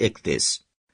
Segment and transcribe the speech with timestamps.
[0.00, 0.46] एकतिस।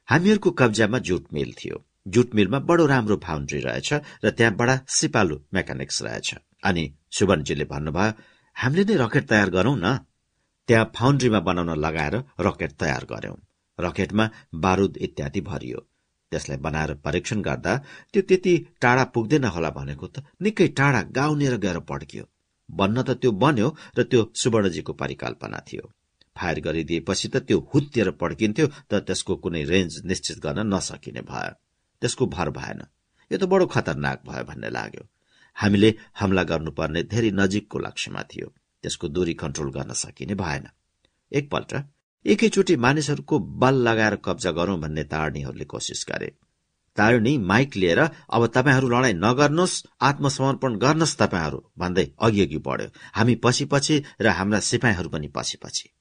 [0.08, 3.92] हामीहरूको कब्जामा जुट मिल थियो। जुट मिलमा बडो राम्रो फाउन्ड्री रहेछ
[4.24, 6.28] र त्यहाँ बडा सिपालु मेकानिक्स रहेछ।
[6.64, 8.12] अनि सुवर्णजीले भन्नुभयो
[8.56, 9.98] हामीले नै रकेट तयार गरौं न।
[10.68, 13.36] त्यहाँ फाउन्ड्रीमा बनाउन लगाएर रकेट तयार गर्यौं
[13.78, 14.24] रकेटमा
[14.54, 15.80] बारूद इत्यादि भरियो।
[16.32, 17.72] त्यसलाई बनाएर परीक्षण गर्दा
[18.12, 22.24] त्यो त्यति टाढा पुग्दैन होला भनेको त निकै टाढा गाउनेर गएर पड्कियो।
[22.68, 23.68] बन्न त त्यो बन्यो
[23.98, 25.84] र त्यो सुवर्णजीको परिकल्पना थियो।
[26.38, 31.52] फायर गरिदिएपछि त त्यो हुत्तिएर पड्किन्थ्यो त त्यसको कुनै रेन्ज निश्चित गर्न नसकिने भयो।
[32.02, 32.80] त्यसको भर भएन।
[33.30, 35.04] यो त बडो खतरनाक भयो भन्ने लाग्यो।
[35.56, 38.48] हामीले हमला गर्नुपर्ने धेरै नजिकको लक्ष्यमा थियो।
[38.82, 40.66] त्यसको दूरी कन्ट्रोल गर्न सकिने भएन।
[41.32, 41.72] एकपल्ट
[42.26, 46.30] एकैचोटि मानिसहरूको बल लगाएर कब्जा गरौं भन्ने तारणीहरूले कोसिस गरे।
[46.96, 53.34] तारणी माइक लिएर अब तपाईँहरू लडाईँ नगर्नुहोस् आत्मसमर्पण गर्नुहोस् तपाईँहरू भन्दै अघि अघि बढ्यो। हामी
[53.34, 55.95] पछि पछि र हाम्रा सिपाहीहरू पनि पछि पछि।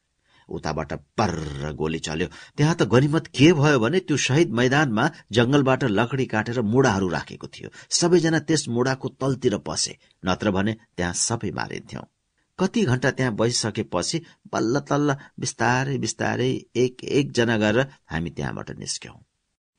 [0.50, 2.28] उताबाट पर्र गोली चल्यो।
[2.58, 7.70] त्यहाँ त गनिमत के भयो भने त्यो शहीद मैदानमा जंगलबाट लकडी काटेर मुढाहरू राखेको थियो।
[7.90, 12.06] सबैजना त्यस मुढाको तलतिर पसे नत्र भने त्यहाँ सबै मारिन्थ्यौं।
[12.60, 14.22] कति घण्टा त्यहाँ बसिसकेपछि
[14.54, 19.18] बल्ल तल्ल बिस्तारै बिस्तारै एक एकजना गरेर हामी त्यहाँबाट निस्क्यौं।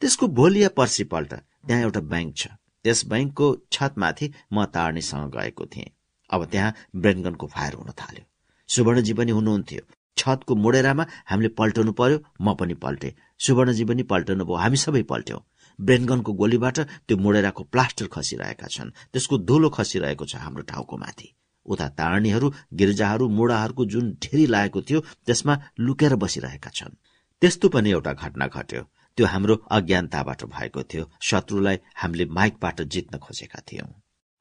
[0.03, 2.47] त्यसको भोलि या पर्सिपल्ट त्यहाँ एउटा ब्याङ्क छ।
[2.85, 5.91] त्यस ब्याङ्कको छतमाथि म तार्नेसँग गएको थिएँ।
[6.31, 8.25] अब त्यहाँ ब्रेनगनको फायर हुन थाल्यो।
[8.69, 9.83] सुवर्णजी पनि हुनुहुन्थ्यो।
[10.17, 15.41] छतको मोडेरामा हामीले पल्टाउनु पर्यो म पनि पल्टे। सुवर्णजी पनि पल्टाउनु भयो हामी सबै पल्ट्यौं।
[15.79, 21.29] ब्रेनगनको गोलीबाट त्यो मोडेराको प्लास्टर खसिरहेका छन्। त्यसको धुलो खसिरहेको छ हाम्रो टाउको माथि।
[21.67, 26.97] उता तारणीहरू गिर्जाहरू मुढाहरूको जुन ढेरी लागेको थियो त्यसमा लुकेर बसिरहेका छन्।
[27.43, 28.83] त्यस्तो पनि एउटा घटना घट्यो।
[29.17, 33.91] त्यो हाम्रो अज्ञानताबाट भएको थियो। शत्रुलाई हामीले माइकबाट जित्न खोजेका थियौं।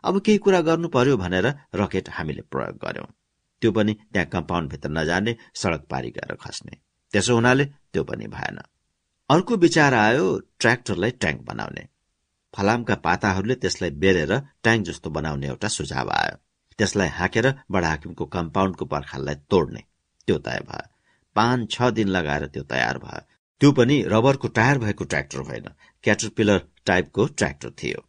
[0.03, 3.14] अब केही कुरा गर्नु पर्यो भनेर रकेट हामीले प्रयोग गर्यौं।
[3.65, 6.77] त्यो पनि त्यहाँ कम्पाउन्डभित्र नजाने सड़क पारी गएर खस्ने।
[7.13, 8.57] त्यसो हुनाले त्यो पनि भएन।
[9.29, 10.25] अर्को विचार आयो
[10.59, 11.83] ट्र्याक्टरलाई ट्याङ्क बनाउने।
[12.53, 16.37] फलामका पाताहरूले त्यसलाई बेरेर ट्याङ्क जस्तो बनाउने एउटा सुझाव आयो।
[16.77, 19.81] त्यसलाई हाकेर बडाहाकिमको कम्पाउन्डको पर्खाललाई तोड्ने।
[20.27, 20.87] त्यो तय भयो।
[21.35, 23.21] पाँच छ दिन लगाएर त्यो तयार भयो।
[23.59, 25.67] त्यो पनि रबरको टायर भएको ट्र्याक्टर होइन।
[26.03, 27.99] क्याटरपिलर टाइपको ट्र्याक्टर थियो।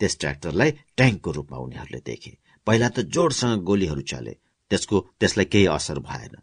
[0.00, 5.98] त्यस ट्र्याक्टरलाई ट्याङ्कको रूपमा उनीहरूले देखे। पहिला त जोडसँग गोलीहरू चले। त्यसको त्यसलाई केही असर
[6.08, 6.34] भएन।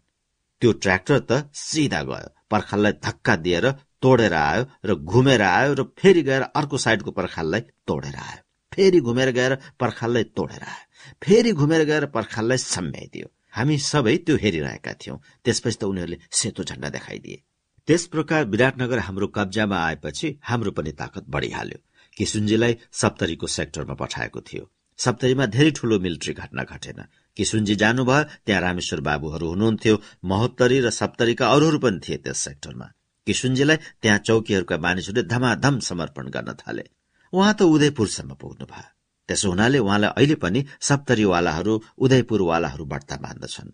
[0.62, 3.66] त्यो ट्र्याक्टर त सिधा गयो पर्खाललाई धक्का दिएर
[4.02, 8.40] तोडेर आयो र घुमेर आयो र फेरि गएर अर्को साइडको पर्खाललाई तोडेर आयो।
[8.72, 10.84] फेरि घुमेर गएर पर्खाललाई तोडेर आयो।
[11.22, 16.88] फेरि घुमेर गएर पर्खाललाई सम्याइदियो हामी सबै त्यो हेरिरहेका थियौं। त्यसपछि त उनीहरूले सेतो झण्डा
[16.88, 17.42] देखाइदिए।
[17.88, 21.78] त्यस प्रकार विराटनगर हाम्रो कब्जामा आएपछि हाम्रो पनि ताकत बढ़िहाल्यो।
[22.16, 24.64] किसुनजीलाई सप्तरीको सेक्टरमा पठाएको थियो।
[24.98, 27.00] सप्तरीमा धेरै ठूलो मिलिट्री घटना घटेन।
[27.36, 29.94] किसुनजी जानुभयो त्यहाँ रामेश्वर बाबुहरू हुनुहुन्थ्यो
[30.24, 32.86] महोत्तरी र सप्तरीका अरूहरू पनि थिए त्यस सेक्टरमा।
[33.26, 36.84] किसुनजीलाई त्यहाँ चौकीहरूका मानिसहरूले धमाधम समर्पण गर्न थाले।
[37.32, 38.88] उहाँ त उदयपुरसम्म पुग्नु भयो
[39.28, 43.70] त्यसो हुनाले उहाँलाई अहिले पनि सप्तरीवालाहरू उदयपुरवालाहरू बढ्ता मान्दछन्।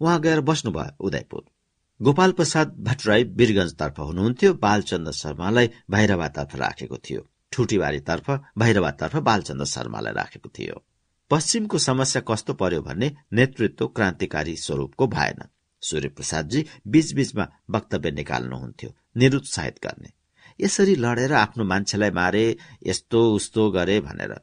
[0.00, 1.42] उहाँ गएर बस्नुभयो उदयपुर।
[2.00, 7.20] गोपाल प्रसाद भट्टराई वीरगंजतर्फ हुनुहुन्थ्यो बालचन्द्र शर्मालाई भैरवातर्फ राखेको थियो।
[7.52, 10.76] ठुटीबारीतर्फ भैरवातर्फ बालचन्द्र शर्मालाई राखेको थियो।
[11.32, 15.42] पश्चिमको समस्या कस्तो पर्यो भने नेतृत्व क्रान्तिकारी स्वरूपको भएन।
[15.82, 20.10] सूर्य प्रसादजी बीचबीचमा वक्तव्य निकाल्नुहुन्थ्यो निरुत्साहित गर्ने।
[20.60, 22.44] यसरी लडेर आफ्नो मान्छेलाई मारे
[22.86, 24.34] यस्तो उस्तो गरे भनेर।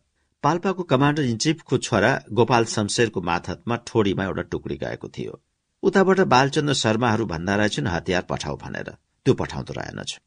[0.44, 5.42] पाल्पाको कमाण्डर इन चिफको छोरा गोपाल शमशेरको माथतमा ठोडीमा एउटा टुक्री गएको थियो।
[5.84, 8.90] उताबाट बालचन्द्र शर्माहरू भन्दा रहेछन् हतियार पठाउ भनेर।
[9.26, 10.20] त्यो पठाउँदो रहेनछ।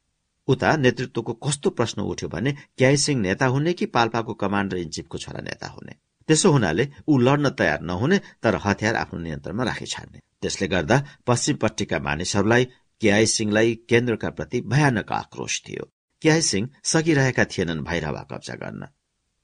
[0.48, 5.18] उता नेतृत्वको कस्तो प्रश्न उठ्यो भने क्याई सिंह नेता हुने कि पाल्पाको कमाण्डर इन चिफको
[5.18, 6.11] छोरा नेता हुने?
[6.28, 10.96] त्यसो हुनाले ऊ लड्न तयार नहुने तर हतियार आफ्नो नियन्त्रणमा राखी छाड्ने। त्यसले गर्दा
[11.26, 12.64] पश्चिमपट्टिका मानिसहरूलाई
[13.00, 15.84] केआई सिंहलाई केन्द्रका प्रति भयानक आक्रोश थियो।
[16.22, 18.86] केआई सिंह सकिरहेका थिएनन् भैरवा कब्जा गर्न।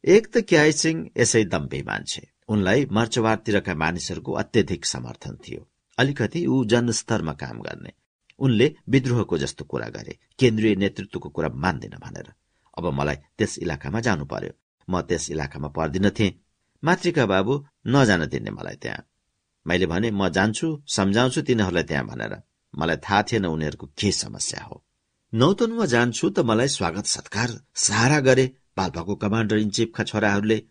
[0.05, 5.69] एक त क्याई सिंह यसै दम्बे मान्छे। उनलाई मर्चवारतिरका मानिसहरूको अत्यधिक समर्थन थियो।
[5.99, 7.93] अलिकति ऊ जनस्तरमा काम गर्ने।
[8.39, 12.33] उनले विद्रोहको जस्तो कुरा गरे केन्द्रीय नेतृत्वको कुरा मान्दिन भनेर।
[12.79, 14.53] अब मलाई त्यस इलाकामा जानु पर्यो।
[14.89, 16.39] म त्यस इलाकामा पर्दिन थिएँ।
[16.85, 19.07] मातृका बाबु नजान दिने मलाई त्यहाँ।
[19.67, 22.35] मैले भने म जान्छु सम्झाउँछु तिनीहरूलाई त्यहाँ भनेर।
[22.75, 24.85] मलाई थाहा थिएन उनीहरूको के समस्या हो।
[25.35, 28.47] नौतनमा जान्छु त मलाई स्वागत सत्कार सहारा गरे।
[28.77, 30.63] पाल्पाको कमान्डर इन चिफका छोराहरूले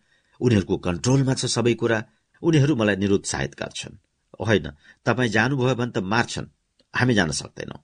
[0.42, 2.00] उनीहरूको कन्ट्रोलमा छ सबै कुरा।
[2.42, 4.00] उनीहरू मलाई निरुत्साहित गर्छन्।
[4.48, 4.68] होइन
[5.06, 6.48] तपाईँ जानुभयो भने त मार्छन्।
[6.94, 7.78] हामी जान सक्दैनौ।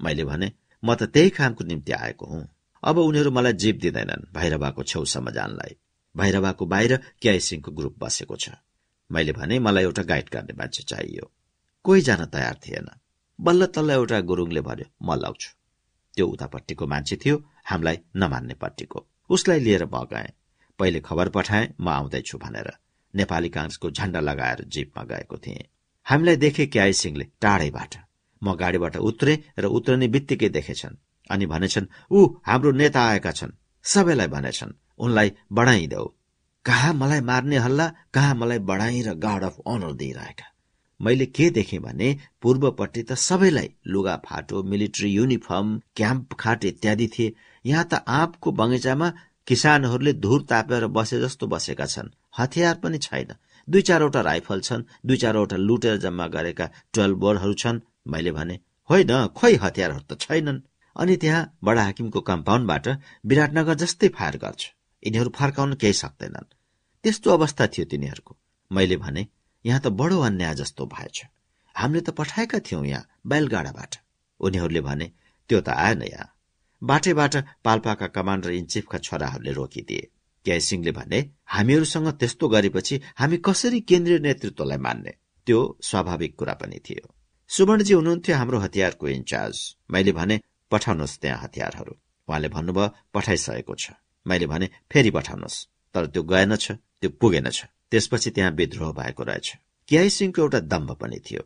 [0.00, 0.52] मैले भने
[0.82, 2.44] म त त्यही कामको निम्ति आएको हुँ।
[2.82, 5.76] अब उनीहरू मलाई जीप दिँदैनन् भैरवाको छेउसम्म जानलाई।
[6.16, 8.50] भैरवाको बाहिर क्याई सिंहको ग्रुप बसेको छ।
[9.10, 11.30] मैले भने मलाई एउटा गाइड गर्ने मान्छे चाहियो।
[11.84, 12.88] कोही जान तयार थिएन।
[13.38, 15.50] बल्ल तल्ल एउटा गुरुङले भन्यो म लाउँछु
[16.14, 20.32] त्यो उतापट्टिको मान्छे थियो हामीलाई नमान्ने पट्टिको। उसलाई लिएर म गएँ।
[20.78, 22.72] पहिले खबर पठाए म आउँदैछु भनेर।
[23.14, 25.68] नेपाली काङ्ग्रेसको झण्डा लगाएर जीपमा गएको थिएँ।
[26.06, 27.94] हामीलाई देखे क्याई सिंहले टाढैबाट।
[28.42, 30.96] म गाडीबाट उत्रे र उत्रने बित्तिकै देखेछन्।
[31.30, 36.06] अनि भनेछन् ऊ हाम्रो नेता आएका छन्। सबैलाई भनेछन्। उनलाई बढाइदेऊ।
[36.64, 40.46] कहाँ मलाई मार्ने हल्ला कहाँ मलाई बढाई र गार्ड अफ अनर दिइरहेका।
[41.00, 42.08] मैले के देखेँ भने
[42.42, 47.34] पूर्वपट्टि त सबैलाई लुगा फाटो मिलिट्री युनिफर्म क्याम्प खाट इत्यादि थिए।
[47.64, 49.12] यहाँ त आँपको बगैँचामा
[49.48, 53.34] किसानहरूले धुर तापेर बसे जस्तो बसेका छन्। हतियार पनि छैन।
[53.68, 58.58] दुई चारवटा राइफल छन् दुई चारवटा लुटेर जम्मा गरेका ट्वेल्भ बोर्डहरू छन्। मैले भने
[58.90, 60.60] होइन खोइ हतियारहरू त छैनन्।
[60.96, 62.88] अनि त्यहाँ बडा हाकिमको कम्पाउन्डबाट
[63.26, 64.62] विराटनगर जस्तै फायर गर्छ।
[65.02, 66.52] यिनीहरू फर्काउन केही सक्दैनन्।
[67.04, 68.36] त्यस्तो अवस्था थियो तिनीहरूको।
[68.70, 69.26] मैले भने
[69.64, 71.22] यहाँ त बडो अन्याय जस्तो भएछ
[71.74, 73.92] हामीले त पठाएका थियौं यहाँ बैलगाडाबाट।
[74.40, 75.06] उनीहरूले भने
[75.48, 76.28] त्यो त आएन यहाँ।
[76.82, 80.10] बाटैबाट पाल्पाका कमान्डर इन चिफका छोराहरूले रोकिदिए।
[80.44, 85.12] क्याई सिंहले भने हामीहरूसँग त्यस्तो गरेपछि हामी कसरी केन्द्रीय नेतृत्वलाई मान्ने?
[85.46, 87.14] त्यो स्वाभाविक कुरा पनि थियो।
[87.50, 89.58] सुवर्णजी हुनुहुन्थ्यो हाम्रो हतियारको इन्चार्ज।
[89.90, 90.40] मैले भने
[90.70, 91.94] पठाउनुहोस् त्यहाँ हतियारहरू।
[92.28, 93.90] उहाँले भन्नुभयो पठाइसकेको छ।
[94.26, 99.52] मैले भने फेरि पठाउनुहोस्। तर त्यो गएनछ त्यो पुगेनछ त्यसपछि त्यहाँ विद्रोह भएको रहेछ।
[99.88, 101.42] क्याई सिंहको एउटा दम्भ पनि थियो।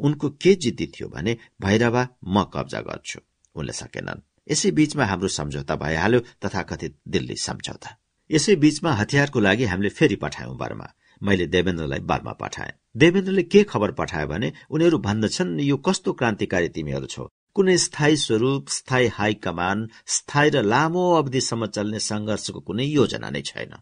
[0.00, 3.20] उनको के जिद्दी थियो भने भैरवा म कब्जा गर्छु।
[3.54, 4.20] उनले सकेनन्।
[4.50, 7.96] यसै बीचमा हाम्रो सम्झौता भइहाल्यो तथाकथित दिल्ली सम्झौता।
[8.30, 13.92] यसै बीचमा हतियारको लागि हामीले फेरि पठायौं बर्मा। मैले देवेन्द्रलाई बर्मा पठाएँ। देवेन्द्रले के खबर
[13.92, 17.26] पठायो भने उनीहरू भन्दछन् यो कस्तो क्रान्तिकारी तिमीहरू छौ?
[17.58, 19.78] कुनै स्थायी स्वरूप स्थायी हाई कमान
[20.16, 23.72] स्थायी र लामो अवधिसम्म चल्ने संघर्षको कुनै योजना नै छैन।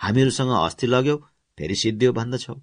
[0.00, 1.16] हामीहरूसँग अस्ति लग्यौ
[1.58, 2.54] फेरि सिद्धियो भन्दछौ।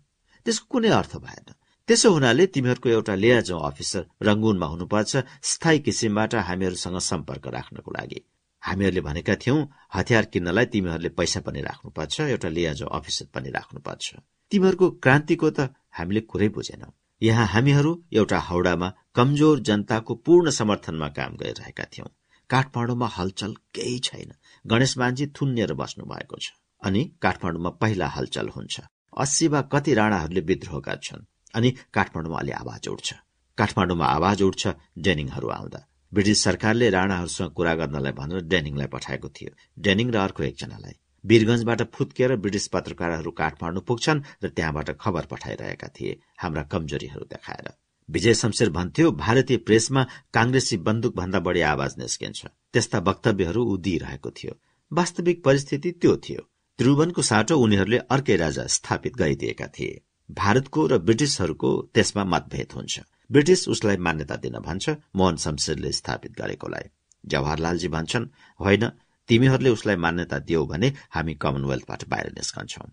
[0.46, 1.48] त्यसको कुनै अर्थ भएन।
[1.90, 5.12] त्यसो हुनाले तिमीहरूको एउटा लियाजो अफिसर रंगुनमा हुनुपर्छ
[5.52, 8.20] स्थायी किसिमबाट हामीहरूसँग सम्पर्क राख्नको लागि।
[8.64, 9.60] हामीहरूले भनेका थियौं
[9.96, 14.06] हतियार किन्नलाई तिमीहरूले पैसा पनि राख्नुपर्छ एउटा लियाजो अफिसर पनि राख्नुपर्छ।
[14.52, 15.60] तिमीहरूको क्रान्तिको त
[15.98, 16.90] हामीले कुरै बुझेनौ।
[17.26, 22.10] यहाँ हामीहरू एउटा हौडामा कमजोर जनताको पूर्ण समर्थनमा काम गरिरहेका थियौं।
[22.50, 24.32] काठमाडौँमा हलचल केही छैन।
[24.66, 26.52] गणेश मान्छे थुन्निएर बस्नु भएको छ
[26.82, 28.76] अनि काठमाडौँमा पहिला हलचल हुन्छ।
[29.18, 33.10] अस्सी वा कति राणाहरूले विद्रोह गर्छन् अनि काठमाडौँमा अलि आवाज उठ्छ।
[33.58, 34.64] काठमाडौँमा आवाज उठ्छ
[35.00, 35.80] डेनिङहरू आउँदा।
[36.12, 40.96] ब्रिटिस सरकारले राणाहरूसँग कुरा गर्नलाई भनेर डेनिङलाई पठाएको थियो। डेनिङ र अर्को एकजनालाई।
[41.26, 47.74] वीरगंजबाट फुत्किएर ब्रिटिस पत्रकारहरू काठमाडौँ पुग्छन् र त्यहाँबाट खबर पठाइरहेका थिए। हाम्रा कमजोरीहरू देखाएर।
[48.10, 54.32] विजय शमशेर भन्थ्यो भारतीय प्रेसमा कांग्रेसी बन्दुक भन्दा बढी आवाज निस्किन्छ। त्यस्ता वक्तव्यहरू ऊ दिइरहेको
[54.32, 54.60] थियो।
[54.94, 56.42] वास्तविक परिस्थिति त्यो थियो।
[56.78, 60.02] त्रिभुवनको साटो उनीहरूले अर्कै राजा स्थापित गरिदिएका थिए।
[60.32, 63.00] भारतको र ब्रिटिसहरूको त्यसमा मतभेद हुन्छ।
[63.32, 66.90] ब्रिटिस उसलाई मान्यता दिन भन्छ मोहन शमशेरले स्थापित गरेकोलाई।
[67.26, 68.28] जवाहरलालजी भन्छन्
[68.60, 68.90] होइन
[69.30, 72.86] तिमीहरूले उसलाई मान्यता दियो भने हामी कमनवेल्थबाट बाहिर निस्कन्छौ।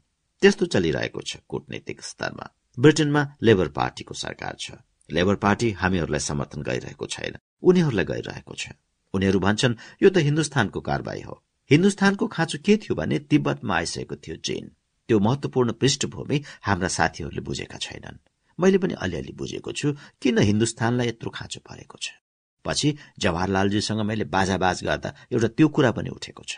[0.42, 2.46] त्यस्तो चलिरहेको छ कूटनीतिक स्तरमा।
[2.78, 4.70] ब्रिटेनमा लेबर पार्टीको सरकार छ।
[5.10, 8.68] लेबर पार्टी हामीहरूलाई समर्थन गरिरहेको छैन। उनीहरूलाई गरिरहेको छ।
[9.14, 11.34] उनीहरू भन्छन् यो त हिन्दुस्तानको कारवाही हो।
[11.70, 14.64] हिन्दुस्तानको खाँचो के थियो भने तिब्बतमा आइसकेको थियो चीन।
[15.08, 18.18] त्यो महत्वपूर्ण पृष्ठभूमि हाम्रा साथीहरूले बुझेका छैनन्।
[18.58, 19.92] मैले पनि अलिअलि बुझेको छु
[20.22, 22.21] किन हिन्दुस्तानलाई यत्रो खाँचो परेको छ?
[22.64, 26.52] पछि जवाहरलालजीसँग मैले बाजाबाज गर्दा एउटा त्यो कुरा पनि उठेको छ।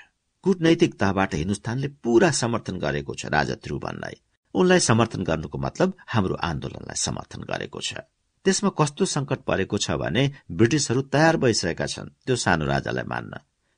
[0.44, 4.16] कूटनैतिक तहबाट हिन्दुस्तानले पूरा समर्थन गरेको छ राजा ध्रुवनलाई
[4.54, 8.04] उनलाई समर्थन गर्नुको मतलब हाम्रो आन्दोलनलाई समर्थन गरेको छ।
[8.44, 13.32] त्यसमा कस्तो संकट परेको छ भने ब्रिटिसहरू तयार भइसकेका छन् त्यो सानो राजालाई मान्न।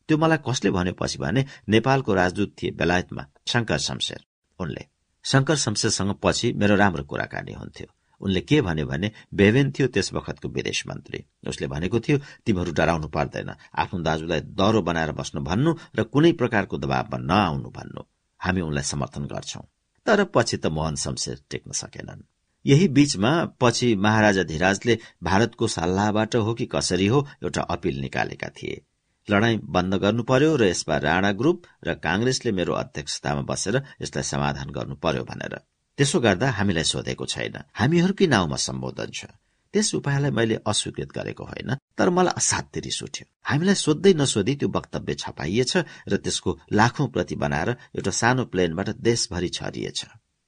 [0.09, 4.21] त्यो मलाई कसले भनेपछि भने नेपालको राजदूत थिए बेलायतमा शङ्कर शमशेर।
[4.61, 4.83] उनले
[5.25, 7.89] शङ्कर शमशेरसँग पछि मेरो राम्रो कुराकानी हुन्थ्यो।
[8.21, 13.09] उनले के भन्यो भने बेभेन थियो त्यस बखतको विदेश मन्त्री। उसले भनेको थियो तिमीहरू डराउनु
[13.09, 18.03] पर्दैन। आफ्नो दाजुलाई दह्रो बनाएर बस्नु भन्नु र कुनै प्रकारको दबावमा नआउनु भन्नु।
[18.41, 19.61] हामी उनलाई समर्थन गर्छौ।
[20.07, 22.23] तर पछि त मोहन शमशेर टेक्न सकेनन्।
[22.67, 28.83] यही बीचमा पछि महाराजा धिराजले भारतको सल्लाहबाट हो कि कसरी हो एउटा अपिल निकालेका थिए।
[29.31, 34.71] लडाईँ बन्द गर्नु पर्यो र यसमा राणा ग्रुप र कांग्रेसले मेरो अध्यक्षतामा बसेर यसलाई समाधान
[34.71, 35.59] गर्नु पर्यो भनेर।
[35.99, 39.21] त्यसो गर्दा हामीलाई सोधेको छैन। हामीहरूकै नाउँमा सम्बोधन छ?
[39.75, 44.69] त्यस उपायलाई मैले अस्वीकृत गरेको होइन तर मलाई असाध्य रिस उठ्यो। हामीलाई सोध्दै नसोधी त्यो
[44.77, 45.73] वक्तव्य छपाइएछ
[46.11, 50.01] र त्यसको लाखौं प्रति बनाएर एउटा सानो प्लेनबाट देशभरि छरिएछ।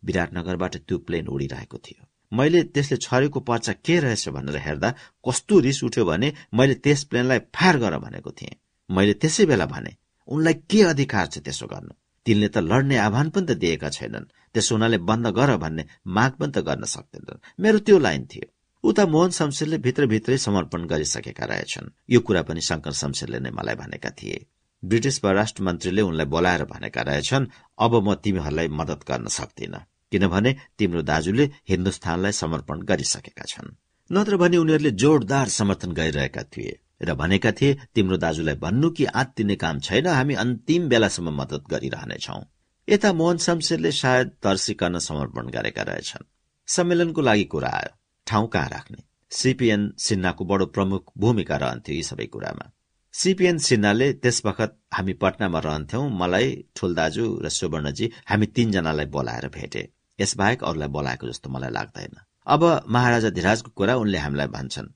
[0.02, 2.02] विराटनगरबाट त्यो प्लेन उडिरहेको थियो।
[2.33, 4.88] मैले त्यसले छरेको पर्चा के रहेछ भनेर हेर्दा
[5.26, 8.57] कस्तो रिस उठ्यो भने मैले त्यस प्लेनलाई फायर गर भनेको थिएँ।
[8.90, 9.97] मैले त्यसै बेला भने
[10.28, 11.93] उनलाई के अधिकार छ त्यसो गर्नु?
[12.26, 16.52] तिनले त लड्ने आह्वान पनि त दिएका छैनन्। त्यसो हुनाले बन्द गर भन्ने माग पनि
[16.52, 18.47] त गर्न सक्दैनन्। मेरो त्यो लाइन थियो।
[18.85, 24.11] उता मोहन शमशेरले भित्रभित्रै समर्पण गरिसकेका रहेछन्। यो कुरा पनि शङ्कर शमशेरले नै मलाई भनेका
[24.11, 24.47] थिए।
[24.85, 27.47] ब्रिटिस परराष्ट्र मन्त्रीले उनलाई बोलाएर भनेका रहेछन्
[27.78, 29.75] अब म तिमीहरूलाई मदत गर्न सक्दिन।
[30.12, 33.75] किनभने तिम्रो दाजुले हिन्दुस्तानलाई समर्पण गरिसकेका छन्।
[34.11, 39.57] नत्र भने उनीहरूले जोरदार समर्थन गरिरहेका थिए र भनेका थिए तिम्रो दाजुलाई भन्नु कि आत्तिने
[39.57, 42.40] काम छैन हामी अन्तिम बेलासम्म मदत गरिरहनेछौ।
[42.88, 46.25] यता मोहन शमशेरले सायद तर्सिकन समर्पण गरेका रहेछन्।
[46.68, 47.90] सम्मेलनको लागि कुरा आयो।
[48.26, 49.02] ठाउँ कहाँ राख्ने?
[49.33, 52.73] सिपिएन सिन्हाको बडो प्रमुख भूमिका रहन्थ्यो यी सबै कुरामा।
[53.14, 59.49] सिपिएन सिन्हाले त्यस बखत हामी पटनामा रहन्थ्यौं मलाई ठुल दाजु र सुवर्णजी हामी तीनजनालाई बोलाएर
[59.49, 59.83] भेटे।
[60.21, 62.16] यसबाहेक अरूलाई बोलाएको जस्तो मलाई लाग्दैन।
[62.47, 64.88] अब महाराजा धिराजको कुरा उनले हामीलाई भन्छन्।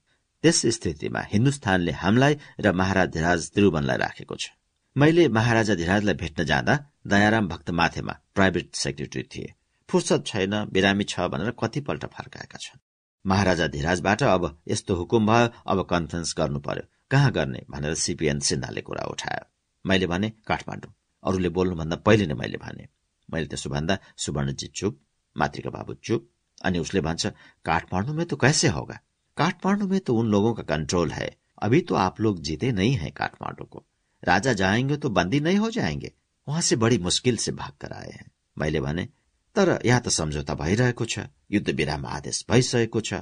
[0.43, 4.51] त्यस स्थितिमा हिन्दुस्तानले हामीलाई र महाराज धिराज त्रिभुवनलाई राखेको छ।
[4.97, 6.75] मैले महाराजा धिराजलाई भेट्न जाँदा
[7.07, 9.53] दयाराम भक्त माथेमा प्राइभेट सेक्रेटरी थिए।
[9.89, 12.81] फुर्सद छैन बिरामी छ भनेर कतिपल्ट फर्काएका छन्।
[13.25, 18.81] महाराजा धिराजबाट अब यस्तो हुकुम भयो अब कन्फरेन्स गर्नु पर्यो। कहाँ गर्ने भनेर सिपिएन सिन्हाले
[18.81, 19.45] कुरा उठायो।
[19.85, 20.93] मैले भने काठमाडौँ।
[21.25, 22.89] अरूले बोल्नुभन्दा पहिले नै मैले भने।
[23.29, 25.01] मैले त्यसो भन्दा सुवर्णजी चुप
[25.37, 26.29] मातृका बाबु चुप
[26.65, 27.27] अनि उसले भन्छ
[27.65, 28.99] काठमांडू में तो कैसे होगा?
[29.37, 31.31] काठमांडू में तो उन लोगों का कंट्रोल है।
[31.63, 33.85] अभी तो आप लोग जीते नहीं है काठमांडू को
[34.23, 36.13] राजा जाएंगे तो बंदी नहीं हो जाएंगे।
[36.49, 39.09] वहां से बड़ी मुश्किल से भाग कर आए हैं। मैले भने
[39.57, 41.19] तर यहाँ त सम्झौता भइरहेको छ।
[41.51, 43.15] युद्ध विराम आदेश भइसकेको छ।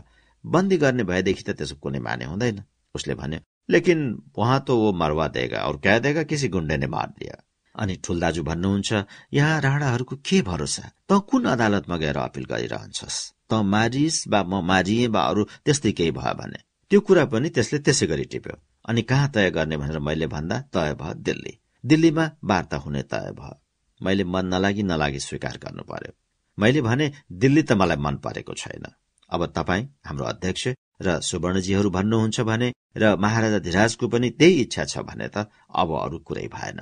[0.44, 2.62] बन्दी गर्ने भएदेखि त त्यसो कुनै माने हुँदैन।
[2.94, 3.40] उसले भन्यो
[3.70, 3.98] लेकिन
[4.36, 7.36] उहाँ त वो मरवा देगा और कह देगा किसी गुण्डे ने मार दिया।
[7.74, 8.92] अनि ठुल दाजु भन्नुहुन्छ
[9.32, 10.90] यहाँ राणाहरूको के भरोसा?
[11.08, 13.18] त कुन अदालतमा गएर अपिल गरिरहन्छस्?
[13.50, 16.58] त मारिस बा म मारिए बा अरू त्यस्तै केही भयो भने।
[16.90, 20.94] त्यो कुरा पनि त्यसले त्यसै गरी टिप्यो। अनि कहाँ तय गर्ने भनेर मैले भन्दा तय
[20.94, 23.60] भयो दिल्ली। दिल्लीमा वार्ता हुने तय भयो।
[24.00, 26.12] मैले मन नलागी नलागी स्वीकार गर्नु पर्यो।
[26.58, 28.86] मैले भने दिल्ली त मलाई मन परेको छैन।
[29.30, 30.68] अब तपाईँ हाम्रो अध्यक्ष
[31.02, 36.18] र सुवर्णजीहरू भन्नुहुन्छ भने र महाराजा धिराजको पनि त्यही इच्छा छ भने त अब अरू
[36.18, 36.80] कुरै भएन।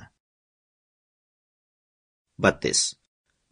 [2.38, 2.80] बत्तीस।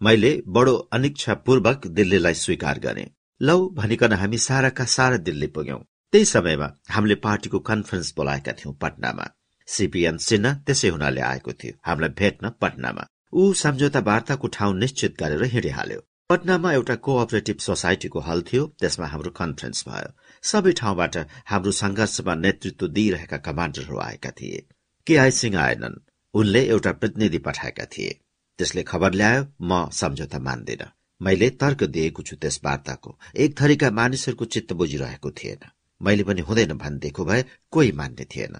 [0.01, 3.11] मैले बडो अनिच्छापूर्वक दिल्लीलाई स्वीकार गरे।
[3.41, 5.79] लौ भनिकन हामी साराका सारा दिल्ली पुग्यौं।
[6.13, 9.27] त्यही समयमा हामीले पार्टीको कन्फरेन्स बोलाएका थियौं पटनामा।
[9.69, 15.43] सिपिएन सिन्हा त्यसै हुनाले आएको थियो। हामीलाई भेट्न पटनामा। ऊ सम्झौता वार्ताको ठाउँ निश्चित गरेर
[15.45, 20.11] हिँडिहाल्यो। पटनामा एउटा कोअपरेटिभ सोसाइटीको हल थियो। त्यसमा हाम्रो कन्फरेन्स भयो।
[20.43, 24.67] सबै ठाउँबाट हाम्रो संघर्षमा नेतृत्व दिइरहेका कमाण्डरहरू आएका थिए।
[25.07, 26.01] के आई सिंह आएनन्।
[26.35, 28.21] उनले एउटा प्रतिनिधि पठाएका थिए।
[28.59, 30.85] त्यसले खबर ल्यायो म सम्झौता मान्दिन।
[31.21, 36.73] मैले तर्क दिएको छु त्यस वार्ताको। एक थरीका मानिसहरूको चित्त बुझिरहेको थिएन। मैले पनि हुँदैन
[36.79, 38.57] भनिदिएको भए कोही मान्ने थिएन।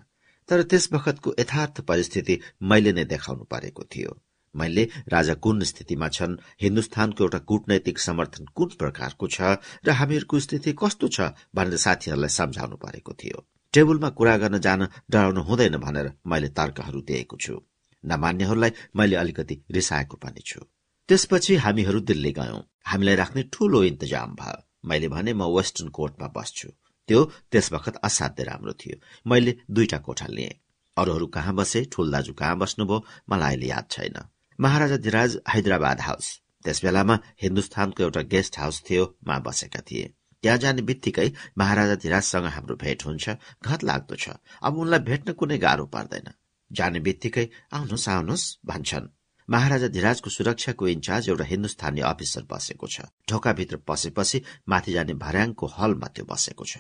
[0.49, 4.13] तर त्यस बखतको यथार्थ परिस्थिति मैले नै देखाउनु परेको थियो।
[4.55, 9.41] मैले राजा कुन स्थितिमा छन् हिन्दुस्तानको एउटा कूटनैतिक समर्थन कुन प्रकारको छ
[9.87, 11.21] र हामीहरूको स्थिति कस्तो छ
[11.55, 17.37] भनेर साथीहरूलाई सम्झाउनु परेको थियो। टेबलमा कुरा गर्न जान डराउनु हुँदैन भनेर मैले तर्कहरू दिएको
[17.37, 17.61] छु।
[18.05, 20.61] नमान्यहरूलाई मैले अलिकति रिसाएको पनि छु।
[21.09, 26.69] त्यसपछि हामीहरू दिल्ली गयौं। हामीलाई राख्ने ठूलो इन्तजाम भयो। मैले भने म वेस्टर्न कोर्टमा बस्छु।
[27.09, 28.97] त्यो त्यस बखत असाध्य राम्रो थियो।
[29.27, 30.59] मैले दुईटा कोठा लिएँ।
[30.97, 34.17] अरूहरू कहाँ बसे ठुल दाजु कहाँ बस्नुभयो मलाई अहिले याद छैन।
[34.59, 36.27] Maharajadhiraj Hyderabad House.
[36.65, 40.07] त्यस बेलामा हिन्दुस्तानको एउटा गेस्ट हाउस थियो मा बसेका थिए।
[40.43, 43.25] त्यहाँ जाने बित्तिकै महाराजा धिराजसँग हाम्रो भेट हुन्छ।
[43.63, 44.29] घत लाग्दो छ।
[44.63, 46.33] अब उनलाई भेट्न कुनै गाह्रो पर्दैन।
[46.71, 49.13] जाने बित्तिकै आउनुहोस् आउनुहोस् भन्छन्।
[49.49, 56.09] महाराजा धिराजको सुरक्षाको इन्चार्ज एउटा हिन्दुस्तानी अफिसर बसेको छ। ढोकाभित्र पसेपछि माथि जाने भर्याङको हलमा
[56.09, 56.79] त्यो बसेको छ।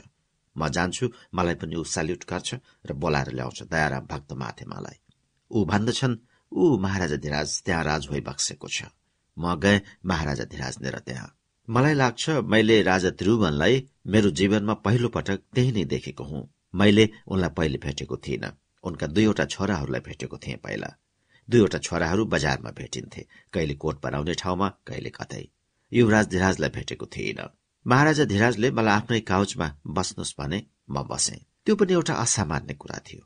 [0.57, 2.55] म जान्छु मलाई पनि ऊ सल्युट गर्छ
[2.87, 4.99] र बोलाएर ल्याउँछ। दयाराम भक्त माथे मलाई।
[5.51, 6.17] ऊ भन्दछन्
[6.53, 8.83] ऊ महाराजा धिराज त्यहाँ राज भइबक्सेको छ।
[9.37, 11.29] म गए महाराजा धिराज नेर त्यहाँ।
[11.69, 13.75] मलाई लाग्छ मैले राजा त्रिभुवनलाई
[14.07, 18.51] मेरो जीवनमा पहिलो पटक त्यही नै देखेको हुँ। मैले उनलाई पहिले भेटेको थिइनँ।
[18.85, 20.89] उनका दुईवटा छोराहरूलाई भेटेको थिएँ पहिला।
[21.49, 25.45] दुईवटा छोराहरू बजारमा भेटिन्थे। कहिले कोट बनाउने ठाउँमा कहिले कतै।
[25.93, 27.47] युवराज धिराजलाई भेटेको थिइनँ।
[27.87, 29.66] महाराजा धिराजले मलाई आफ्नै काउचमा
[29.97, 30.59] बस्नुहोस् भने
[30.90, 33.23] म बसेँ। त्यो पनि एउटा असामान्य कुरा थियो।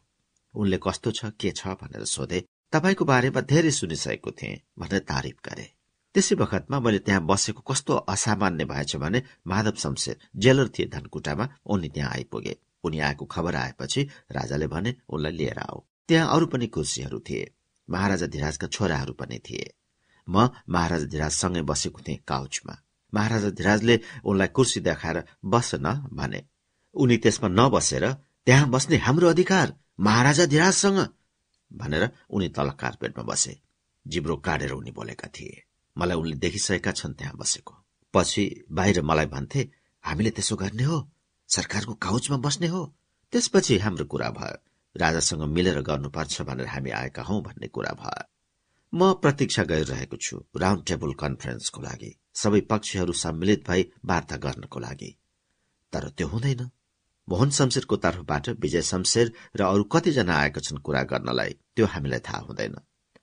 [0.55, 2.39] उनले कस्तो छ के छ भनेर सोधे।
[2.73, 5.67] तपाईँको बारेमा धेरै सुनिसकेको थिएँ भनेर तारिफ गरे।
[6.15, 11.89] त्यसै बखतमा मैले त्यहाँ बसेको कस्तो असामान्य भएछ भने माधव शमशेर जेलर थिए धनकुटामा उनी
[11.89, 14.03] त्यहाँ आइपुगे। उनी आएको खबर आएपछि
[14.33, 17.51] राजाले भने उनलाई लिएर आऊ। त्यहाँ अरू पनि कुर्सीहरू थिए।
[17.89, 19.73] महाराजा धिराजका छोराहरू पनि थिए।
[20.29, 22.75] म महाराजा धिराजसँगै बसेको थिएँ काउचमा।
[23.15, 26.41] महाराजा धिराजले उनलाई कुर्सी देखाएर बस न भने
[26.95, 28.05] उनी त्यसमा नबसेर
[28.47, 30.99] त्यहाँ बस्ने हाम्रो अधिकार महाराजा धिराजसँग
[31.71, 33.61] भनेर उनी तल कार्पेटमा बसे।
[34.07, 35.63] जिब्रो काटेर उनी बोलेका थिए
[35.97, 37.75] मलाई उनले देखिसकेका छन् त्यहाँ बसेको।
[38.15, 39.69] पछि बाहिर मलाई भन्थे
[40.05, 40.99] हामीले त्यसो गर्ने हो
[41.49, 42.83] सरकारको काउचमा बस्ने हो।
[43.33, 44.57] त्यसपछि हाम्रो कुरा भयो।
[44.97, 48.25] राजासँग मिलेर गर्नुपर्छ भनेर हामी आएका हौ भन्ने कुरा भयो।
[48.93, 55.17] म प्रतीक्षा गरिरहेको छु राउन्ड टेबल कन्फरेन्सको लागि। सबै पक्षहरू सम्मिलित भई वार्ता गर्नको लागि।
[55.93, 56.71] तर त्यो हुँदैन।
[57.29, 62.39] मोहन शमशेरको तर्फबाट विजय शमशेर र अरू कतिजना आएका छन् कुरा गर्नलाई। त्यो हामीलाई थाहा
[62.39, 62.75] हुँदैन।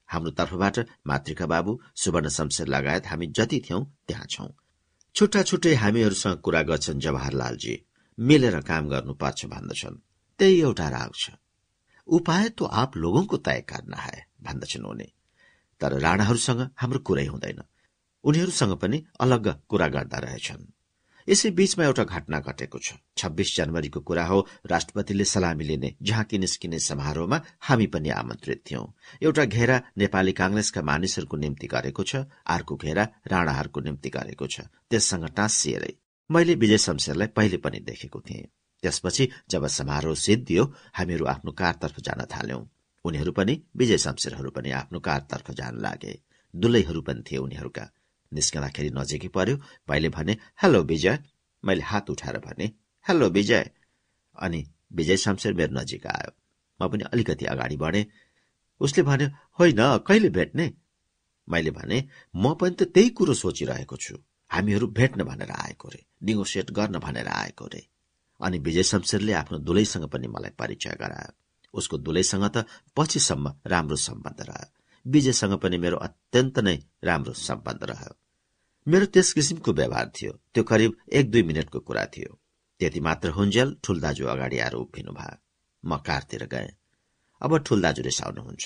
[0.08, 4.48] हाम्रो तर्फबाट मातृका बाबु सुवर्ण शमशेर लगायत हामी जति थियौं त्यहाँ छौं।
[5.16, 7.86] छुट्टा छुट्टै हामीहरूसँग कुरा गर्छन् जवाहरलालजी।
[8.20, 10.02] मिलेर काम गर्नुपर्छ भन्दछन्।
[10.40, 11.30] त्यही एउटा राग छ।
[12.08, 15.14] उपाय तो आप लोगों तय करना है भन्दछन् उनी।
[15.82, 17.62] तर राणाहरूसँग हाम्रो कुरै हुँदैन।
[18.28, 20.66] उनीहरूसँग पनि अलग कुरा गर्दा रहेछन्।
[21.28, 26.80] यसै बीचमा एउटा घटना घटेको छ। छब्बीस जनवरीको कुरा हो। राष्ट्रपतिले सलामी लिने झाँकी निस्किने
[26.80, 28.86] समारोहमा हामी पनि आमन्त्रित थियौं।
[29.24, 32.16] एउटा घेरा नेपाली कांग्रेसका मानिसहरूको निम्ति गरेको छ।
[32.48, 35.94] अर्को घेरा राणाहरूको निम्ति गरेको छ। त्यससँग टाँसिएरै।
[36.32, 38.48] मैले विजय शमशेरलाई पहिले पनि देखेको थिएँ।
[38.84, 42.64] त्यसपछि जब समारोह सिद्धियो हामीहरू आफ्नो कारतर्फ जान थाल्यौं।
[43.06, 46.20] उनीहरू पनि विजय शमशेरहरू पनि आफ्नो कारतर्फ जान लागे।
[46.56, 47.92] दुलैहरू पनि थिए उनीहरूका।
[48.34, 49.58] निस्कँदाखेरि नजिकै पर्यो।
[49.90, 51.24] मैले भने हेलो विजय।
[51.66, 52.74] मैले हात उठाएर भने
[53.08, 53.72] हेलो विजय।
[54.40, 56.32] अनि विजय शमशेर मेरो नजिक आयो।
[56.82, 58.08] म पनि अलिकति अगाडि बढे।
[58.80, 59.28] उसले भन्यो
[59.60, 60.74] होइन कहिले भेट्ने?
[61.50, 64.18] मैले भने म पनि त त्यही कुरो सोचिरहेको छु।
[64.52, 67.88] हामीहरू भेट्न भनेर आएको रे निगोसिएट गर्न भनेर आएको रे।
[68.42, 71.32] अनि विजय शमशेरले आफ्नो दुलैसँग पनि मलाई परिचय गरायो।
[71.74, 72.66] उसको दुलैसँग त
[72.96, 74.77] पछिसम्म राम्रो सम्बन्ध रह्यो।
[75.08, 78.14] विजयसँग पनि मेरो अत्यन्त नै राम्रो सम्बन्ध रह्यो।
[78.88, 82.40] मेरो त्यस किसिमको व्यवहार थियो। त्यो करिब एक दुई मिनटको कुरा थियो।
[82.80, 85.38] त्यति मात्र हुन्जेल ठुल दाजु अगाडि आएर उभिनु भयो
[85.84, 86.72] म कारतिर गएँ।
[87.42, 88.66] अब ठुल दाजु रिसाउनुहुन्छ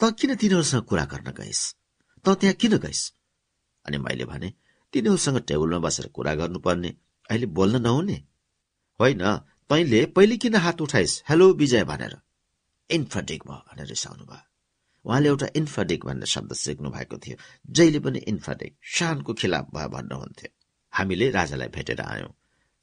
[0.00, 1.62] त किन तिनीहरूसँग कुरा गर्न गइस्?
[2.24, 3.12] त त्यहाँ किन गइस्?
[3.84, 4.52] अनि मैले भने
[4.92, 6.90] तिनीहरूसँग टेबलमा बसेर कुरा गर्नुपर्ने।
[7.30, 8.18] अहिले बोल्न नहुने?
[9.00, 9.22] होइन।
[9.70, 11.22] तैँले पहिले किन हात उठाइस्?
[11.28, 12.14] हेलो विजय भनेर।
[12.90, 14.55] इन्फटिक भयो भनेर रिसाउनु भयो
[15.06, 17.36] उहाँले एउटा इन्फाडिक भन्ने शब्द सिक्नु भएको थियो।
[17.70, 20.50] जहिले पनि इन्फाडिक शानको खिलाफ भयो भन्नुहुन्थ्यो
[20.92, 22.32] हामीले राजालाई भेटेर आयौं।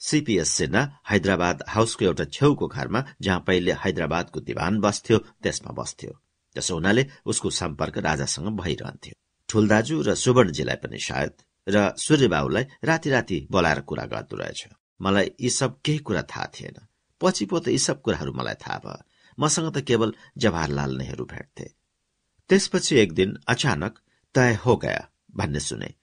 [0.01, 6.12] सीपीएस सेना हैदराबाद हाउसको एउटा छेउको घरमा जहाँ पहिले हैदराबादको दिवान बस्थ्यो त्यसमा बस्थ्यो।
[6.55, 9.15] त्यसो हुनाले उसको सम्पर्क राजासँग भइरहन्थ्यो।
[9.49, 11.33] ठुल दाजु र सुवर्णजीलाई पनि सायद
[11.67, 14.67] र सूर्यबाबुलाई राति राति बोलाएर कुरा गर्दो रहेछ।
[15.01, 16.77] मलाई यी सब केही कुरा थाहा थिएन।
[17.21, 19.03] पछि पो त यी सब कुराहरू मलाई थाहा भयो।
[19.38, 21.82] मसँग त केवल जवाहरलाल नेहरू भेट्थे।
[22.49, 23.99] त्यसपछि एक दिन अचानक
[24.36, 25.93] तय हो गया भन्ने सुने।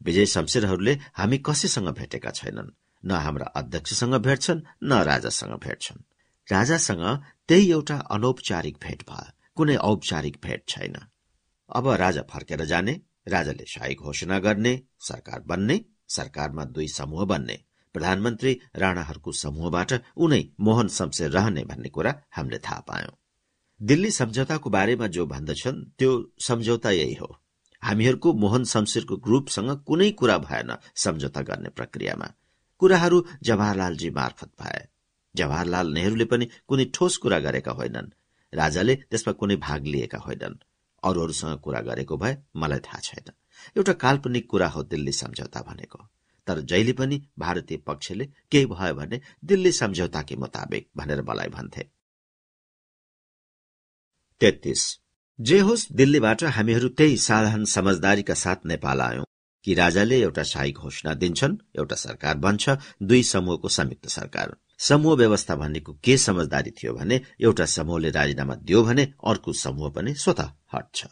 [0.00, 2.70] विजय शमशेरहरूले हामी कसैसँग भेटेका छैनन्
[3.02, 6.02] न हाम्रा अध्यक्षसँग भेट्छन् न राजासँग भेट्छन्।
[6.48, 7.04] राजासँग
[7.48, 10.96] त्यही एउटा अनौपचारिक भेट भयो कुनै औपचारिक भेट छैन।
[11.70, 17.56] अब राजा फर्केर जाने राजाले शाही घोषणा गर्ने सरकार बन्ने सरकारमा दुई समूह बन्ने
[17.94, 23.14] प्रधानमन्त्री राणाहरूको समूहबाट उनै मोहन शमशेर रहने भन्ने कुरा हामीले थाहा पायौं।
[23.82, 27.38] दिल्ली सम्झौताको बारेमा जो भन्दछन् त्यो सम्झौता यही हो।
[27.82, 32.28] हामीहरूको मोहन शमशेरको ग्रुपसँग कुनै कुरा भएन सम्झौता गर्ने प्रक्रियामा।
[32.78, 34.88] कुराहरू जवाहरलालजी मार्फत भए।
[35.36, 38.12] जवाहरलाल नेहरूले पनि कुनै ठोस कुरा गरेका होइनन्।
[38.54, 40.62] राजाले त्यसमा कुनै भाग लिएका होइनन्।
[41.04, 43.32] अरूहरूसँग कुरा गरेको भए मलाई थाहा छैन।
[43.76, 45.98] एउटा काल्पनिक कुरा हो दिल्ली सम्झौता भनेको।
[46.46, 51.97] तर जहिले पनि भारतीय पक्षले केही भयो भने दिल्ली सम्झौताकै मुताबिक भनेर मलाई भन्थे।
[54.40, 54.98] तेत्तीस।
[55.40, 59.24] जे होस् दिल्लीबाट हामीहरू त्यही साधारण समझदारीका साथ नेपाल आयौं
[59.64, 65.56] कि राजाले एउटा शाही घोषणा दिन्छन् एउटा सरकार बन्छ दुई समूहको संयुक्त सरकार समूह व्यवस्था
[65.56, 70.40] भनेको के समझदारी थियो भने एउटा समूहले राजीनामा दियो भने अर्को समूह पनि स्वत
[70.74, 71.06] हट्छ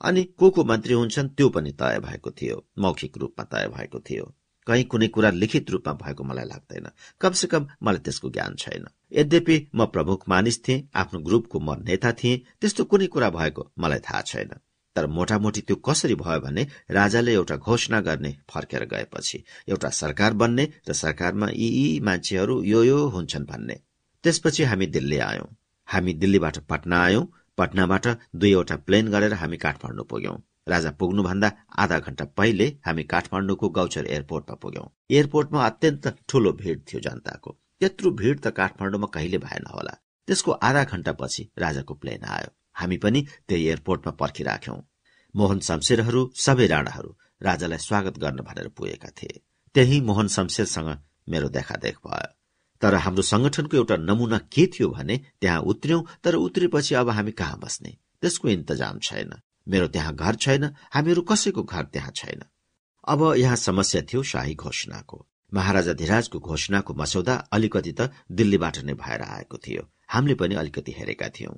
[0.00, 4.34] अनि को को मन्त्री हुन्छन् त्यो पनि तय भएको थियो मौखिक रूपमा तय भएको थियो।
[4.66, 6.88] कहीँ कुनै कुरा लिखित रूपमा भएको मलाई लाग्दैन।
[7.20, 12.12] कमसे कम मलाई त्यसको ज्ञान छैन। यद्यपि म प्रमुख मानिस थिएँ आफ्नो ग्रुपको म नेता
[12.12, 14.50] थिएँ त्यस्तो कुनै कुरा भएको मलाई थाहा छैन।
[14.96, 20.64] तर मोटामोटी त्यो कसरी भयो भने राजाले एउटा घोषणा गर्ने फर्केर गएपछि एउटा सरकार बन्ने
[20.88, 23.76] र सरकारमा यी यी मान्छेहरू यो यो हुन्छन् भन्ने।
[24.24, 25.46] त्यसपछि हामी दिल्ली आयौं।
[25.88, 27.24] हामी दिल्लीबाट पटना आयौं।
[27.58, 30.36] पटनाबाट दुईवटा प्लेन गरेर हामी काठमाडौँ पुग्यौं।
[30.68, 37.00] राजा पुग्नुभन्दा आधा घण्टा पहिले हामी काठमाडौँको गौचर एयरपोर्टमा पुग्यौं। एयरपोर्टमा अत्यन्त ठूलो भीड़ थियो
[37.00, 39.94] जनताको। त्यत्रो भीड़ त काठमाडौँमा कहिले भएन होला।
[40.26, 44.80] त्यसको आधा घण्टा पछि राजाको प्लेन आयो। हामी पनि त्यही एयरपोर्टमा पर्खिराख्यौं।
[45.36, 49.42] मोहन शमशेरहरू सबै राणाहरू राजालाई स्वागत गर्न भनेर पुगेका थिए।
[49.74, 52.32] त्यही मोहन शमशेरसँग मेरो देखादेख भयो।
[52.82, 57.58] तर हाम्रो संगठनको एउटा नमूना के थियो भने त्यहाँ उत्र्यौं तर उत्रेपछि अब हामी कहाँ
[57.58, 57.96] बस्ने?
[58.22, 59.32] त्यसको इन्तजाम छैन।
[59.68, 62.42] मेरो त्यहाँ घर छैन। हामीहरू कसैको घर त्यहाँ छैन।
[63.08, 69.22] अब यहाँ समस्या थियो शाही घोषणाको। महाराजा धिराजको घोषणाको मसौदा अलिकति त दिल्लीबाट नै भएर
[69.22, 71.54] आएको थियो। हामीले पनि अलिकति हेरेका थियौं।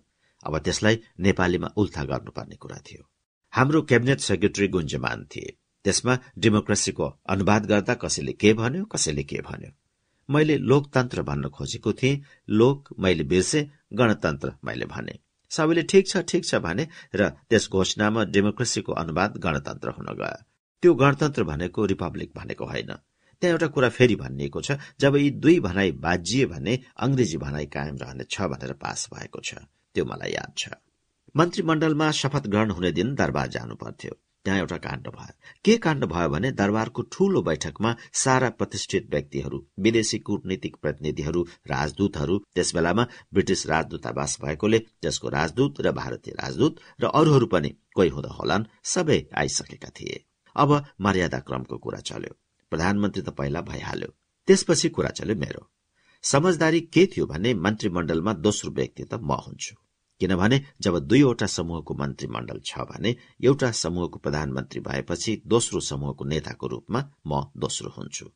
[0.46, 3.08] अब त्यसलाई नेपालीमा उल्था गर्नुपर्ने कुरा थियो।
[3.52, 9.70] हाम्रो क्याबिनेट सेक्रेटरी गुन्जमान थिए। त्यसमा डेमोक्रेसीको अनुवाद गर्दा कसैले के भन्यो कसैले के भन्यो।
[10.30, 15.18] मैले लोकतन्त्र भन्न खोजेको थिएँ। लोक मैले बिर्से गणतन्त्र मैले भने।
[15.50, 20.42] सबैले ठिक छ ठिक छ भने र त्यस घोषणामा डेमोक्रेसीको अनुवाद गणतन्त्र हुन गयो।
[20.82, 22.92] त्यो गणतन्त्र भनेको रिपब्लिक भनेको होइन।
[23.40, 27.96] त्यहाँ एउटा कुरा फेरि भनिएको छ जब यी दुई भनाई बाजिए भने अंग्रेजी भनाई कायम
[27.96, 29.54] रहनेछ भनेर पास भएको छ।
[29.94, 30.68] त्यो मलाई याद छ।
[31.36, 36.28] मन्त्रीमण्डलमा शपथ ग्रहण हुने दिन दरबार जानु पर्थ्यो। त्यहाँ एउटा काण्ड भयो। के काण्ड भयो
[36.28, 44.38] भने दरबारको ठूलो बैठकमा सारा प्रतिष्ठित व्यक्तिहरू विदेशी कूटनीतिक प्रतिनिधिहरू राजदूतहरू त्यस बेलामा ब्रिटिस राजदूतावास
[44.42, 50.24] भएकोले त्यसको राजदूत र भारतीय राजदूत र अरूहरू पनि कोही हुँदा होलान् सबै आइसकेका थिए।
[50.56, 50.70] अब
[51.00, 52.34] मर्यादा क्रमको कुरा चल्यो।
[52.70, 54.10] प्रधानमन्त्री त पहिला भइहाल्यो।
[54.48, 55.62] त्यसपछि कुरा चल्यो मेरो।
[56.24, 59.74] समझदारी के थियो भने मन्त्रीमण्डलमा दोस्रो व्यक्ति त म हुन्छु।
[60.20, 63.10] किनभने जब दुईवटा समूहको मन्त्रीमण्डल छ भने
[63.44, 68.26] एउटा समूहको प्रधानमन्त्री भएपछि दोस्रो समूहको नेताको रूपमा म दोस्रो हुन्छु।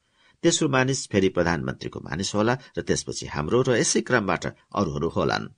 [0.45, 4.47] तेस्रो मानिस फेरि प्रधानमन्त्रीको मानिस होला र त्यसपछि हाम्रो र यसै क्रमबाट
[4.79, 5.53] अरूहरू होलान्।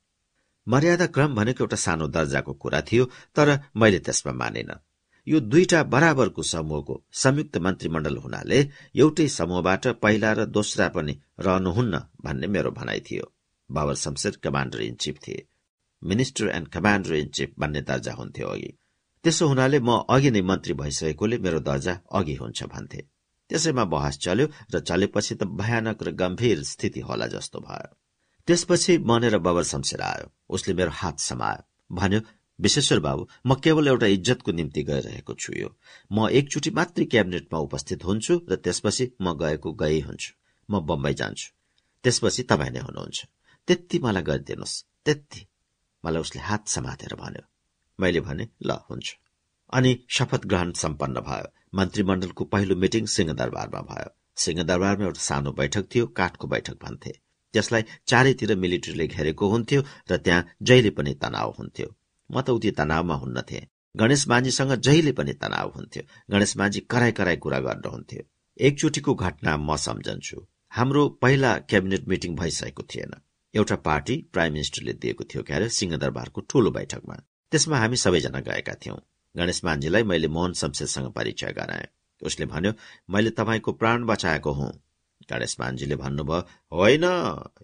[0.66, 3.04] मर्यादा क्रम भनेको एउटा सानो दर्जाको कुरा थियो
[3.36, 4.70] तर मैले त्यसमा मानेन।
[5.26, 8.58] यो दुईटा बराबरको समूहको संयुक्त मन्त्रीमण्डल हुनाले
[8.94, 13.24] एउटै समूहबाट पहिला र दोस्रा पनि रहनुहुन्न भन्ने मेरो भनाइ थियो।
[13.70, 15.46] Babar Shamsher commander in chief थिए।
[16.02, 18.70] Minister and commander in chief भन्ने दर्जा हुन्थ्यो अघि।
[19.24, 23.00] त्यसो हुनाले म अघि नै मन्त्री भइसकेकोले मेरो दर्जा अघि हुन्छ भन्थे।
[23.50, 27.96] त्यसैमा बहस चल्यो र चलेपछि त भयानक र गम्भीर स्थिति होला जस्तो भयो।
[28.48, 31.62] त्यसपछि मनेर बबर शमशेर आयो। उसले मेरो हात समायो।
[31.96, 32.20] भन्यो
[32.60, 35.68] विश्वेश्वर बाबु म केवल एउटा इज्जतको निम्ति गइरहेको छु यो।
[36.12, 40.30] म एकचोटि मात्रै क्याबिनेटमा उपस्थित हुन्छु र त्यसपछि म गएको गए हुन्छु।
[40.70, 41.48] म बम्बई जान्छु।
[42.04, 43.18] त्यसपछि तपाईँ नै हुनुहुन्छ।
[43.68, 45.40] त्यति मलाई गरिदिनुहोस्। त्यति।
[46.04, 47.42] मलाई उसले हात समातेर भन्यो।
[48.00, 49.16] मैले भने ल हुन्छ।
[49.72, 56.06] अनि शपथ ग्रहण सम्पन्न भयो। मन्त्रीमण्डलको पहिलो मिटिङ सिंहदरबारमा भयो। सिंहदरबारमा एउटा सानो बैठक थियो
[56.06, 57.12] काठको बैठक भन्थे।
[57.54, 61.88] त्यसलाई चारैतिर मिलिट्रीले घेरेको हुन्थ्यो र त्यहाँ जहिले पनि तनाव हुन्थ्यो।
[62.30, 67.12] म त उति तनावमा हुन्न थिएँ। गणेश माझीसँग जहिले पनि तनाव हुन्थ्यो। गणेश माझी कराई
[67.12, 68.22] कराई कुरा गर्नुहुन्थ्यो
[68.60, 73.12] एकचोटिको घटना म सम्झन्छु। हाम्रो पहिला क्याबिनेट मिटिङ भइसकेको थिएन।
[73.54, 77.16] एउटा पार्टी प्राइम मिनिस्टरले दिएको थियो क्यारे सिंहदरबारको ठूलो बैठकमा।
[77.52, 78.96] त्यसमा हामी सबैजना गएका थियौं।
[79.34, 81.86] गणेश मान्जीलाई मैले मोहन शमशेरसँग परिचय गराएँ।
[82.22, 82.72] उसले भन्यो
[83.10, 84.72] मैले तपाईँको प्राण बचाएको हुँ।
[85.30, 86.40] गणेश मान्जीले भन्नुभयो
[86.72, 87.04] होइन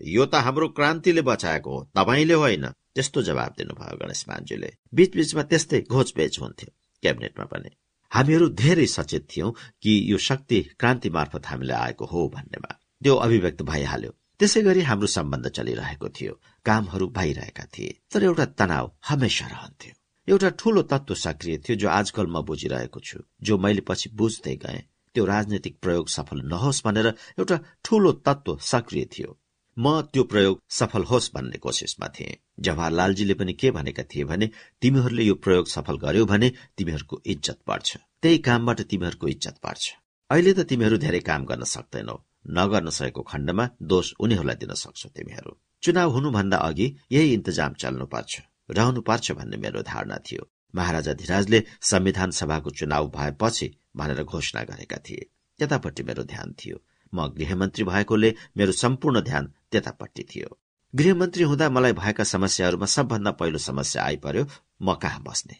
[0.07, 5.81] यो त हाम्रो क्रान्तिले बचाएको हो। तपाईँले होइन। त्यस्तो जवाब दिनुभयो गणेश मान्जीले बीचबीचमा त्यस्तै
[5.91, 6.71] घोचपेच हुन्थ्यो
[7.03, 7.71] क्याबिनेटमा पनि।
[8.13, 9.51] हामीहरू धेरै सचेत थियौं
[9.83, 15.07] कि यो शक्ति क्रान्ति मार्फत हामीलाई आएको हो भन्नेमा। त्यो अभिव्यक्त भइहाल्यो। त्यसै गरी हाम्रो
[15.07, 16.33] सम्बन्ध चलिरहेको थियो।
[16.65, 19.93] कामहरू भइरहेका थिए। तर एउटा तनाव हमेसा रहन्थ्यो।
[20.29, 24.83] एउटा ठूलो तत्व सक्रिय थियो जो आजकल म बुझिरहेको छु जो मैले पछि बुझ्दै गएँ।
[25.15, 27.07] त्यो राजनैतिक प्रयोग सफल नहोस् भनेर
[27.39, 29.39] एउटा ठूलो तत्व सक्रिय थियो।
[29.77, 34.51] म त्यो प्रयोग सफल होस् भन्ने कोसिसमा थिएँ। जवाहरलालजीले पनि के भनेका थिए भने
[34.83, 39.85] तिमीहरूले यो प्रयोग सफल गर्यो भने तिमीहरूको इज्जत बढ्छ। त्यही कामबाट तिमीहरूको इज्जत बढ्छ।
[40.31, 42.17] अहिले त तिमीहरू धेरै काम गर्न सक्दैनौ।
[42.51, 48.33] नगर्न सकेको खण्डमा दोष उनीहरूलाई दिन सक्छौ तिमीहरू। चुनाव हुनुभन्दा अघि यही इन्तजाम चल्नुपर्छ।
[48.71, 50.43] रहनुपर्छ भन्ने मेरो धारणा थियो।
[50.75, 55.27] महाराजा धिराजले संविधान सभाको चुनाव भएपछि भनेर घोषणा गरेका थिए।
[55.59, 56.77] त्यतापट्टि मेरो ध्यान थियो।
[57.15, 60.59] म गृहमन्त्री भएकोले मेरो सम्पूर्ण ध्यान त्यतापट्टि थियो।
[60.95, 64.47] गृहमन्त्री हुँदा मलाई भएका समस्याहरूमा सबभन्दा पहिलो समस्या आइपर्यो
[64.83, 65.57] म कहाँ बस्ने?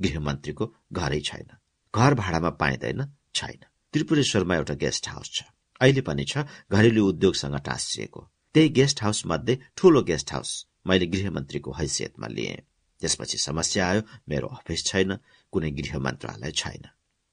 [0.00, 1.48] गृहमन्त्रीको घरै छैन।
[1.94, 5.42] घर भाडामा पाइँदैन छैन। त्रिपुरेश्वरमा एउटा गेस्ट हाउस छ।
[5.80, 8.20] अहिले पनि छ घरेलु उद्योगसँग टाँसिएको।
[8.54, 10.50] त्यही गेस्ट हाउस मध्ये ठूलो गेस्ट हाउस
[10.86, 12.62] मैले गृहमन्त्रीको हैसियतमा लिएँ।
[13.02, 15.18] त्यसपछि समस्या आयो। मेरो अफिस छैन
[15.52, 16.84] कुनै गृह मन्त्रालय छैन।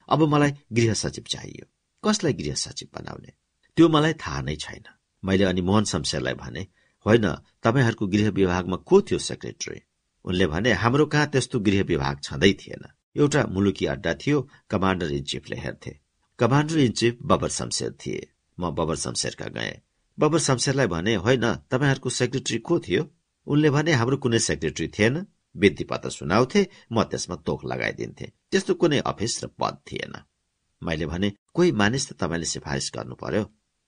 [0.10, 1.66] अब मलाई गृह सचिव चाहियो।
[2.04, 3.32] कसलाई गृह सचिव बनाउने?
[3.78, 4.86] त्यो मलाई थाहा नै छैन।
[5.24, 6.68] मैले अनि मोहन शमशेरलाई भने
[7.06, 7.26] होइन
[7.64, 9.82] तपाईँहरूको गृह विभागमा को थियो सेक्रेटरी?
[10.26, 12.84] उनले भने हाम्रो कहाँ त्यस्तो गृह विभाग छँदै थिएन।
[13.18, 14.38] एउटा मुलुकी अड्डा थियो
[14.70, 15.92] कमान्डर इन चिफले हेर्थे।
[16.40, 18.28] Commander in chief Babar Shamsher थिए।
[18.60, 19.80] म बबर शमशेरका गएँ।
[20.20, 23.04] बबर शमशेरलाई भने होइन तपाईँहरूको सेक्रेटरी को थियो?
[23.48, 25.16] उनले भने हाम्रो कुनै सेक्रेटरी थिएन।
[25.56, 30.16] विन्ती पत्र सुनाउँथे म त्यसमा तोक लगाइदिन्थे। त्यस्तो कुनै अफिस र पद थिएन।
[30.82, 33.44] मैले भने कोही मानिस त तपाईँले सिफारिस गर्नु पर्यो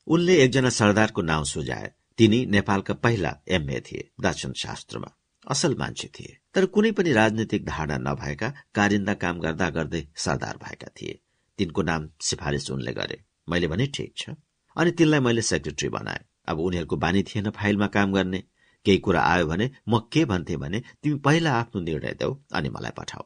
[0.07, 5.09] उनले एकजना सरदारको नाउँ सुझाए। तिनी नेपालका पहिला एमए थिए दर्शन शास्त्रमा।
[5.47, 10.87] असल मान्छे थिए। तर कुनै पनि राजनीतिक धारणा नभएका कारिन्दा काम गर्दा गर्दै सरदार भएका
[10.87, 11.19] थिए।
[11.57, 14.29] तिनको नाम सिफारिस उनले गरे। मैले भने ठिक छ।
[14.75, 18.43] अनि तिनलाई मैले सेक्रेटरी बनाएँ। अब उनीहरूको बानी थिएन फाइलमा काम गर्ने।
[18.85, 22.91] केही कुरा आयो भने म के भन्थे भने तिमी पहिला आफ्नो निर्णय देऊ अनि मलाई
[22.97, 23.23] पठाऊ।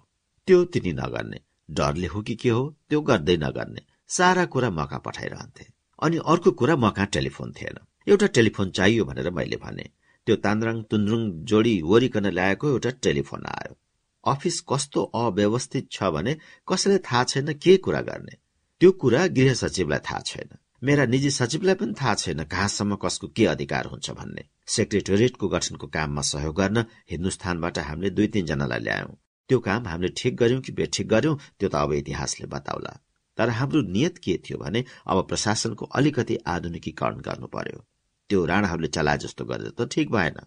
[0.47, 1.39] त्यो तिनी नगर्ने।
[1.71, 5.65] डरले हो कि के हो त्यो गर्दै नगर्ने। सारा कुरा मका पठाइरहन्थे।
[6.03, 9.89] अनि अर्को कुरा मका टेलिफोन थिएन। एउटा टेलिफोन चाहियो भनेर मैले भने।
[10.27, 13.75] त्यो तान्द्राङ तुन्द्रुङ जोडी वरिकन ल्याएको एउटा टेलिफोन आयो।
[14.23, 16.37] अफिस कस्तो अव्यवस्थित छ भने
[16.67, 18.37] कसैलाई थाहा छैन के कुरा गर्ने।
[18.81, 23.45] त्यो कुरा गृह सचिवलाई थाहा छैन। मेरा निजी सचिवलाई पनि थाहा छैन कहाँसम्म कसको के
[23.45, 29.13] अधिकार हुन्छ भन्ने। सेक्रेटोरिएटको गठनको काममा सहयोग गर्न हिन्दुस्तानबाट हामीले दुई तीनजनालाई ल्यायौं।
[29.49, 32.99] त्यो काम हामीले ठिक गर्यौं कि बेठिक गर्यौं त्यो त अब इतिहासले बताउला।
[33.37, 37.85] तर हाम्रो नियत के थियो भने अब प्रशासनको अलिकति आधुनिकीकरण गर्नु पर्यो।
[38.29, 40.39] त्यो राणाहरूले चलाए जस्तो गरेर त ठिक भएन।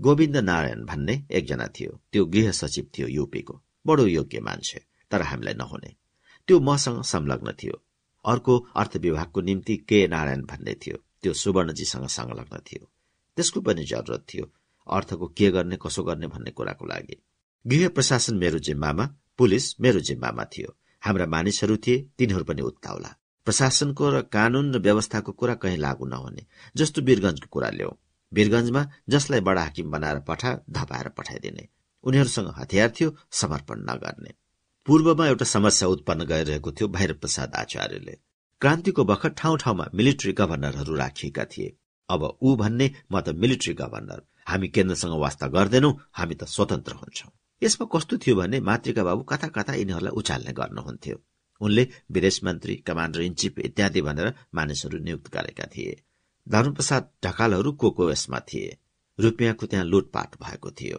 [0.00, 5.54] गोविन्द नारायण भन्ने एकजना थियो। त्यो गृह सचिव थियो युपीको। बडो योग्य मान्छे तर हामीलाई
[5.54, 5.96] नहुने।
[6.48, 7.82] त्यो मसँग संलग्न थियो।
[8.26, 12.91] अर्को अर्थ विभागको निम्ति के नारायण भन्ने थियो। त्यो सुवर्णजीसँग संलग्न थियो।
[13.36, 14.52] त्यसको पनि जरुरत थियो।
[14.86, 17.16] अर्थको के गर्ने कसो गर्ने भन्ने कुराको लागि।
[17.66, 19.04] गृह प्रशासन मेरो जिम्मामा
[19.38, 23.10] पुलिस मेरो जिम्मामा थियो। हाम्रा मानिसहरू थिए तिनीहरू पनि उत्ताउला।
[23.44, 27.92] प्रशासनको र कानून र व्यवस्थाको कुरा कहीँ लागू नहुने जस्तो वीरगंजको कुरा ल्याऊ
[28.32, 31.68] वीरगंजमा जसलाई बडा हाकिम बनाएर पठा धपाएर पठाइदिने।
[32.04, 34.34] उनीहरूसँग हतियार थियो समर्पण नगर्ने।
[34.86, 38.16] पूर्वमा एउटा समस्या उत्पन्न गरिरहेको थियो भैरव प्रसाद आचार्यले।
[38.60, 41.76] क्रान्तिको बखत ठाउँ ठाउँमा मिलिट्री गभर्नरहरू राखिएका थिए।
[42.12, 47.28] अब ऊ भन्ने म त मिलिट्री गभर्नर हामी केन्द्रसँग वास्ता गर्दैनौ हामी त स्वतन्त्र हुन्छौ।
[47.62, 51.16] यसमा कस्तो थियो भने मातृका बाबु कथा कथा यिनीहरूलाई उचाल्ने गर्नुहुन्थ्यो।
[51.60, 55.94] उनले विदेश मन्त्री कमान्डर इन चिफ इत्यादि भनेर मानिसहरू नियुक्त गरेका थिए।
[56.46, 58.76] धर्मप्रसाद ढकालहरू को को यसमा थिए।
[59.18, 60.98] रुपियाँको त्यहाँ लुटपाट भएको थियो।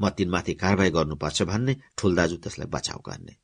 [0.00, 3.34] म तिनमाथि कारवाही गर्नुपर्छ भन्ने ठुल दाजु त्यसलाई बचाउ गर्ने।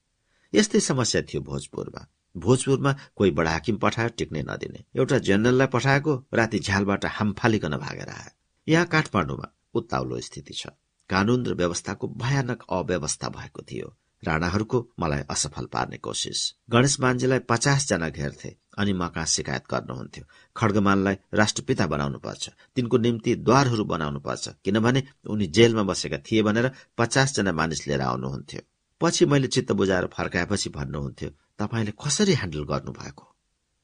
[0.55, 2.03] यस्तै समस्या थियो भोजपुरमा।
[2.37, 8.09] भोजपुरमा कोही बडा हाकिम पठायो टिक्ने नदिने। एउटा जेनरललाई पठाएको राति झ्यालबाट हाम फालिकन भागेर
[8.09, 8.31] आयो।
[8.67, 10.67] यहाँ काठमाडौँमा उत्ताउलो स्थिति छ।
[11.11, 18.09] कानून र व्यवस्थाको भयानक अव्यवस्था भएको थियो। राणाहरूको मलाई असफल पार्ने कोसिस गणेश मान्जीलाई पचासजना
[18.09, 20.25] घेर्थे अनि म कहाँ शिकायत गर्नुहुन्थ्यो।
[20.57, 26.71] खड्गमानलाई राष्ट्रपिता बनाउनु पर्छ। तिनको निम्ति द्वारहरू बनाउनु पर्छ। किनभने उनी जेलमा बसेका थिए भनेर
[26.99, 28.61] पचासजना मानिस लिएर आउनुहुन्थ्यो।
[29.01, 33.37] पछि मैले चित्त बुझाएर फर्काएपछि भन्नुहुन्थ्यो तपाईँले कसरी ह्यान्डल गर्नुभएको?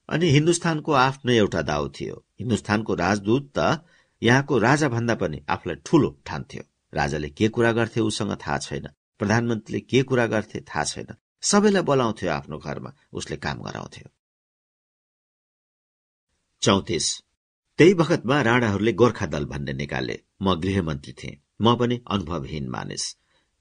[0.09, 3.85] अनि हिन्दुस्तानको आफ्नो एउटा दाउ थियो। हिन्दुस्तानको राजदूत त
[4.23, 6.63] यहाँको राजा भन्दा पनि आफूलाई ठूलो ठान्थ्यो।
[6.95, 11.07] राजाले के कुरा गर्थे उसँग थाहा छैन। प्रधानमन्त्रीले के कुरा गर्थे थाहा छैन।
[11.43, 14.11] सबैलाई बोलाउँथ्यो आफ्नो घरमा। उसले काम गराउँथ्यो।
[16.63, 17.23] चौतिस।
[17.79, 23.17] त्यही बखतमा राणाहरूले गोर्खा दल भन्ने निकाले। म गृहमन्त्री थिएँ। म पनि अनुभवहीन मानिस।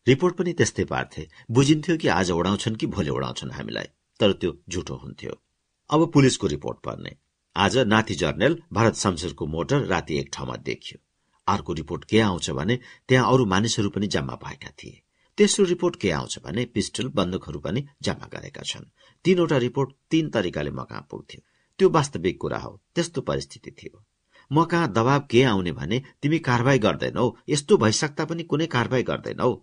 [0.08, 3.86] रिपोर्ट पनि त्यस्तै पार्थे बुझिन्थ्यो कि आज उडाउँछन् कि भोलि उडाउँछन् हामीलाई।
[4.20, 5.42] तर त्यो झुटो हुन्थ्यो।
[5.90, 7.16] अब पुलिसको रिपोर्ट पर्ने।
[7.56, 11.02] आज नाति जर्नेल भरत शमशेरको मोटर राति एक ठाउँमा देखियो।
[11.48, 15.02] अर्को रिपोर्ट के आउँछ भने त्यहाँ अरू मानिसहरू पनि जम्मा भएका थिए।
[15.38, 18.86] तेस्रो रिपोर्ट के आउँछ भने पिस्टल बन्दुकहरू पनि जम्मा गरेका छन्।
[19.26, 21.42] तीनवटा रिपोर्ट तीन तरिकाले म कहाँ पुग्थ्यो।
[21.80, 24.04] त्यो वास्तविक कुरा हो त्यस्तो परिस्थिति थियो।
[24.52, 29.54] म कहाँ दबाव के आउने भने तिमी कारवाही गर्दैनौ यस्तो भइसक्दा पनि कुनै कारवाही गर्दैनौ।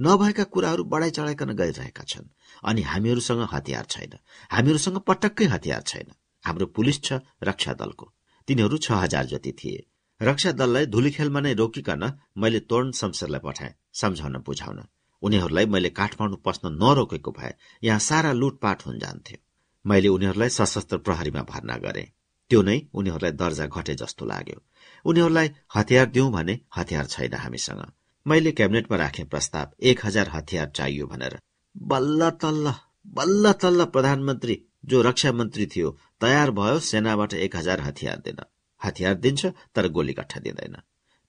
[0.00, 2.30] नभएका कुराहरू बढाइ चढाइकन गइरहेका छन्।
[2.64, 4.12] अनि हामीहरूसँग हतियार छैन।
[4.50, 6.12] हामीहरूसँग पटक्कै हतियार छैन।
[6.44, 7.12] हाम्रो पुलिस छ
[7.44, 8.12] रक्षा दलको।
[8.48, 9.86] तिनीहरू छ हजार जति थिए।
[10.20, 12.04] रक्षा दललाई धुलीखेलमा नै रोकिकन
[12.36, 14.80] मैले तोरण शमशेरलाई पठाएँ सम्झाउन बुझाउन।
[15.22, 19.38] उनीहरूलाई मैले काठमाडौँ पस्न नरोकेको भए यहाँ सारा लुटपाट हुन जान्थ्यो।
[19.84, 22.12] मैले उनीहरूलाई सशस्त्र प्रहरीमा भर्ना गरे।
[22.50, 24.62] त्यो नै उनीहरूलाई दर्जा घटे जस्तो लाग्यो।
[25.04, 27.92] उनीहरूलाई हतियार दिउँ भने हतियार छैन हामीसँग।
[28.26, 31.38] मैले क्याबिनेटमा राखे प्रस्ताव एक हजार हतियार चाहियो भनेर।
[31.76, 32.72] बल्ल तल्ल
[33.16, 38.36] बल्ल तल्ल प्रधानमन्त्री जो रक्षा मन्त्री थियो तयार भयो सेनाबाट एक हजार हतियार दिन।
[38.82, 40.76] हतियार दिन्छ तर गोली गट्ठा दिँदैन।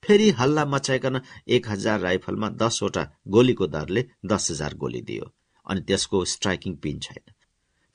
[0.04, 5.32] फेरि हल्ला मचाइकन एक हजार राइफलमा दसवटा गोलीको दरले दस हजार गोली दियो
[5.66, 7.32] अनि त्यसको स्ट्राइकिङ पिन छैन।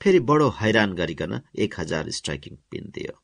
[0.00, 3.20] फेरि बडो हैरान गरिकन एक हजार स्ट्राइकिङ पिन दियो।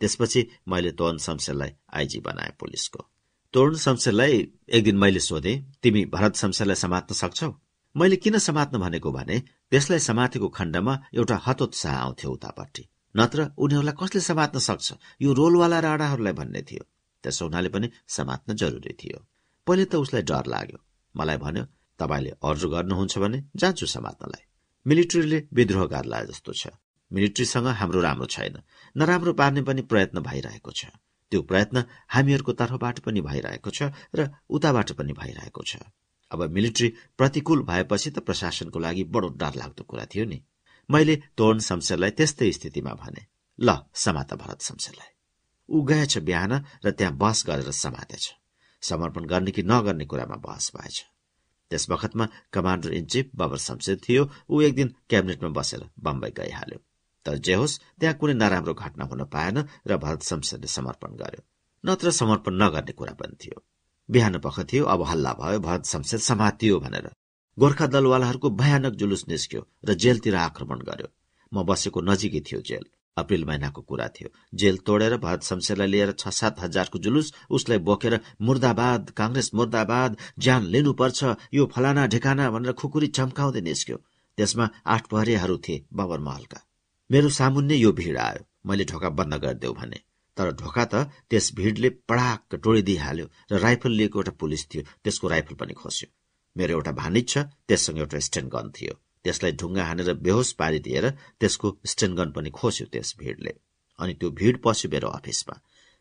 [0.00, 3.06] त्यसपछि मैले तोरण शमशेरलाई आइजी बनाए पुलिसको।
[3.54, 7.50] तोरण शमशेरलाई एक दिन मैले सोधे तिमी भरत शमशेरलाई समात्न सक्छौ?
[7.96, 9.38] मैले किन समात्न भनेको भने
[9.70, 12.82] त्यसलाई समातेको खण्डमा एउटा हतोत्साह आउँथ्यो उतापट्टि।
[13.14, 14.86] नत्र उनीहरूलाई कसले समात्न सक्छ?
[15.20, 16.84] यो रोलवाला राणाहरूलाई भन्ने थियो।
[17.24, 19.18] त्यसो हुनाले पनि समात्न जरुरी थियो।
[19.66, 20.78] पहिले त उसलाई डर लाग्यो।
[21.14, 21.64] मलाई भन्यो
[22.00, 24.42] तपाईँले अर्डर गर्नुहुन्छ भने जान्छु समात्नलाई।
[24.86, 26.62] मिलिट्रीले विद्रोह गर्ला जस्तो छ।
[27.10, 28.56] मिलिट्रीसँग हाम्रो राम्रो छैन।
[28.96, 30.92] नराम्रो पार्ने पनि प्रयत्न भइरहेको छ।
[31.32, 35.76] त्यो प्रयत्न हामीहरूको तर्फबाट पनि भइरहेको छ र उताबाट पनि भइरहेको छ।
[36.30, 36.88] अब मिलिट्री
[37.18, 40.38] प्रतिकूल भएपछि त प्रशासनको लागि बडो डर लाग्दो कुरा थियो नि।
[40.88, 43.26] मैले तोरण शमशेरलाई त्यस्तै स्थितिमा भने
[43.58, 45.10] ल समात भरत शमशेरलाई।
[45.68, 46.52] ऊ गएछ बिहान
[46.84, 48.24] र त्यहाँ बहस गरेर समातेछ।
[48.82, 50.96] समर्पण गर्ने कि नगर्ने कुरामा बहस भएछ।
[51.70, 56.78] त्यस बखतमा commander in chief Babar Shamsher थियो। ऊ एक दिन क्याबिनेटमा बसेर बम्बई गइहाल्यो।
[57.26, 61.42] तर जे होस् त्यहाँ कुनै नराम्रो घटना हुन पाएन र भरत शमशेरले समर्पण गर्यो।
[61.84, 63.64] नत्र समर्पण नगर्ने कुरा पनि थियो।
[64.08, 67.08] बिहान पख थियो अब हल्ला भयो भरत शमशेर समातियो भनेर।
[67.58, 71.08] गोर्खा दलवालाहरूको भयानक जुलुस निस्क्यो र जेलतिर आक्रमण गर्यो।
[71.52, 72.84] म बसेको नजिकै थियो जेल।
[73.16, 78.14] अप्रेल महिनाको कुरा थियो। जेल तोडेर भरत शमशेरलाई लिएर छ सात हजारको जुलुस उसलाई बोकेर
[78.40, 81.20] मुर्दाबाद काङ्ग्रेस मुर्दाबाद ज्यान लिनुपर्छ
[81.54, 83.96] यो फलाना ढिकाना भनेर खुकुरी चम्काउँदै निस्क्यो।
[84.38, 86.58] त्यसमा आठ पहरेहरू थिए बबर महलका
[87.10, 89.98] मेरो सामुन्ने यो भिड आयो। मैले ढोका बन्द गरिदेऊ भने।
[90.38, 90.94] तर ढोका त
[91.30, 96.08] त्यस भिडले पडाक टोडिदिइहाल्यो र राइफल लिएको एउटा पुलिस थियो त्यसको राइफल पनि खोस्यो।
[96.56, 101.68] मेरो एउटा भानिज छ त्यससँग एउटा स्ट्यान्ड गन थियो। त्यसलाई ढुङ्गा हानेर बेहोस पारिदिएर त्यसको
[101.86, 103.52] स्टेनगन पनि खोस्यो त्यस भिडले।
[103.98, 105.54] अनि त्यो भिड पस्यो मेरो अफिसमा।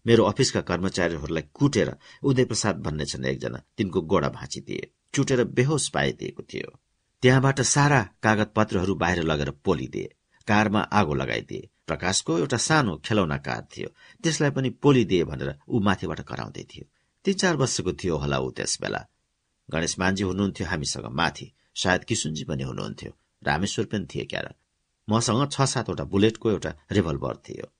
[0.06, 1.89] मेरो अफिसका कर्मचारीहरूलाई कुटेर
[2.23, 6.69] उदय प्रसाद भन्ने छन् एकजना तिनको गोडा भाँचिदिए। चुटेर बेहोस पाइदिएको थियो।
[7.23, 10.13] त्यहाँबाट सारा कागज पत्रहरू बाहिर लगेर पोलिदिए।
[10.47, 13.89] कारमा आगो लगाइदिए। प्रकाशको एउटा सानो खेलौना कार थियो।
[14.23, 16.86] त्यसलाई पनि पोलिदिए भनेर ऊ माथिबाट कराउँदै थियो।
[17.26, 19.06] तीन चार वर्षको थियो होला ऊ त्यस बेला
[19.71, 23.12] गणेश मान्जी हुनुहुन्थ्यो हामीसँग माथि। सायद किसुनजी पनि हुनुहुन्थ्यो।
[23.43, 24.54] रामेश्वर पनि थिए क्यार।
[25.10, 27.71] मसँग छ सातवटा बुलेटको एउटा रिभल्भर थियो।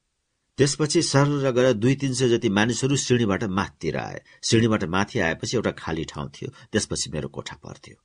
[0.58, 5.72] त्यसपछि सर गएर दुई तिन सय जति मानिसहरू सिँढीबाट माथितिर आए। सिँढीबाट माथि आएपछि एउटा
[5.72, 7.96] खाली ठाउँ थियो। त्यसपछि मेरो कोठा पर्थ्यो।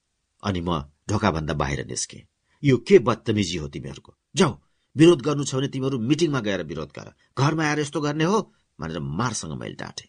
[0.43, 2.23] अनि म ढोकाभन्दा बाहिर निस्के।
[2.63, 4.15] यो के बदतमिजी हो तिमीहरूको?
[4.37, 4.57] जाऊ।
[4.97, 8.39] विरोध गर्नु छ भने तिमीहरू मिटिङमा गएर विरोध गर। घरमा आएर यस्तो गर्ने हो
[8.81, 10.07] भनेर मारसँग मैले डाँटे।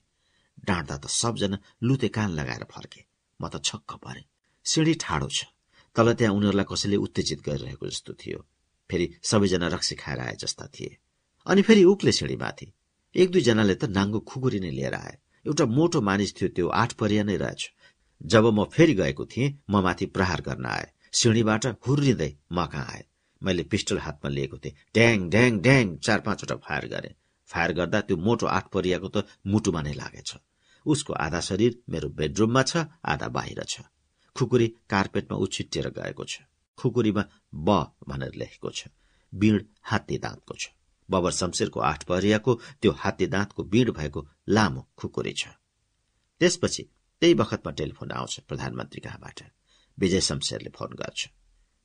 [0.66, 3.02] डाँट्दा त सबजना लुते कान लगाएर फर्के।
[3.40, 4.24] म त छक्क परे।
[4.66, 5.46] सिँढी ठाडो छ।
[5.96, 8.40] तल त्यहाँ उनीहरूलाई कसैले उत्तेजित गरिरहेको जस्तो थियो।
[8.90, 10.98] फेरि सबैजना रक्सी खाएर आए जस्ता थिए।
[11.48, 12.68] अनि फेरि उक्ले सिँढीमाथि।
[13.16, 15.16] एक दुईजनाले त नाङ्गो खुकुरी नै लिएर आए।
[15.46, 17.72] एउटा मोटो मानिस थियो त्यो आठ परिया नै रहेछ।
[18.26, 23.04] जब म फेरि गएको थिएँ म माथि प्रहार गर्न आए। सिँढीबाट हुर्रिँदै म कहाँ आए?
[23.44, 27.16] मैले पिस्टल हातमा लिएको थिएँ। ड्याङ ड्याङ ड्याङ चार पाँचवटा फायर गरे।
[27.50, 30.36] फायर गर्दा त्यो मोटो आठ परियाको त मुटुमा नै लागेछ।
[30.86, 33.82] उसको आधा शरीर मेरो बेडरुममा छ आधा बाहिर छ।
[34.36, 36.42] खुकुरी कार्पेटमा उछिटिएर गएको छ।
[36.78, 37.70] खुकुरीमा ब
[38.08, 38.88] भनेर लेखेको छ।
[39.34, 40.70] बीड हात्ती दाँतको छ।
[41.10, 45.48] बबर शमशेरको आठ परियाको त्यो हात्ती दाँतको बीड भएको लामो खुकुरी छ।
[46.42, 46.84] त्यसपछि
[47.22, 49.40] त्यही बखतमा टेलिफोन आउँछ प्रधानमन्त्री कहाँबाट।
[49.98, 51.28] विजय शमशेरले फोन गर्छ।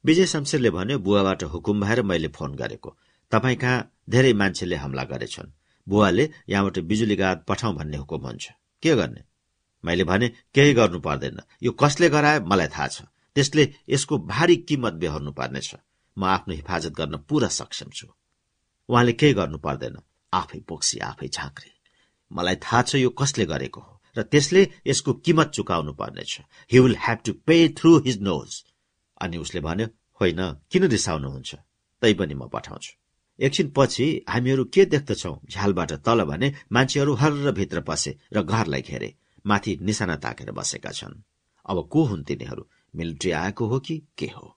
[0.05, 2.97] विजय शमशेरले भन्यो बुवाबाट हुकुम भएर मैले फोन गरेको।
[3.31, 5.53] तपाईँ कहाँ धेरै मान्छेले हमला गरेछन्।
[5.89, 8.49] बुवाले यहाँबाट बिजुली गाद पठाउँ भन्ने हुकुम हुन्छ।
[8.83, 9.23] के गर्ने?
[9.85, 12.41] मैले भने केही गर्नु पर्दैन। यो कसले गरायो?
[12.41, 13.03] मलाई थाहा छ।
[13.35, 15.75] त्यसले यसको भारी किम्मत बेहोर्नु पर्नेछ।
[16.19, 18.07] म आफ्नो हिफाजत गर्न पूरा सक्षम छु।
[18.89, 19.97] उहाँले केही गर्नु पर्दैन।
[20.33, 21.71] आफै पोक्सी आफै झाँक्रे।
[22.33, 26.41] मलाई थाहा छ यो कसले गरेको हो। र त्यसले यसको किमत चुकाउनु पर्नेछ।
[26.73, 28.65] He will have to pay through his nose
[29.21, 29.87] अनि उसले भन्यो
[30.21, 31.55] होइन किन रिसाउनुहुन्छ?
[32.03, 32.93] तै पनि म पठाउँछु।
[33.39, 35.33] एकछिन पछि हामीहरू के देख्दछौ?
[35.51, 39.15] झ्यालबाट तल भने मान्छेहरू हर्र भित्र पसे र घरलाई घेरे
[39.47, 41.23] माथि निशाना ताकेर बसेका छन्।
[41.67, 42.69] अब को हुन् तिनीहरू?
[42.97, 44.57] मिलिट्री आएको हो कि के हो?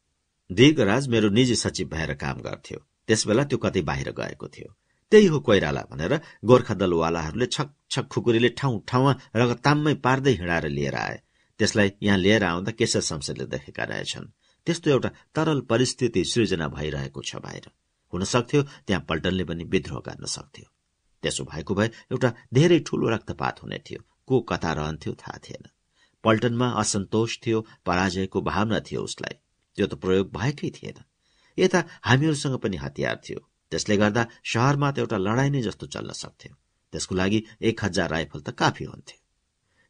[0.52, 4.76] दीर्घराज मेरो निजी सचिव भएर काम गर्थ्यो। त्यसबेला त्यो कतै बाहिर गएको थियो।
[5.12, 6.13] त्यही हो कोइराला भनेर
[6.45, 11.17] गोर्खा दलवालाहरूले छक छक खुकुरीले ठाउँ ठाउँमा रगताममै पार्दै हिँडाएर लिएर आए।
[11.60, 14.32] त्यसलाई यहाँ लिएर आउँदा केशर शमशेरले देखेका रहेछन्।
[14.65, 17.71] त्यस्तो एउटा तरल परिस्थिति सृजना भइरहेको छ बाहिर।
[18.13, 20.65] हुन सक्थ्यो त्यहाँ पल्टनले पनि विद्रोह गर्न सक्थ्यो।
[21.24, 25.69] त्यसो भएको भए एउटा धेरै ठूलो रक्तपात हुने थियो। को कता रहन्थ्यो थाहा थिएन।
[26.24, 29.36] पल्टनमा असन्तोष थियो पराजयको भावना थियो उसलाई।
[29.76, 31.04] त्यो त प्रयोग भएकै थिएन।
[31.60, 33.39] यता हामीहरूसँग पनि हतियार थियो।
[33.71, 36.54] त्यसले गर्दा शहरमा त एउटा लडाई नै जस्तो चल्न सक्थ्यो।
[36.93, 39.19] त्यसको लागि एक हजार राइफल त काफी हुन्थ्यो।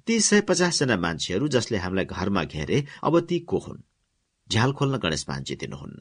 [0.08, 3.84] ती सय पचासजना मान्छेहरू जसले हामीलाई घरमा घेरे अब ती को हुन्?
[4.52, 6.00] झ्याल खोल्न गणेश मान्छे दिनुहुन्न।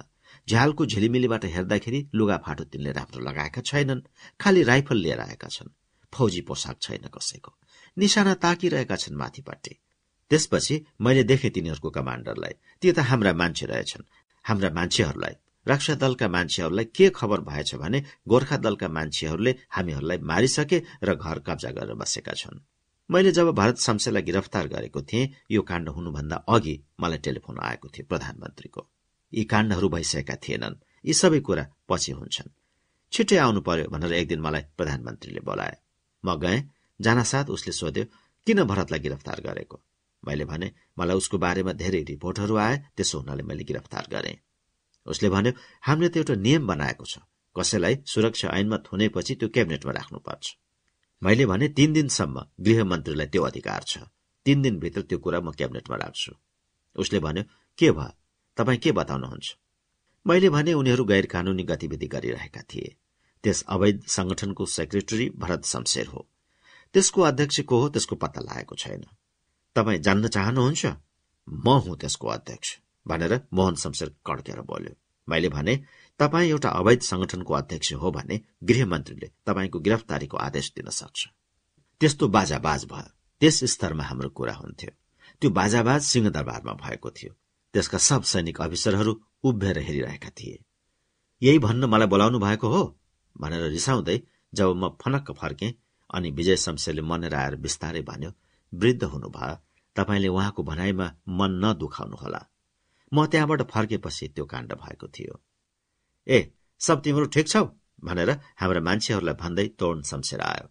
[0.49, 4.07] झ्यालको झिलिमिलीबाट हेर्दाखेरि लुगाफाटो तिनले राम्रो लगाएका छैनन्
[4.41, 5.75] खालि राइफल लिएर आएका छन्।
[6.13, 7.53] फौजी पोसाक छैन कसैको।
[7.97, 9.75] निशाना ताकिरहेका छन् माथिपट्टि।
[10.31, 14.09] त्यसपछि मैले देखेँ तिनीहरूको कमाण्डरलाई ती त हाम्रा मान्छे रहेछन्।
[14.45, 15.35] हाम्रा मान्छेहरूलाई
[15.67, 17.99] रक्षा दलका मान्छेहरूलाई के खबर भएछ भने
[18.29, 22.65] गोर्खा दलका मान्छेहरूले हामीहरूलाई मारिसके र घर कब्जा गरेर बसेका छन्।
[23.11, 28.07] मैले जब भारत शमशेरलाई गिरफ्तार गरेको थिएँ यो काण्ड हुनुभन्दा अघि मलाई टेलिफोन आएको थियो
[28.07, 28.83] प्रधानमन्त्रीको।
[29.33, 32.55] यी काण्डहरू भइसकेका थिएनन्। यी सबै कुरा पछि हुन्छन्।
[33.13, 35.75] छिट्टै आउनु पर्यो भनेर एक दिन मलाई प्रधानमन्त्रीले बोलाए।
[36.25, 36.63] म गएँ
[37.01, 38.05] जानासाथ उसले सोध्यो
[38.47, 39.77] किन भरतलाई गिरफ्तार गरेको?
[40.23, 44.39] मैले भने मलाई उसको बारेमा धेरै रिपोर्टहरू आए त्यसो हुनाले मैले गिरफ्तार गरेँ।
[45.07, 45.53] उसले भन्यो
[45.83, 50.47] हामीले त एउटा नियम बनाएको छ। कसैलाई सुरक्षा ऐनमा थुनेपछि त्यो क्याबिनेटमा राख्नुपर्छ।
[51.23, 53.99] मैले भने तीन दिनसम्म गृहमन्त्रीलाई त्यो अधिकार छ।
[54.45, 56.33] तीन दिनभित्र त्यो कुरा म क्याबिनेटमा राख्छु।
[56.97, 57.45] उसले भन्यो
[57.79, 58.17] के भयो?
[58.57, 59.57] तपाईँ के बताउनुहुन्छ?
[60.27, 62.97] मैले भने उनीहरू गैर कानूनी गतिविधि गरिरहेका थिए।
[63.45, 66.29] त्यस अवैध संगठनको सेक्रेटरी भरत शमशेर हो।
[66.95, 69.05] त्यसको अध्यक्ष को हो त्यसको पत्ता लागेको छैन।
[69.77, 70.87] तपाईँ जान्न चाहनुहुन्छ?
[71.49, 74.95] म हुँ त्यसको अध्यक्ष। भनेर मोहन शमशेर कड्केर बोल्यो।
[75.29, 75.85] मैले भने
[76.21, 81.29] तपाईँ एउटा अवैध संगठनको अध्यक्ष हो भने गृहमन्त्रीले तपाईँको गिरफ्तारीको आदेश दिन सक्छ।
[82.01, 84.91] त्यस्तो बाजाबाज भयो। त्यस स्तरमा हाम्रो कुरा हुन्थ्यो।
[85.41, 87.35] त्यो बाजाबाज सिंहदरबारमा भएको थियो।
[87.73, 90.65] त्यसका सब सैनिक अफिसरहरू उभिएर हेरिरहेका थिए।
[91.43, 92.99] यही भन्न मलाई बोलाउनु भएको हो?
[93.41, 94.21] भनेर रिसाउँदै
[94.55, 95.75] जब म फनक्क फर्के
[96.15, 98.33] अनि विजय शमशेरले मनेर आएर बिस्तारै भन्यो
[98.75, 99.57] वृद्ध हुनुभयो।
[99.97, 102.49] तपाईँले उहाँको भनाइमा मन नदुखाउनुहोला।
[103.15, 105.43] म त्यहाँबाट फर्केपछि त्यो काण्ड भएको थियो।
[106.29, 107.65] ए सब तिम्रो ठिक छौ?
[108.05, 110.67] भनेर हाम्रा मान्छेहरूलाई भन्दै तोड शमशेर आयो।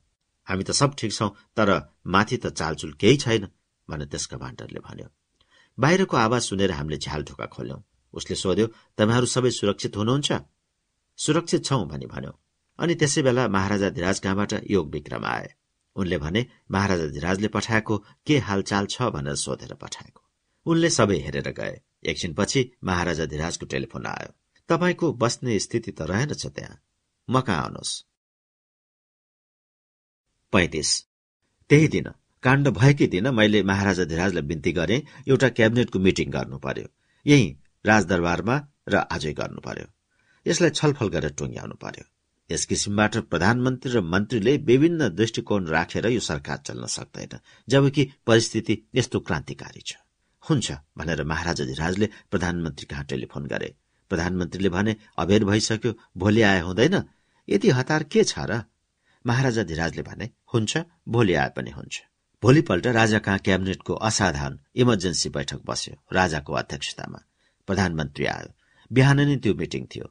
[0.47, 1.69] हामी त सब ठिक छौं तर
[2.05, 3.47] माथि त चालचुल केही छैन
[3.89, 5.07] भने त्यस कमान्डरले भन्यो।
[5.77, 7.81] बाहिरको आवाज सुनेर हामीले झ्याल ढोका खोल्यौं।
[8.13, 10.29] उसले सोध्यो तपाईँहरू सबै सुरक्षित हुनुहुन्छ?
[11.17, 12.33] सुरक्षित छौं भनी भन्यो।
[12.79, 15.47] अनि त्यसै बेला महाराजा धिराज कहाँबाट योग विक्रम आए।
[15.95, 17.97] उनले भने महाराजा धिराजले पठाएको
[18.27, 19.01] के हालचाल छ?
[19.01, 20.21] भनेर सोधेर पठाएको।
[20.65, 24.38] उनले सबै हेरेर गए। एकछिनपछि महाराजा धिराजको टेलिफोन आयो।
[24.69, 26.77] तपाईँको बस्ने स्थिति त रहेनछ त्यहाँ।
[27.27, 27.93] म कहाँ आउनुहोस्
[30.53, 30.89] पैतिस।
[31.69, 32.07] त्यही दिन
[32.43, 34.97] काण्ड भएकै दिन मैले महाराजा धिराजलाई बिन्ती गरे
[35.29, 36.87] एउटा क्याबिनेटको मिटिङ गर्नु पर्यो
[37.25, 37.47] यही
[37.85, 38.55] राजदरबारमा
[38.89, 39.87] र आजै गर्नु पर्यो
[40.45, 42.05] यसलाई छलफल गरेर टुङ्ग्याउनु पर्यो
[42.49, 47.33] यस किसिमबाट प्रधानमन्त्री र मन्त्रीले विभिन्न दृष्टिकोण राखेर यो सरकार चल्न सक्दैन
[47.67, 49.91] जबकि परिस्थिति यस्तो क्रान्तिकारी छ।
[50.43, 50.67] हुन्छ
[50.97, 53.69] भनेर महाराजा धिराजले प्रधानमन्त्री कहाँ टेलिफोन गरे।
[54.09, 57.03] प्रधानमन्त्रीले भने अबेर भइसक्यो भोलि आए हुँदैन।
[57.47, 58.63] यति हतार के छ र?
[59.25, 62.01] महाराजा धिराजले भने हुन्छ भोलि आए पनि हुन्छ।
[62.43, 67.19] भोलिपल्ट राजा कहाँ क्याबिनेटको असाधारण इमर्जेन्सी बैठक बस्यो राजाको अध्यक्षतामा।
[67.67, 68.49] प्रधानमन्त्री आयो।
[68.91, 70.07] बिहान नै त्यो मिटिङ थियो।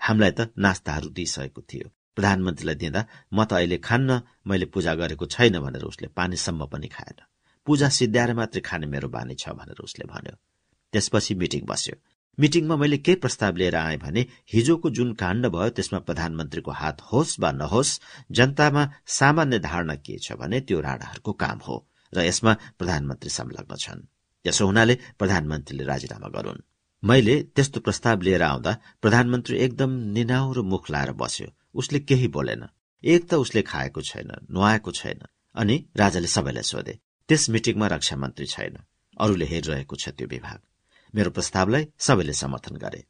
[0.00, 1.86] हामीलाई त नास्ताहरू दिइसकेको थियो।
[2.16, 3.00] प्रधानमन्त्रीलाई दिँदा
[3.32, 4.10] म त अहिले खान्न
[4.46, 7.18] मैले पूजा गरेको छैन भनेर उसले पानीसम्म पनि खाएन।
[7.66, 10.34] पूजा सिद्ध्याएर मात्रै खाने मेरो बानी छ भनेर उसले भन्यो।
[10.92, 11.96] त्यसपछि मिटिङ बस्यो।
[12.38, 17.38] मिटिङमा मैले के प्रस्ताव लिएर आएँ भने हिजोको जुन काण्ड भयो त्यसमा प्रधानमन्त्रीको हात होस्
[17.40, 21.76] वा नहोस् जनतामा सामान्य धारणा के छ भने त्यो राणाहरूको काम हो
[22.12, 24.06] र यसमा प्रधानमन्त्री संलग्न छन्।
[24.44, 26.64] यसो हुनाले प्रधानमन्त्रीले राजीनामा गरून्।
[27.02, 28.72] मैले त्यस्तो प्रस्ताव लिएर आउँदा
[29.02, 32.66] प्रधानमन्त्री एकदम निनाउरो मुख लाएर बस्यो। उसले केही बोलेन।
[33.04, 38.46] एक त उसले खाएको छैन नुहाएको छैन अनि राजाले सबैलाई सोधे त्यस मिटिङमा रक्षा मन्त्री
[38.46, 38.76] छैन।
[39.20, 40.60] अरूले हेरिरहेको छ त्यो विभाग।
[41.14, 43.04] मेरो प्रस्तावलाई सबैले समर्थन गरे।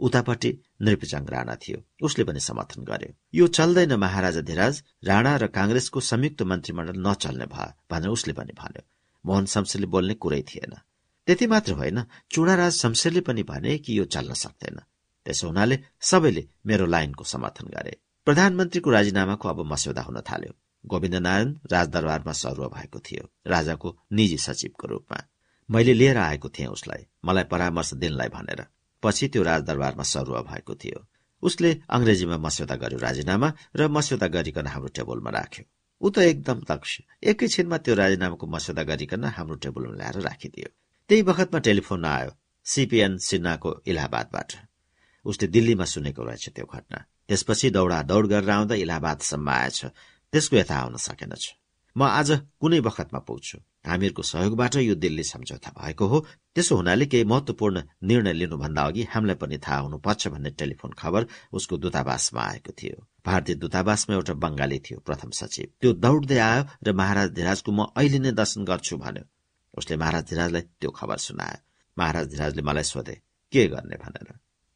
[0.00, 6.00] उतापट्टि नृपचाङ राणा थियो। उसले पनि समर्थन गर्यो। यो चल्दैन महाराजा धिराज। राणा र काङ्ग्रेसको
[6.00, 8.82] संयुक्त मन्त्रीमण्डल नचल्ने भयो भनेर उसले पनि भन्यो।
[9.26, 10.74] मोहन शमशेरले बोल्ने कुरै थिएन।
[11.26, 14.80] त्यति मात्र होइन चुडाराज शमशेरले पनि भने कि यो चल्न सक्दैन।
[15.24, 20.52] त्यसो हुनाले सबैले मेरो लाइनको समर्थन गरे। प्रधानमन्त्रीको राजीनामाको अब मस्यौदा हुन थाल्यो।
[20.86, 25.22] गोविन्द नारायण राजदरबारमा सरुवा भएको थियो। राजाको निजी सचिवको रूपमा।
[25.70, 28.66] मैले लिएर आएको थिएँ उसलाई। मलाई परामर्श दिनलाई भनेर।
[29.02, 31.06] पछि त्यो राजदरबारमा सरुवा भएको थियो।
[31.42, 35.64] उसले अङ्ग्रेजीमा मस्यौदा गर्यो राजीनामा र मस्यौदा गरिकन हाम्रो टेबलमा राख्यो।
[36.00, 40.68] ऊ त एकदम दक्ष। एकैछिनमा त्यो राजीनामाको मस्यौदा गरिकन हाम्रो टेबलमा ल्याएर राखिदियो।
[41.08, 42.30] त्यही बखतमा टेलिफोन आयो
[42.66, 44.50] सिपिएन सिन्हाको इलाहाबादबाट।
[45.24, 46.98] उसले दिल्लीमा सुनेको रहेछ त्यो घटना।
[47.28, 49.80] त्यसपछि दौडा दौड गरेर आउँदा इलाहाबादसम्म आएछ।
[50.32, 51.44] त्यसको यथा आउन सकेनछ।
[51.96, 52.28] म आज
[52.60, 56.20] कुनै बखतमा पुग्छु। हामीहरूको सहयोगबाट यो दिल्ली सम्झौता भएको हो।
[56.54, 61.76] त्यसो हुनाले केही महत्वपूर्ण निर्णय लिनुभन्दा अघि हामीलाई पनि थाहा हुनुपर्छ भन्ने टेलिफोन खबर उसको
[61.76, 67.28] दूतावासमा आएको थियो। भारतीय दूतावासमा एउटा बंगाली थियो प्रथम सचिव। त्यो दौड्दै आयो र महाराज
[67.30, 69.24] धिराजको म अहिले नै दर्शन गर्छु भन्यो।
[69.74, 71.58] उसले महाराज धिराजलाई त्यो खबर सुनायो।
[71.96, 73.14] महाराज धिराजले मलाई सोधे
[73.52, 74.28] के गर्ने भनेर?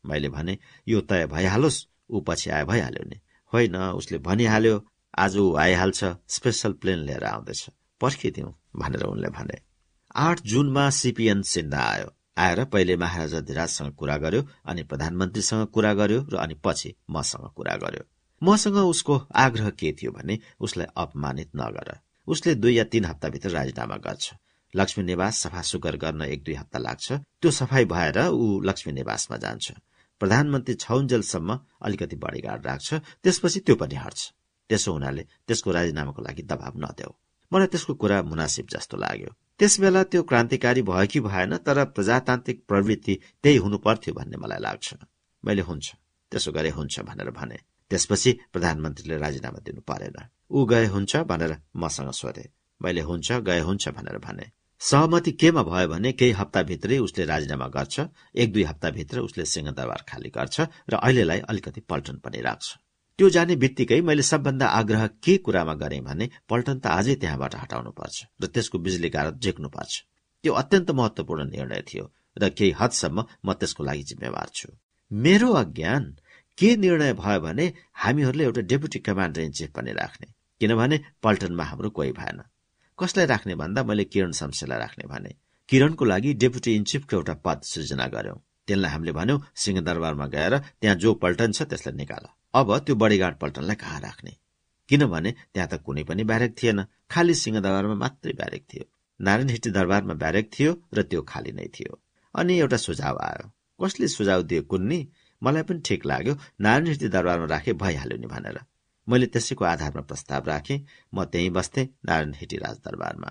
[0.04, 3.20] मैले भने यो तय भइहालोस् ऊ पछि आए भइहाल्यो नि।
[3.52, 4.76] होइन उसले भनिहाल्यो
[5.18, 9.58] आज ऊ आइहाल्छ स्पेसल प्लेन लिएर आउँदैछ। पर्खिदिउँ। भनेर उनले भने
[10.16, 16.20] आठ जुनमा सिपिएन सिन्हा आयो। आएर पहिले महाराजा धिराजसँग कुरा गर्यो अनि प्रधानमन्त्रीसँग कुरा गर्यो
[16.32, 18.04] र अनि पछि मसँग कुरा गर्यो।
[18.42, 21.98] मसँग उसको आग्रह के थियो भने उसलाई अपमानित नगर।
[22.28, 24.34] उसले दुई या तीन हप्ताभित्र राजीनामा गर्छ।
[24.74, 29.36] लक्ष्मी निवास सफा सुग्घर गर्न एक दुई हप्ता लाग्छ। त्यो सफाई भएर ऊ लक्ष्मी निवासमा
[29.36, 29.72] जान्छ।
[30.20, 34.32] प्रधानमन्त्री छौन्जेलसम्म अलिकति बढीगाड राख्छ त्यसपछि त्यो पनि हट्छ।
[34.70, 37.12] त्यसो हुनाले त्यसको राजीनामाको लागि दबाव नदेऊ।
[37.52, 42.58] मलाई त्यसको कुरा मुनासिब जस्तो लाग्यो। त्यस बेला त्यो क्रान्तिकारी भयो कि भएन तर प्रजातान्त्रिक
[42.68, 44.94] प्रवृत्ति त्यही हुनु पर्थ्यो भन्ने मलाई लाग्छ।
[45.44, 45.86] मैले हुन्छ
[46.32, 47.58] त्यसो गरे हुन्छ भनेर भने।
[47.90, 50.18] त्यसपछि प्रधानमन्त्रीले राजीनामा दिनु परेन।
[50.50, 52.44] ऊ गए हुन्छ भनेर मसँग सोधे।
[52.80, 58.00] मैले हुन्छ गए हुन्छ भनेर भने। सहमति केमा भयो भने केही हप्ताभित्रै उसले राजीनामा गर्छ
[58.34, 62.66] एक दुई हप्ताभित्र उसले सिंहदरबार खाली गर्छ र अहिलेलाई अलिकति पल्टन पनि राख्छ।
[63.18, 67.90] त्यो जाने बित्तिकै मैले सबभन्दा आग्रह के कुरामा गरेँ भने पल्टन त आजै त्यहाँबाट हटाउनु
[67.98, 69.92] पर्छ र त्यसको बिजुली गारत झेक्नु पर्छ।
[70.44, 72.04] त्यो अत्यन्त महत्वपूर्ण निर्णय थियो
[72.38, 74.70] र केही हदसम्म म त्यसको लागि जिम्मेवार छु।
[75.10, 76.04] मेरो अज्ञान
[76.58, 77.66] के निर्णय भयो भने
[78.06, 80.28] हामीहरूले एउटा डेपुटी कमान्डर इन चिफ पनि राख्ने
[80.60, 82.38] किनभने पल्टनमा हाम्रो कोही भएन।
[82.98, 85.34] कसलाई राख्ने भन्दा मैले किरण शमशेलाई राख्ने भने
[85.68, 90.96] किरणको लागि डेपुटी इन चिफको एउटा पद सृजना गर्यौं। त्यसलाई हामीले भन्यौं सिंहदरबारमा गएर त्यहाँ
[91.02, 92.24] जो पल्टन छ त्यसलाई निकाल।
[92.54, 94.36] अब त्यो बडीगार्ड पल्टनलाई कहाँ राख्ने?
[94.88, 98.84] किनभने त्यहाँ त कुनै पनि ब्यारेक थिएन। खाली सिंहदरबारमा मात्रै ब्यारेक थियो।
[99.20, 102.00] नारायण हिटी दरबारमा ब्यारेक थियो र त्यो खाली नै थियो।
[102.34, 103.52] अनि एउटा सुझाव आयो।
[103.84, 105.08] कसले सुझाव दियो कुन्नी?
[105.42, 108.58] मलाई पनि ठिक लाग्यो। नारायण दरबारमा राखे भइहाल्यो नि भनेर।
[109.08, 110.84] मैले त्यसैको आधारमा प्रस्ताव राखेँ।
[111.14, 113.30] म त्यहीँ बस्थे नारायण हिटी राजदरबारमा।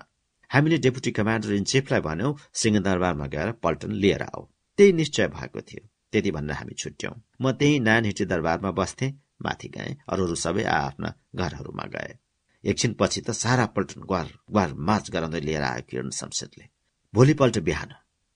[0.50, 4.42] हामीले डेपुटी कमान्डर इन चिफलाई भन्यौं सिंहदरबारमा गएर पल्टन लिएर आऊ।
[4.78, 9.06] त्यही निश्चय भएको थियो। त्यति भनेर हामी छुट्यौं। म त्यही नारायण हिटी दरबारमा बस्थे
[9.42, 12.12] माथि गए अरूहरू सबै आफ्ना घरहरूमा गए।
[12.64, 16.64] एकछिन पछि त सारा पल्टन ग्वार ग्वार मार्च गराउँदै लिएर आयो किरण शमशेदले।
[17.14, 17.90] भोलिपल्ट बिहान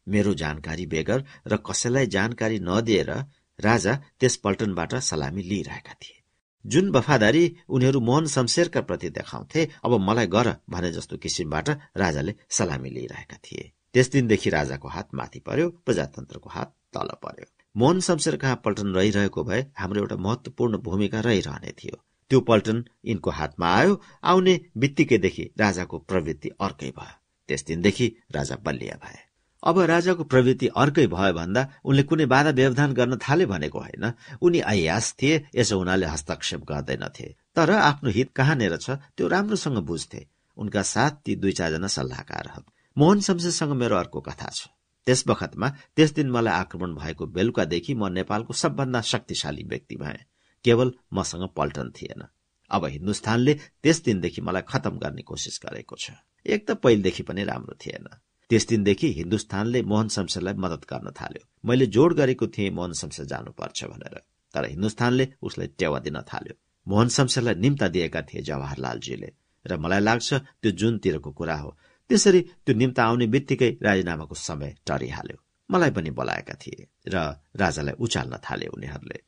[0.07, 3.11] मेरो जानकारी बेगर र कसैलाई जानकारी नदिएर
[3.59, 6.21] राजा त्यस पल्टनबाट सलामी लिइरहेका थिए।
[6.65, 12.91] जुन वफादारी उनीहरू मोहन शमशेरका प्रति देखाउँथे अब मलाई गर भने जस्तो किसिमबाट राजाले सलामी
[12.91, 17.47] लिइरहेका थिए। त्यस दिनदेखि राजाको हात माथि पर्यो प्रजातन्त्रको हात तल पर्यो।
[17.77, 21.97] मोहन शमशेर कहाँ पल्टन रहिरहेको भए हाम्रो एउटा महत्वपूर्ण भूमिका रहिरहने थियो।
[22.31, 27.19] त्यो पल्टन यिनको हातमा आयो आउने बित्तिकैदेखि राजाको प्रवृत्ति अर्कै भयो।
[27.49, 29.19] त्यस दिनदेखि राजा बलिया भए।
[29.63, 34.13] अब राजाको प्रवृत्ति अर्कै भयो भन्दा उनले कुनै बाधा व्यवधान गर्न थाले भनेको होइन।
[34.43, 40.27] उनी अयास थिए यसो हुनाले हस्तक्षेप गर्दैनथे। तर आफ्नो हित कहाँनिर छ त्यो राम्रोसँग बुझ्थे।
[40.57, 42.63] उनका साथ ती दुई चारजना सल्लाहकारहरू
[42.97, 44.69] मोहन शमशेरसँग मेरो अर्को कथा छ।
[45.07, 50.19] त्यस बखतमा त्यस दिन मलाई आक्रमण भएको बेलुकादेखि म नेपालको सबभन्दा शक्तिशाली व्यक्ति भए।
[50.65, 52.23] केवल मसँग पल्टन थिएन।
[52.71, 56.11] अब हिन्दुस्तानले त्यस दिनदेखि मलाई खतम गर्ने कोसिस गरेको छ।
[56.47, 58.07] एक त पहिलेदेखि पनि राम्रो थिएन।
[58.51, 63.85] त्यस दिनदेखि हिन्दुस्तानले मोहन शमशेरलाई मदत गर्न थाल्यो। मैले जोड गरेको थिएँ मोहन शमशेर जानुपर्छ
[63.85, 64.15] भनेर।
[64.55, 66.55] तर हिन्दुस्तानले उसलाई टेवा दिन थाल्यो।
[66.87, 69.31] मोहन शमशेरलाई निम्ता दिएका थिए जवाहरलालजीले।
[69.67, 71.71] र मलाई लाग्छ त्यो जुनतिरको कुरा हो।
[72.13, 75.39] त्यसरी त्यो निम्ता आउने बित्तिकै राजीनामाको समय टरिहाल्यो।
[75.71, 77.17] मलाई पनि बोलाएका थिए र
[77.57, 79.19] राजालाई उचाल्न थाले उनीहरूले।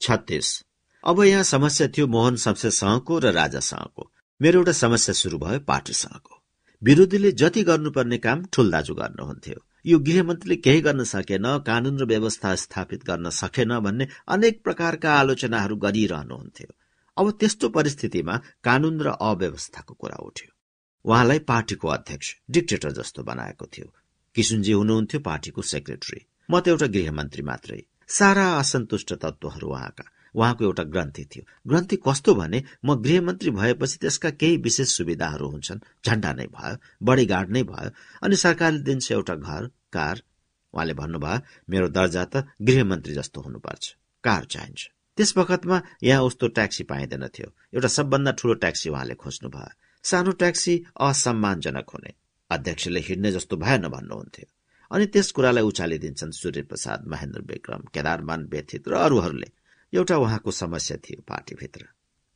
[0.00, 0.48] छत्तिस।
[1.04, 6.34] अब यहाँ समस्या थियो मोहन शमशेरसँगको र राजासँगको। मेरो एउटा समस्या सुरु भयो पार्टीसँगको।
[6.82, 12.54] विरोधीले जति गर्नुपर्ने काम ठूल दाजु गर्नुहुन्थ्यो। यो गृहमन्त्रीले केही गर्न सकेन कानून र व्यवस्था
[12.54, 16.70] स्थापित गर्न सकेन भन्ने अनेक प्रकारका आलोचनाहरू गरिरहनुहुन्थ्यो।
[17.18, 20.50] अब त्यस्तो परिस्थितिमा कानून र अव्यवस्थाको कुरा उठ्यो।
[21.04, 23.88] उहाँलाई पार्टीको अध्यक्ष डिक्टेटर जस्तो बनाएको थियो।
[24.36, 30.04] किसुनजी हुनुहुन्थ्यो पार्टीको सेक्रेटरी म त एउटा गृहमन्त्री मात्रै। सारा असन्तुष्ट तत्वहरू उहाँका।
[30.34, 35.84] उहाँको एउटा ग्रन्थि थियो। ग्रन्थि कस्तो भने म गृहमन्त्री भएपछि त्यसका केही विशेष सुविधाहरू हुन्छन्।
[36.06, 37.90] झण्डा नै भयो बढी गार्ड नै भयो
[38.22, 40.22] अनि सरकारले दिन्छ एउटा घर कार।
[40.74, 41.40] उहाँले भन्नुभयो
[41.70, 43.84] मेरो दर्जा त गृहमन्त्री जस्तो हुनुपर्छ।
[44.24, 49.48] कार चाहिन्छ। त्यस बखतमा यहाँ उस्तो ट्याक्सी पाइँदैन थियो। एउटा सबभन्दा ठूलो ट्याक्सी उहाँले खोज्नु
[49.50, 49.70] भयो
[50.04, 52.14] सानो ट्याक्सी असम्मानजनक हुने।
[52.50, 54.46] अध्यक्षले हिँड्ने जस्तो भएन भन्नुहुन्थ्यो।
[54.90, 59.48] अनि त्यस कुरालाई उचालिदिन्छन् सूर्य प्रसाद महेन्द्र विक्रम केदारमान व्यथित र अरूहरूले।
[59.92, 61.84] एउटा उहाँको समस्या थियो पार्टीभित्र।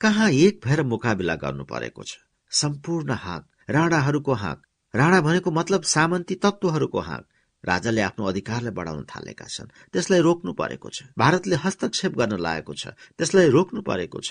[0.00, 2.18] कहाँ एक भएर मुकाबिला गर्नु परेको छ?
[2.50, 4.62] सम्पूर्ण हाक राणाहरूको हाक।
[4.94, 7.28] राणा भनेको मतलब सामन्ती तत्वहरूको हाक।
[7.64, 12.84] राजाले आफ्नो अधिकारलाई बढाउन थालेका छन्। त्यसलाई रोक्नु परेको छ। भारतले हस्तक्षेप गर्न लागेको छ।
[13.18, 14.30] त्यसलाई रोक्नु परेको छ।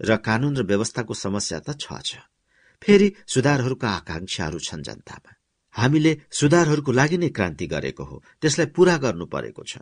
[0.00, 2.10] र कानून र व्यवस्थाको समस्या त छ छ।
[2.82, 5.30] फेरि सुधारहरूका आकांक्षाहरू छन् जनतामा।
[5.74, 9.78] हामीले सुधारहरूको लागि नै क्रान्ति गरेको हो। त्यसलाई पूरा गर्नु परेको छ।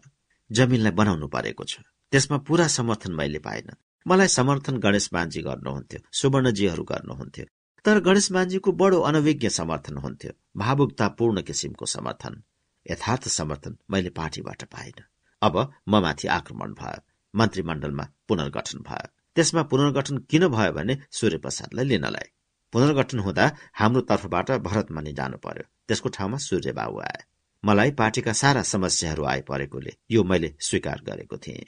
[0.51, 1.75] जमिनलाई बनाउनु परेको छ।
[2.13, 3.69] त्यसमा पूरा समर्थन मैले पाएन
[4.07, 7.47] मलाई समर्थन गणेश मान्जी गर्नुहुन्थ्यो। सुवर्णजीहरू गर्नुहुन्थ्यो।
[7.85, 12.43] तर गणेश मान्जीको बडो अनभिज्ञ समर्थन हुन्थ्यो। भावुकतापूर्ण किसिमको समर्थन।
[12.91, 15.03] यथार्थ समर्थन मैले पार्टीबाट पाइन।
[15.43, 15.57] अब
[15.89, 17.01] म माथि आक्रमण भयो
[17.35, 22.29] मन्त्रीमण्डलमा पुनर्गठन भयो। त्यसमा पुनर्गठन किन भयो भने सूर्य प्रसादलाई लिनलाई।
[22.73, 27.23] पुनर्गठन हुँदा हाम्रो तर्फबाट भरतमणि जानु पर्यो। त्यसको ठाउँमा सूर्य बाबु आए।
[27.65, 31.65] मलाई पार्टीका सारा समस्याहरू आइपरेकोले यो मैले स्वीकार गरेको थिएँ।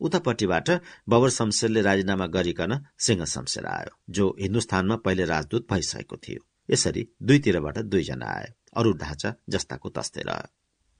[0.00, 0.70] उतापट्टिबाट
[1.08, 7.78] बबर शमशेरले राजीनामा गरिकन सिंह शमशेर आयो जो हिन्दुस्तानमा पहिले राजदूत भइसकेको थियो। यसरी दुईतिरबाट
[7.78, 10.48] दुईजना आए। अरू ढाँचा जस्ताको तस्तै रह्यो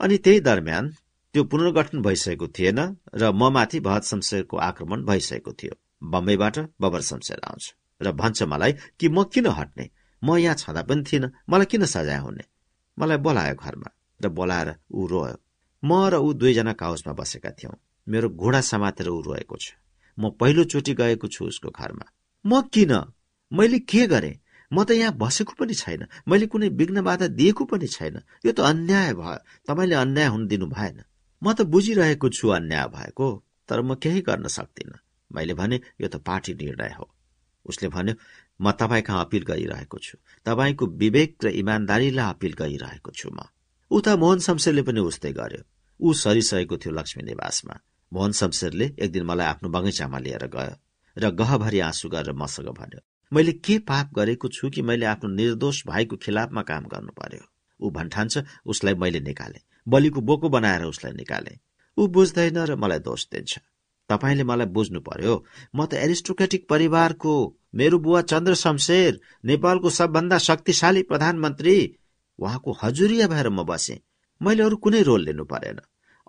[0.01, 0.85] अनि त्यही दरम्यान
[1.35, 2.81] त्यो पुनर्गठन भइसकेको थिएन
[3.15, 5.75] र म माथि भरत शमशेरको आक्रमण भइसकेको थियो।
[6.13, 7.65] बम्बईबाट बबर शमशेर आउँछ।
[8.01, 9.85] र भन्छ मलाई कि म किन हट्ने?
[10.23, 12.45] म यहाँ छँदा पनि थिइनँ मलाई किन सजाय हुने?
[12.99, 15.37] मलाई बोलायो घरमा र बोलाएर ऊ रोयो।
[15.83, 19.73] म र ऊ दुईजना काउसमा बसेका थियौं। मेरो घोडा समातेर ऊ रोएको छ।
[20.19, 22.07] म पहिलोचोटि गएको छु उसको घरमा।
[22.45, 22.93] म किन?
[23.53, 24.41] मैले के गरेँ?
[24.73, 28.17] म त यहाँ बसेको पनि छैन। मैले कुनै विघ्न बाधा दिएको पनि छैन।
[28.47, 30.99] यो त अन्याय भयो। तपाईँले अन्याय हुन दिनु भएन।
[31.43, 33.27] म त बुझिरहेको छु अन्याय भएको
[33.69, 34.99] तर म केही गर्न सक्दिनँ।
[35.31, 37.07] मैले भने यो त पार्टी निर्णय हो।
[37.67, 38.15] उसले भन्यो
[38.61, 43.49] म तपाईँ कहाँ अपिल गरिरहेको छु। तपाईँको विवेक र इमान्दारीलाई अपिल गरिरहेको छु म।
[43.91, 45.63] उता मोहन शमशेरले पनि उस्तै गर्यो।
[46.01, 47.77] ऊ सरिसकेको थियो लक्ष्मी निवासमा।
[48.13, 50.75] मोहन शमशेरले एक दिन मलाई आफ्नो बगैँचामा लिएर गयो
[51.17, 53.01] र गहभरि आँसु गरेर मसँग भन्यो
[53.33, 57.45] मैले के पाप गरेको छु कि मैले आफ्नो निर्दोष भाइको खिलाफमा काम गर्नु पर्यो?
[57.81, 61.59] ऊ भन्ठान्छ उसलाई मैले निकाले। बलिको बोको बनाएर उसलाई निकाले।
[61.99, 63.59] ऊ बुझ्दैन र मलाई दोष दिन्छ।
[64.09, 65.45] तपाईँले मलाई बुझ्नु पर्यो?
[65.77, 67.35] म त एरिस्टोक्रेटिक परिवारको।
[67.75, 71.77] मेरो बुवा चन्द्र शमशेर नेपालको सबभन्दा शक्तिशाली प्रधानमन्त्री।
[72.39, 73.99] उहाँको हजुरिया भएर म बसेँ।
[74.43, 75.81] मैले अरू कुनै रोल लिनु परेन।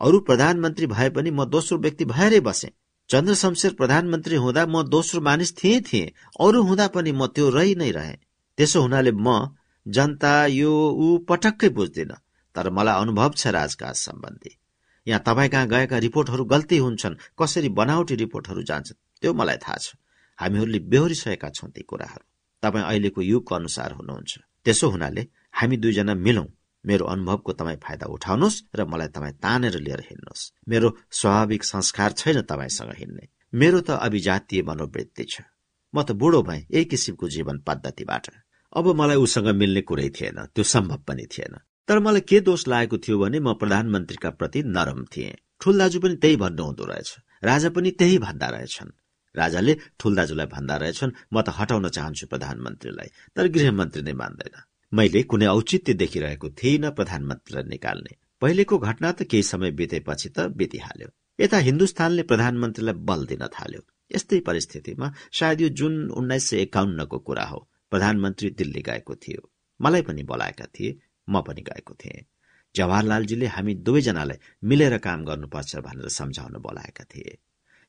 [0.02, 2.72] अरू प्रधानमन्त्री भए पनि म दोस्रो व्यक्ति भएरै बसेँ।
[3.10, 7.76] चन्द्र शमशेर प्रधानमन्त्री हुँदा म दोस्रो मानिस थिएँ थिएँ अरू हुँदा पनि म त्यो रहि
[7.76, 8.16] नै रहे।
[8.58, 9.54] त्यसो हुनाले म
[9.86, 12.12] जनता यो ऊ पटक्कै बुझ्दिन
[12.56, 14.52] तर मलाई अनुभव छ राजकाज सम्बन्धी।
[15.08, 19.96] यहाँ तपाईँ कहाँ गएका रिपोर्टहरू गल्ती हुन्छन् कसरी बनावटी रिपोर्टहरू जान्छन् त्यो मलाई थाहा छ।
[20.40, 22.26] हामीहरूले बेहोरिसकेका छौँ ती कुराहरू।
[22.64, 24.32] तपाईँ अहिलेको युगको अनुसार हुनुहुन्छ।
[24.66, 26.48] त्यसो हुनाले हामी दुईजना मिलौं।
[26.86, 32.42] मेरो अनुभवको तपाईँ फाइदा उठाउनुहोस् र मलाई तपाईँ तानेर लिएर हिँड्नुहोस्। मेरो स्वाभाविक संस्कार छैन
[32.42, 35.42] तपाईँसँग हिँड्ने। मेरो त अभिजातीय मनोवृत्ति छ।
[35.94, 38.28] म त बुढो भएँ यही किसिमको जीवन पद्धतिबाट।
[38.74, 41.58] अब मलाई उसँग मिल्ने कुरै थिएन त्यो सम्भव पनि थिएन।
[41.88, 46.16] तर मलाई के दोष लागेको थियो भने म प्रधानमन्त्रीका प्रति नरम थिएँ। ठुल दाजु पनि
[46.16, 47.10] त्यही भन्नुहुँदो रहेछ।
[47.44, 48.92] राजा पनि त्यही भन्दा रहेछन्।
[49.36, 55.22] राजाले ठुल दाजुलाई भन्दा रहेछन् म त हटाउन चाहन्छु प्रधानमन्त्रीलाई तर गृहमन्त्री नै मान्दैन। मैले
[55.24, 61.08] कुनै औचित्य देखिरहेको थिइनँ प्रधानमन्त्रीलाई निकाल्ने। पहिलेको घटना त केही समय बितेपछि त बितिहाल्यो।
[61.40, 63.82] यता हिन्दुस्तानले प्रधानमन्त्रीलाई बल दिन थाल्यो।
[64.12, 67.60] यस्तै परिस्थितिमा सायद यो जुन उन्नाइस सय एकाउन्नको कुरा हो
[67.92, 69.42] प्रधानमन्त्री दिल्ली गएको थियो।
[69.80, 72.26] मलाई पनि बोलाएका थिए म पनि गएको थिएँ।
[72.76, 74.38] जवाहरलालजीले हामी दुवैजनालाई
[74.70, 77.38] मिलेर काम गर्नुपर्छ भनेर सम्झाउन बोलाएका थिए।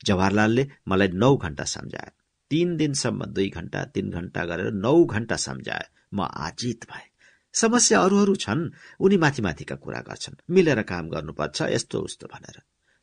[0.00, 2.11] जवाहरलालले मलाई नौ घण्टा सम्झाए।
[2.50, 7.10] तीन दिनसम्म दुई घण्टा तीन घण्टा गरेर नौ घण्टा सम्झाए। म आजित भए।
[7.54, 12.62] समस्या अरूहरू छन् उनी माथि माथिका कुरा गर्छन्। मिलेर काम गर्नुपर्छ यस्तो उस्तो भनेर।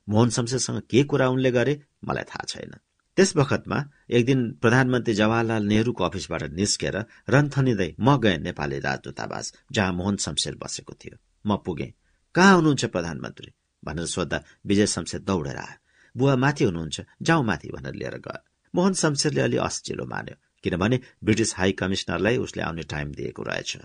[0.10, 2.72] मोहन शमशेरसँग के कुरा उनले गरे मलाई थाहा छैन।
[3.18, 6.96] त्यस बखतमा एक दिन प्रधानमन्त्री जवाहरलाल नेहरूको अफिसबाट निस्केर
[7.30, 11.94] रन्थनिँदै म गएँ नेपाली राजदूतावास जहाँ मोहन शमशेर बसेको थियो। म पुगेँ।
[12.36, 13.52] कहाँ हुनुहुन्छ प्रधानमन्त्री?
[13.86, 15.78] भनेर सोद्धा विजय शमशेर दौडेर आयो।
[16.18, 18.44] बुवा माथि हुनुहुन्छ जाउँ माथि भनेर लिएर गयो।
[18.76, 23.78] मोहन शमशेरले अलि अस्चिलो मान्यो। किनभने ब्रिटिस हाई कमिश्नरलाई उसले आउने टाइम दिएको रहेछ।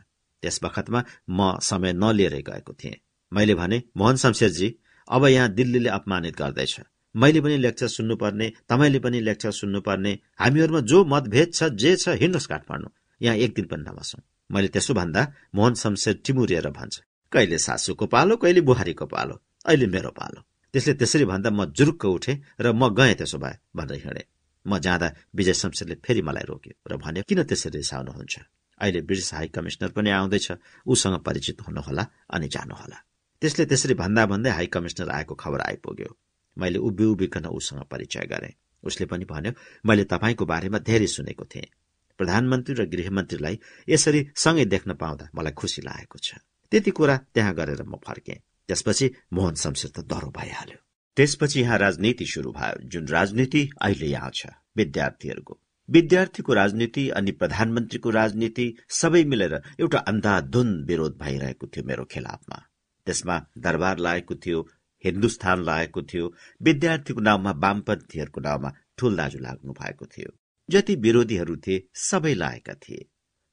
[0.42, 3.00] त्यस बखतमा म समय नलिएरै गएको थिएँ।
[3.32, 4.68] मैले भने मोहन शमशेरजी
[5.08, 6.80] अब यहाँ दिल्लीले अपमानित गर्दैछ।
[7.14, 12.48] मैले पनि लेक्चर सुन्नुपर्ने तपाईँले पनि लेक्चर सुन्नुपर्ने हामीहरूमा जो मतभेद छ जे छ हिँड्नुहोस्
[12.48, 14.20] काठमाडौँ। यहाँ एक दिन पनि नबसौँ
[14.50, 15.22] मैले त्यसो भन्दा
[15.54, 17.00] मोहन शमशेर टिमुरिएर भन्छ
[17.32, 20.40] कहिले सासूको पालो कहिले बुहारीको पालो अहिले मेरो पालो
[20.74, 24.26] त्यसले त्यसरी भन्दा म जुरुक्क उठेँ र म गएँ त्यसो भए भनेर हिँडेँ।
[24.66, 28.34] म जाँदा विजय शमशेरले फेरि मलाई रोक्यो र भन्यो किन त्यसरी रिसाउनुहुन्छ?
[28.80, 30.46] अहिले ब्रिटिस हाई कमिश्नर पनि आउँदैछ
[30.86, 32.98] उसँग परिचित हुनुहोला अनि जानुहोला
[33.42, 36.10] त्यसले त्यसरी भन्दा भन्दै हाई कमिश्नर आएको खबर आइपुग्यो।
[36.56, 38.54] मैले उभि उभिकन उसँग परिचय गरेँ।
[38.84, 39.52] उसले पनि भन्यो
[39.86, 41.72] मैले तपाईँको बारेमा धेरै सुनेको थिएँ।
[42.18, 46.40] प्रधानमन्त्री र गृहमन्त्रीलाई यसरी सँगै देख्न पाउँदा मलाई खुसी लागेको छ।
[46.72, 50.86] त्यति कुरा त्यहाँ गरेर म फर्केँ। त्यसपछि मोहन शमशेर त डह्रो भइहाल्यो।
[51.16, 54.46] त्यसपछि यहाँ राजनीति शुरू भयो जुन राजनीति अहिले यहाँ छ
[54.76, 55.58] विद्यार्थीहरूको।
[55.88, 62.58] विद्यार्थीको राजनीति अनि प्रधानमन्त्रीको राजनीति सबै मिलेर एउटा अन्धाधुन विरोध भइरहेको थियो मेरो खिलाफमा।
[63.06, 64.60] त्यसमा दरबार लागेको थियो
[65.04, 70.30] हिन्दुस्तान लागेको थियो विद्यार्थीको नाउँमा वामपन्थीहरूको नाउँमा ठुल दाजु लाग्नु भएको थियो।
[70.68, 73.06] जति विरोधीहरू थिए सबै लागेका थिए।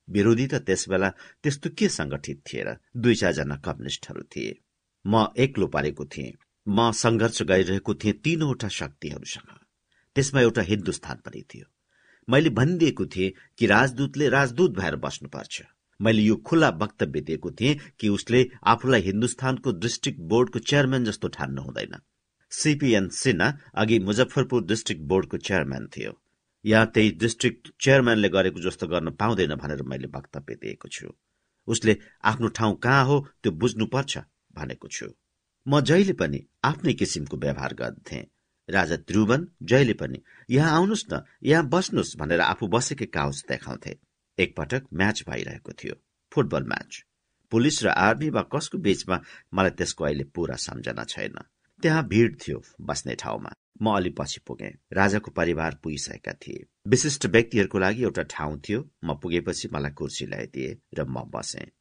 [0.08, 1.10] विरोधी त त्यसबेला
[1.44, 4.60] त्यस्तो के संगठित थिए र दुई चारजना कम्युनिस्टहरू थिए।
[5.06, 6.34] म एक्लो पारेको थिएँ।
[6.68, 9.60] म संघर्ष गरिरहेको थिएँ तीनवटा शक्तिहरूसँग।
[10.16, 11.66] त्यसमा एउटा हिन्दुस्तान पनि थियो।
[12.30, 15.62] मैले भनिदिएको थिएँ कि राजदूतले राजदूत भएर बस्नुपर्छ।
[16.02, 21.62] मैले यो खुल्ला वक्तव्य दिएको थिएँ कि उसले आफूलाई हिन्दुस्तानको डिस्ट्रिक्ट बोर्डको चेयरम्यान जस्तो ठान्नु
[21.62, 21.96] हुँदैन।
[22.52, 26.22] सीपीएन सिन्हा अघि मुजफ्फरपुर डिस्ट्रिक्ट बोर्डको चेयरम्यान थियो।
[26.66, 31.08] या त्यही डिस्ट्रिक्ट चेयरम्यानले गरेको जस्तो गर्न पाउँदैन भनेर मैले वक्तव्य दिएको छु।
[31.68, 34.18] उसले आफ्नो ठाउँ कहाँ हो त्यो बुझ्नुपर्छ
[34.56, 35.08] भनेको छु।
[35.68, 38.20] म जहिले पनि आफ्नै किसिमको व्यवहार गर्दथे।
[38.70, 43.94] राजा त्रुवन जहिले पनि यहाँ आउनुहोस् न यहाँ बस्नुहोस् भनेर आफू बसेकै काउज देखाउँथे।
[44.38, 45.96] एकपटक म्याच भइरहेको थियो
[46.32, 46.92] फुटबल म्याच।
[47.52, 49.18] पुलिस र आर्मी वा कसको बीचमा
[49.54, 51.36] मलाई त्यसको अहिले पूरा सम्झना छैन।
[51.84, 53.52] त्यहाँ भिड थियो बस्ने ठाउँमा।
[53.82, 59.16] म अलि पछि पुगे। राजाको परिवार पुगिसकेका थिए। विशिष्ट व्यक्तिहरूको लागि एउटा ठाउँ थियो। म
[59.16, 61.72] पुगेपछि मलाई कुर्सी ल्याइदिए र म बसे।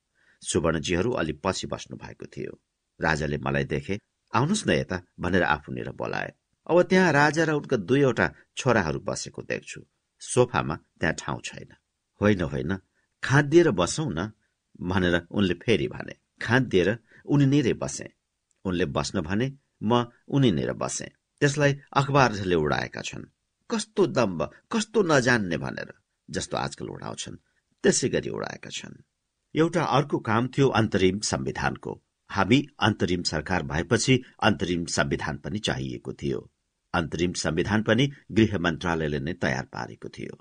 [0.42, 2.60] सुवर्णजीहरू अलि पछि बस्नु भएको थियो।
[3.02, 3.94] राजाले मलाई देखे
[4.32, 6.30] आउनुहोस् न यता भनेर आफूनिर बोलाए।
[6.66, 8.26] अब त्यहाँ राजा र उनका दुईवटा
[8.56, 9.80] छोराहरू बसेको देख्छु।
[10.22, 11.70] सोफामा त्यहाँ ठाउँ छैन।
[12.20, 12.72] होइन होइन
[13.22, 14.30] खाँदिएर बसौँ न
[14.80, 16.88] भनेर उनले फेरि भने। खाँदिएर
[17.26, 18.06] उनी निरै बसे।
[18.64, 19.46] उनले बस्न भने
[19.82, 21.06] म उनी निर बसे।
[21.40, 23.24] त्यसलाई अखबारले उडाएका छन्।
[23.70, 24.40] कस्तो दम्ब
[24.72, 25.90] कस्तो नजान्ने भनेर
[26.28, 27.42] जस्तो आजकल उडाउँछन्
[27.84, 28.94] त्यसै गरी उडाएका छन्।
[29.54, 31.92] एउटा अर्को काम थियो अन्तरिम संविधानको।
[32.32, 36.50] हामी अन्तरिम सरकार भएपछि अन्तरिम संविधान पनि चाहिएको थियो।
[36.94, 40.38] अन्तरिम संविधान पनि गृह मन्त्रालयले नै तयार पारेको थियो।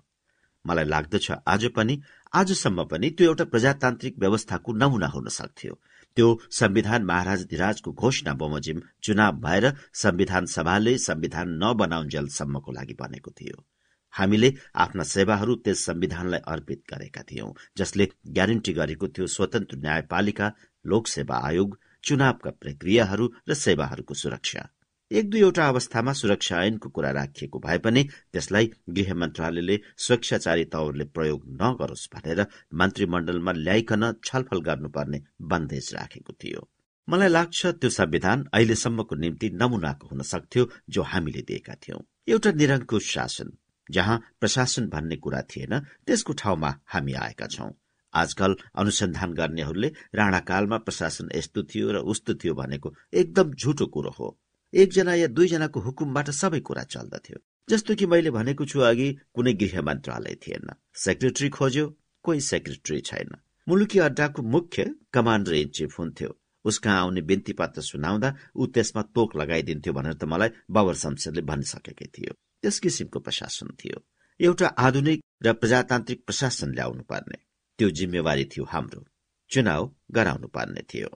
[0.66, 2.02] मलाई लाग्दछ आज पनि
[2.34, 5.74] आजसम्म पनि त्यो एउटा प्रजातान्त्रिक व्यवस्थाको नमुना हुन सक्थ्यो।
[6.18, 13.66] त्यो संविधान महाराज धिराजको घोषणा बमोजिम चुनाव भएर संविधान सभाले संविधान नबनाउन्जेलसम्मको लागि बनेको थियो।
[14.14, 20.52] हामीले आफ्ना सेवाहरू त्यस संविधानलाई अर्पित गरेका थियौं जसले ग्यारेन्टी गरेको थियो स्वतन्त्र न्यायपालिका
[20.86, 24.70] लोकसेवा आयोग चुनावका प्रक्रियाहरू र सेवाहरूको सुरक्षा।
[25.12, 28.04] एक दुईवटा अवस्थामा सुरक्षा ऐनको कुरा राखिएको भए पनि
[28.34, 36.70] त्यसलाई गृह मन्त्रालयले स्वेच्छाचारी तौरले प्रयोग नगरोस् भनेर मन्त्रीमण्डलमा ल्याइकन छलफल गर्नुपर्ने बन्देज राखेको थियो।
[37.10, 43.14] मलाई लाग्छ त्यो संविधान अहिलेसम्मको निम्ति नमुनाको हुन सक्थ्यो जो हामीले दिएका थियौं। एउटा निरङ्कुश
[43.14, 43.52] शासन
[43.92, 47.72] जहाँ प्रशासन भन्ने कुरा थिएन त्यसको ठाउँमा हामी आएका छौं।
[48.14, 54.28] आजकल अनुसन्धान गर्नेहरूले राणाकालमा प्रशासन यस्तो थियो र उस्तो थियो भनेको एकदम झुटो कुरो हो।
[54.74, 57.40] एकजना या दुईजनाको हुकुमबाट सबै कुरा चल्दथ्यो।
[57.70, 61.86] जस्तो कि मैले भनेको छु अघि कुनै गृह मन्त्रालय थिएन। सेक्रेटरी खोज्यो
[62.26, 63.36] कोही सेक्रेटरी छैन।
[63.68, 69.36] मुलुकी अड्डाको मुख्य कमान्डर इन चिफ हुन्थ्यो। उसका आउने बिन्ती पत्र सुनाउँदा ऊ त्यसमा तोक
[69.36, 72.34] लगाइदिन्थ्यो भनेर त मलाई बाबर शमशेरले भनिसकेकै थियो।
[72.64, 74.04] त्यस किसिमको प्रशासन थियो।
[74.40, 77.38] एउटा आधुनिक र प्रजातान्त्रिक प्रशासन ल्याउनु पर्ने
[77.82, 79.06] त्यो जिम्मेवारी थियो हाम्रो।
[79.50, 81.10] चुनाव गराउनु पर्ने थियो।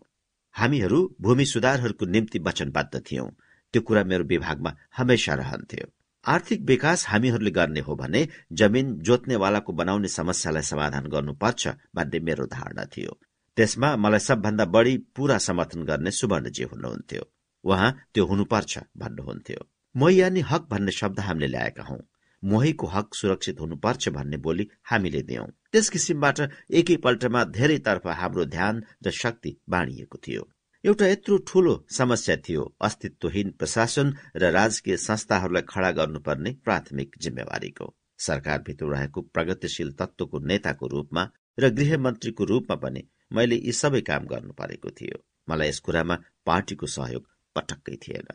[0.52, 3.30] हामीहरू भूमि सुधारहरूको निम्ति वचनबद्ध थियौं।
[3.74, 5.88] त्यो कुरा मेरो विभागमा हमेसा रहन्थ्यो।
[6.26, 12.86] आर्थिक विकास हामीहरूले गर्ने हो भने जमिन जोत्नेवालाको बनाउने समस्यालाई समाधान गर्नुपर्छ भन्ने मेरो धारणा
[12.86, 13.20] थियो।
[13.56, 17.32] त्यसमा मलाई सबभन्दा बढी पूरा समर्थन गर्ने सुवर्णजी हुनुहुन्थ्यो।
[17.64, 21.98] उहाँ त्यो हुनुपर्छ भन्नुहुन्थ्यो। मैयानी हक भन्ने शब्द हामीले ल्याएका हौ।
[22.44, 26.40] मोहीको हक सुरक्षित हुनुपर्छ भन्ने बोली हामीले दियौं। त्यस किसिमबाट
[26.72, 30.44] एकैपल्टमा धेरैतर्फ हाम्रो ध्यान र शक्ति बाँडिएको थियो।
[30.84, 37.88] एउटा यत्रो ठूलो समस्या थियो अस्तित्वहीन प्रशासन र राजकीय संस्थाहरूलाई खड़ा गर्नुपर्ने प्राथमिक जिम्मेवारीको।
[38.20, 41.28] सरकारभित्र रहेको प्रगतिशील तत्वको नेताको रूपमा
[41.60, 43.04] र गृहमन्त्रीको रूपमा पनि
[43.34, 45.20] मैले यी सबै काम गर्नु परेको थियो।
[45.50, 46.16] मलाई यस कुरामा
[46.46, 48.28] पार्टीको सहयोग पटक्कै थिएन।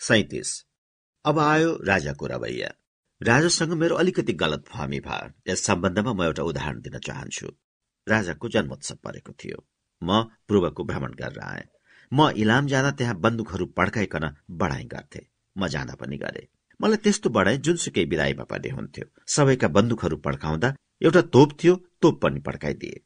[0.00, 0.54] सैतिस।
[1.24, 2.70] अब आयो राजाको रवैया।
[3.26, 7.46] राजासँग मेरो अलिकति गलत फहमी भयो यस सम्बन्धमा म एउटा उदाहरण दिन चाहन्छु।
[8.06, 9.58] राजाको जन्मोत्सव परेको थियो।
[10.02, 11.64] म पूर्वको भ्रमण गरेर आएँ
[12.12, 15.22] म इलाम जाँदा त्यहाँ बन्दुकहरू पड्काइकन बढाइ गर्थे।
[15.56, 16.48] म जाँदा पनि गरे।
[16.80, 22.40] मलाई त्यस्तो बढाइ जुनसुकै विदाईमा पनि हुन्थ्यो। सबैका बन्दुकहरू पड्काउँदा एउटा तोप थियो तोप पनि
[22.40, 23.00] पड्काइदिए।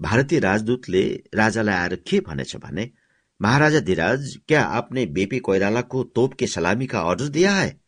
[0.00, 1.02] भारतीय राजदूतले
[1.34, 2.90] राजालाई आएर के भनेछ भने
[3.40, 7.81] महाराजा धीराज क्या आपने बीपी कोइराला को तोप के सलामी का दिया है?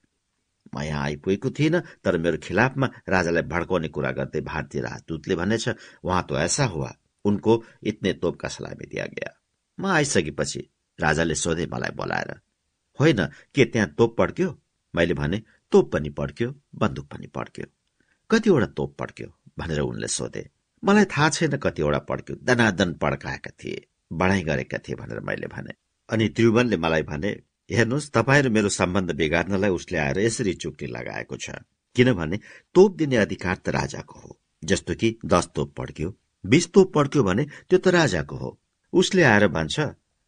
[0.74, 5.68] म यहाँ आइपुगेको थिइनँ तर मेरो खिलाफमा राजालाई भड्काउने कुरा गर्दै भारतीय राजदूतले भनेछ
[6.04, 6.90] उहाँ त ऐसा हुआ।
[7.24, 9.30] उनको इतने तोप का सलामी दिया गया।
[9.78, 10.60] म आइसकेपछि
[10.98, 12.30] राजाले सोधे मलाई बोलाएर
[13.00, 14.48] होइन के त्यहाँ तोप पड्क्यो?
[14.94, 17.66] मैले भने तोप पनि पड्क्यो बन्दुक पनि पड्क्यो।
[18.30, 19.28] कतिवटा तोप पड्क्यो?
[19.58, 20.50] भनेर उनले सोधे।
[20.82, 25.74] मलाई थाहा छैन कतिवटा पड्क्यो। दनादन पड्काएका थिए बढाइ गरेका थिए भनेर मैले भने।
[26.08, 27.30] अनि त्रिभुवनले मलाई भने
[27.70, 31.50] हेर्नुहोस् तपाईँ र मेरो सम्बन्ध बिगार्नलाई उसले आएर यसरी चुक्ति लगाएको छ।
[31.96, 32.38] किनभने
[32.74, 37.44] तोप दिने अधिकार त राजाको हो जस्तो कि दस तोप पड्क्यो बीस तोप पड्क्यो भने
[37.44, 38.50] त्यो त राजाको हो।
[38.92, 39.80] उसले आएर भन्छ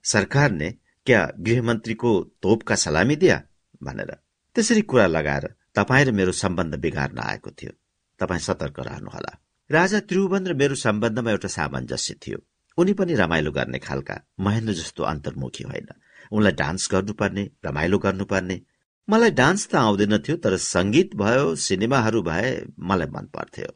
[0.04, 0.70] सरकारले
[1.06, 2.12] क्या गृहमन्त्रीको
[2.42, 3.42] तोपका सलामी दिया?
[3.82, 4.10] भनेर।
[4.56, 7.72] त्यसरी कुरा लगाएर तपाईँ र मेरो सम्बन्ध बिगार्न आएको थियो।
[8.20, 9.32] तपाईँ सतर्क रहनुहोला।
[9.70, 12.38] राजा त्रिभुवन र मेरो सम्बन्धमा एउटा सामञ्जस्य थियो।
[12.78, 15.88] उनी पनि रमाइलो गर्ने खालका महेन्द्र जस्तो अन्तर्मुखी होइन।
[16.32, 18.60] उनलाई डान्स गर्नुपर्ने रमाइलो गर्नुपर्ने।
[19.08, 22.50] मलाई डान्स त आउँदैन थियो तर संगीत भयो सिनेमाहरू भए
[22.80, 23.68] मलाई मन पर्थ्यो।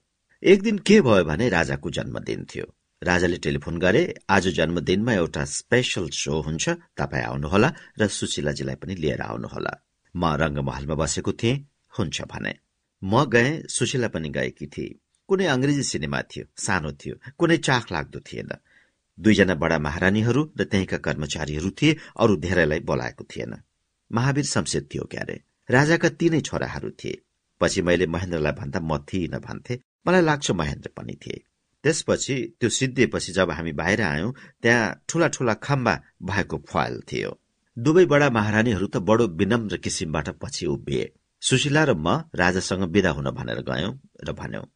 [0.43, 2.67] एक दिन के भयो भने राजाको जन्मदिन थियो।
[3.03, 9.21] राजाले टेलिफोन गरे आज जन्मदिनमा एउटा स्पेशल सो हुन्छ तपाईँ आउनुहोला र सुशीलाजीलाई पनि लिएर
[9.23, 9.73] आउनुहोला।
[10.15, 11.57] म रंगमहलमा बसेको थिएँ
[11.99, 12.55] हुन्छ भने।
[13.03, 14.99] म गएँ सुशीला पनि गएकी थिए।
[15.29, 18.51] कुनै अंग्रेजी सिनेमा थियो सानो थियो कुनै चाख लाग्दो थिएन।
[19.19, 23.53] दुईजना बडा महारानीहरू र त्यहीका कर्मचारीहरू थिए अरू धेरैलाई बोलाएको थिएन।
[24.11, 25.37] महावीर शमशेर थियो क्यारे।
[25.71, 27.21] राजाका तीनै छोराहरू थिए।
[27.61, 29.75] पछि मैले महेन्द्रलाई भन्दा म थिइन भन्थे।
[30.07, 31.45] मलाई लाग्छ महेन्द्र पनि थिए।
[31.85, 34.33] त्यसपछि त्यो सिद्धिएपछि जब हामी बाहिर आयौं
[34.63, 37.31] त्यहाँ ठूला ठूला खम्बा भएको फल थियो।
[37.77, 43.31] दुवै बडा महारानीहरू त बडो विनम्र किसिमबाट पछि उभिए। सुशीला र म राजासँग विदा हुन
[43.31, 43.95] भनेर गयौं
[44.25, 44.67] र भन्यौं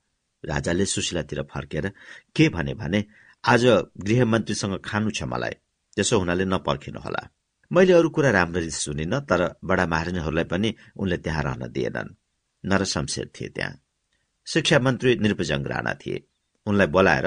[0.45, 1.93] राजाले सुशीलातिर फर्केर
[2.37, 3.05] के भने भने
[3.45, 3.65] आज
[4.01, 5.55] गृहमन्त्रीसँग खानु छ मलाई।
[5.97, 7.23] त्यसो हुनाले नपर्खिनुहोला।
[7.71, 12.15] मैले अरू कुरा राम्ररी सुनिन तर बडा महारानीहरूलाई पनि उनले त्यहाँ रहन दिएनन्।
[12.65, 13.81] नरशमशेर थिए त्यहाँ।
[14.47, 16.25] शिक्षा मन्त्री निरपजङ राणा थिए।
[16.67, 17.27] उनलाई बोलाएर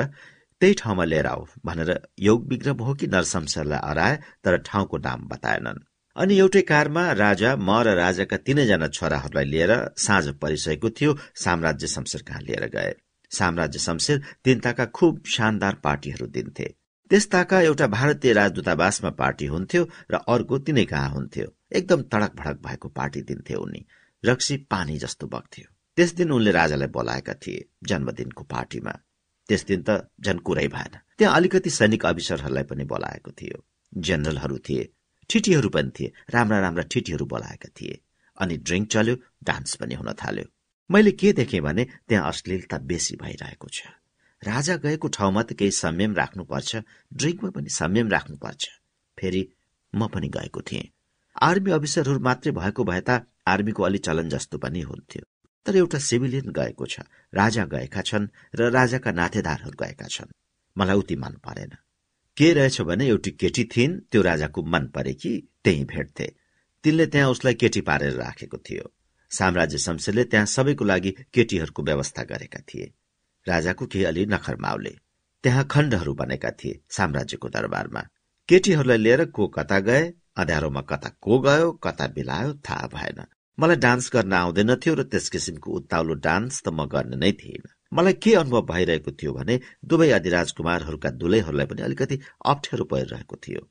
[0.61, 5.85] त्यही ठाउँमा लिएर आऊ भनेर योग विग्रह हो कि नरशमशेरलाई हराए तर ठाउँको नाम बताएनन्।
[6.15, 12.21] अनि एउटै कारमा राजा म र राजाका तीनैजना छोराहरूलाई लिएर साँझ परिसकेको थियो साम्राज्य शमशेर
[12.21, 12.93] कहाँ लिएर गए।
[13.29, 16.75] साम्राज्य शमशेर तिनताका खुब शानदार पार्टीहरू दिन्थे।
[17.09, 22.89] त्यसताका एउटा भारतीय राजदूतावासमा पार्टी हुन्थ्यो र अर्को तिनै कहाँ हुन्थ्यो। एकदम तडक भडक भएको
[22.89, 23.85] पार्टी दिन्थे उनी।
[24.25, 28.91] रक्सी पानी जस्तो बग्थ्यो। त्यस दिन उनले राजालाई बोलाएका थिए जन्मदिनको पार्टीमा।
[29.47, 33.65] त्यस दिन त झन् कुरै भएन। त्यहाँ अलिकति सैनिक अफिसरहरूलाई पनि बोलाएको थियो।
[33.97, 34.93] जेनरलहरू थिए।
[35.29, 38.01] ठिटीहरू पनि थिए। राम्रा राम्रा ठिटीहरू बोलाएका थिए।
[38.41, 40.45] अनि ड्रिङ्क चल्यो डान्स पनि हुन थाल्यो।
[40.89, 43.87] मैले के देखेँ भने त्यहाँ अश्लीलता बेसी भइरहेको छ।
[44.41, 46.75] राजा गएको ठाउँमा त केही संयम राख्नुपर्छ
[47.13, 48.63] ड्रिङ्कमा पनि संयम राख्नुपर्छ।
[49.17, 49.41] फेरि
[49.93, 50.91] म पनि गएको थिएँ।
[51.41, 55.23] आर्मी अफिसरहरू मात्रै भएको भए त आर्मीको अलि चलन जस्तो पनि हुन्थ्यो।
[55.65, 56.99] तर एउटा सिभिलियन गएको छ
[57.33, 60.31] राजा गएका छन् र राजाका नातेदारहरू गएका छन्।
[60.77, 61.75] मलाई उति मन परेन।
[62.37, 65.31] के रहेछ भने एउटी केटी थिइन् त्यो राजाको मन परे कि
[65.63, 66.27] त्यही भेट्थे।
[66.83, 68.93] तिनले त्यहाँ उसलाई केटी पारेर राखेको थियो।
[69.31, 72.91] साम्राज्य शमशेरले त्यहाँ सबैको लागि केटीहरूको व्यवस्था गरेका थिए।
[73.47, 74.93] राजाको केही अलि नखर माउले
[75.43, 78.01] त्यहाँ खण्डहरू बनेका थिए साम्राज्यको दरबारमा।
[78.49, 80.03] केटीहरूलाई लिएर को कता गए
[80.37, 83.19] अँध्यारोमा कता को गयो कता बिलायो थाहा भएन।
[83.57, 87.65] मलाई डान्स गर्न आउँदैन थियो र त्यस किसिमको उत्ताउलो डान्स त म गर्ने नै थिएन
[87.91, 92.15] मलाई के अनुभव भइरहेको थियो भने दुवै अधिराजकुमारहरूका दुलैहरूलाई पनि अलिकति
[92.45, 93.61] अप्ठ्यारो परिरहेको थियो।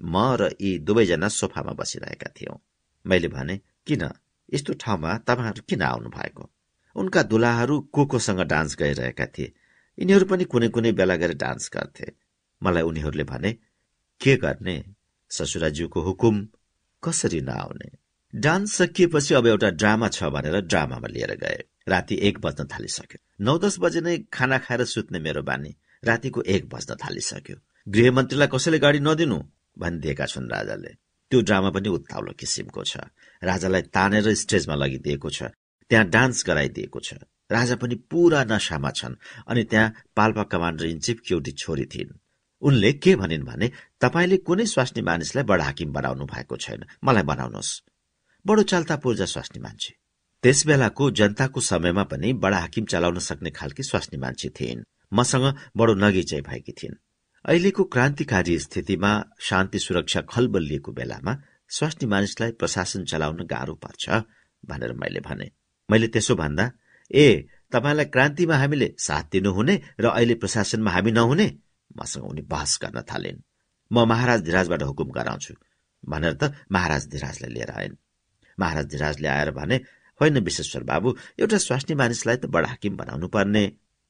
[0.00, 2.56] म र यी दुवैजना सोफामा बसिरहेका थियौं।
[3.04, 4.02] मैले भने किन?
[4.54, 6.50] यस्तो ठाउँमा तपाईँहरू किन आउनु भएको?
[6.96, 9.52] उनका दुलाहरू को कोसँग डान्स गरिरहेका थिए।
[9.98, 12.12] यिनीहरू पनि कुनै कुनै बेला गएर डान्स गर्थे।
[12.62, 13.52] मलाई उनीहरूले भने
[14.20, 14.84] के गर्ने?
[15.30, 16.48] ससुराज्यूको हुकुम
[17.02, 17.90] कसरी नआउने?
[18.34, 23.58] डान्स सकिएपछि अब एउटा ड्रामा छ भनेर ड्रामामा लिएर गए। राति एक बज्न थालिसक्यो। नौ
[23.58, 27.56] दस बजे नै खाना खाएर सुत्ने मेरो बानी। रातिको एक बज्न थालिसक्यो।
[27.88, 29.38] गृहमन्त्रीलाई कसैले गाडी नदिनु?
[29.78, 30.94] भनिदिएका छन् राजाले।
[31.30, 32.96] त्यो ड्रामा पनि उत्ताउलो किसिमको छ।
[33.42, 35.42] राजालाई तानेर स्टेजमा लगिदिएको छ।
[35.90, 37.14] त्यहाँ डान्स गराइदिएको छ।
[37.50, 42.18] राजा पनि पूरा नशामा छन् अनि त्यहाँ पाल्पा कमान्डर इन चिफ एउटी छोरी थिइन्।
[42.62, 43.70] उनले के भनिन् भने
[44.00, 47.82] तपाईँले कुनै स्वास्नी मानिसलाई बडा हाकिम बनाउनु भएको छैन। मलाई बनाउनुहोस्।
[48.46, 49.92] बडो चाल्ता पूर्जा स्वास्नी मान्छे।
[50.42, 55.94] त्यस बेलाको जनताको समयमा पनि बडा हाकिम चलाउन सक्ने खालकी स्वास्नी मान्छे थिइन्। मसँग बडो
[55.94, 57.00] नगिचै भएकी थिइन्।
[57.44, 61.32] अहिलेको क्रान्तिकारी स्थितिमा शान्ति सुरक्षा खलबलिएको बेलामा
[61.72, 64.04] स्वास्नी मानिसलाई प्रशासन चलाउन गाह्रो पर्छ
[64.64, 65.50] भनेर मैले भने।
[65.88, 66.64] मैले त्यसो भन्दा
[67.10, 67.26] ए
[67.72, 71.48] तपाईँलाई क्रान्तिमा हामीले साथ दिनुहुने र अहिले प्रशासनमा हामी नहुने?
[71.98, 73.40] मसँग उनी बहस गर्न थालिन्।
[73.90, 75.54] म महाराज धिराजबाट हुकुम गराउँछु।
[76.04, 77.96] भनेर त महाराज धिराजलाई लिएर आइन्।
[78.58, 79.76] महाराज धिराजले आएर भने
[80.20, 81.08] होइन विश्वेश्वर बाबु
[81.40, 83.64] एउटा स्वास्नी मानिसलाई त बडा हाकिम बनाउनु पर्ने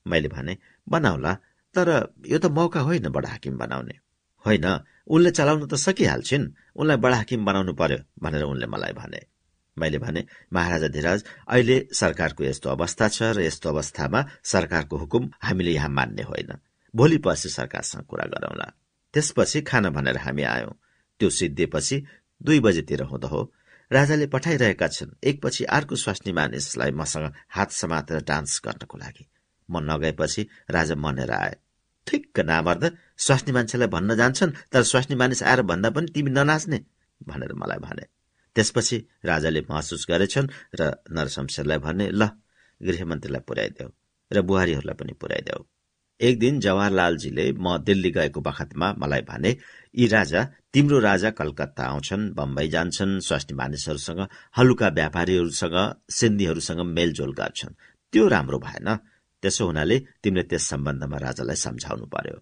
[0.07, 1.33] मैले भने बनाउला
[1.75, 1.89] तर
[2.27, 3.95] यो त मौका होइन बडा हाकिम बनाउने।
[4.47, 4.67] होइन
[5.07, 9.21] उनले चलाउन त सकिहाल्छिन्। उनलाई बडा हाकिम बनाउनु पर्यो भनेर उनले मलाई भने।
[9.77, 15.71] मैले भने महाराजा धिराज अहिले सरकारको यस्तो अवस्था छ र यस्तो अवस्थामा सरकारको हुकुम हामीले
[15.71, 16.51] यहाँ मान्ने होइन।
[16.95, 18.69] भोलि पछि सरकारसँग कुरा गरौँला।
[19.15, 20.73] त्यसपछि खाना भनेर हामी आयौं।
[21.21, 22.05] त्यो सिद्धिएपछि
[22.43, 23.53] दुई बजेतिर हुँदो हो।
[23.93, 29.25] राजाले पठाइरहेका छन्। एकपछि अर्को स्वास्नी मानिसलाई मसँग हात समातेर डान्स गर्नको लागि।
[29.71, 31.57] म नगएपछि राजा मनेर आए।
[32.07, 32.85] ठिक्क नामर्द
[33.17, 36.79] स्वास्नी मान्छेलाई भन्न जान्छन् तर स्वास्नी मानिस आएर भन्दा पनि तिमी ननाच्ने
[37.29, 38.05] भनेर मलाई भने।
[38.57, 40.49] त्यसपछि राजाले महसुस गरेछन्
[40.81, 40.81] र
[41.11, 42.23] नरशमशेरलाई भने ल
[42.81, 43.91] गृहमन्त्रीलाई पुर्याइदेऊ
[44.31, 45.63] र बुहारीहरूलाई पनि पुर्याइदेऊ।
[46.21, 49.51] एक दिन जवाहरलालजीले म दिल्ली गएको बखतमा मलाई भने
[49.95, 50.41] यी राजा
[50.73, 54.21] तिम्रो राजा कलकत्ता आउँछन् बम्बई जान्छन् स्वास्नी मानिसहरूसँग
[54.59, 55.77] हलुका व्यापारीहरूसँग
[56.11, 57.75] सिन्धीहरूसँग मेलजोल गर्छन्।
[58.13, 58.89] त्यो राम्रो भएन।
[59.43, 62.37] त्यसो हुनाले तिमीले त्यस सम्बन्धमा राजालाई सम्झाउनु पर्यो।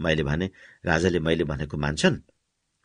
[0.00, 0.50] मैले भने
[0.84, 2.16] राजाले मैले भनेको मान्छन्?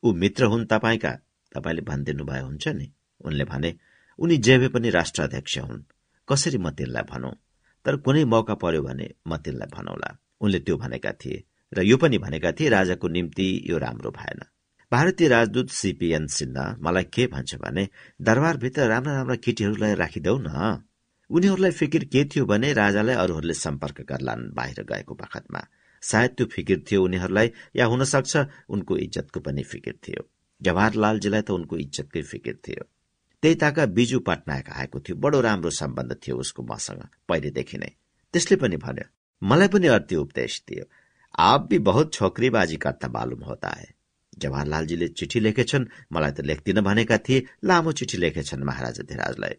[0.04, 1.12] ऊ मित्र हुन् तपाईँका?
[1.56, 2.88] तपाईँले भनिदिनु भए हुन्छ नि?
[3.26, 3.76] उनले भने
[4.20, 5.84] उनी जेबे पनि राष्ट्राध्यक्ष हुन्।
[6.28, 7.34] कसरी म तिनलाई भनौं?
[7.86, 10.10] तर कुनै मौका पर्यो भने म तिनलाई भनौला।
[10.42, 11.44] उनले त्यो भनेका थिए
[11.74, 14.40] र यो पनि भनेका थिए राजाको निम्ति यो राम्रो भएन।
[14.92, 17.90] भारतीय राजदूत सीपीएन सिन्हा मलाई के भन्छ भने
[18.22, 20.50] दरबारभित्र राम्रा राम्रा केटीहरूलाई राखिदेऊ न
[21.30, 25.68] उनीहरूलाई फिकिर के थियो भने राजालाई अरूहरूले सम्पर्क गर्लान्। बाहिर गएको बखतमा।
[26.02, 28.38] सायद त्यो फिकिर थियो उनीहरूलाई या हुन सक्छ
[28.70, 30.30] उनको इज्जतको पनि फिकिर थियो।
[30.62, 32.84] जवाहरलालजीलाई त उनको इज्जतकै फिकिर थियो।
[33.42, 37.92] त्यही ताका बिजु पटनायक आएको थियो। बडो राम्रो सम्बन्ध थियो उसको मसँग पहिलेदेखि नै।
[38.34, 39.06] त्यसले पनि भन्यो
[39.42, 40.86] मलाई पनि अति उपदेश दियो।
[41.40, 43.88] आप भी बहुत छोकरीबाजी करता मालुम होता है।
[44.40, 49.56] जवाहरलालजीले चिठी लेखेछन् मलाई त लेख्दिन भनेका थिए। लामो चिठी लेखेछन् महाराजा धिराजलाई।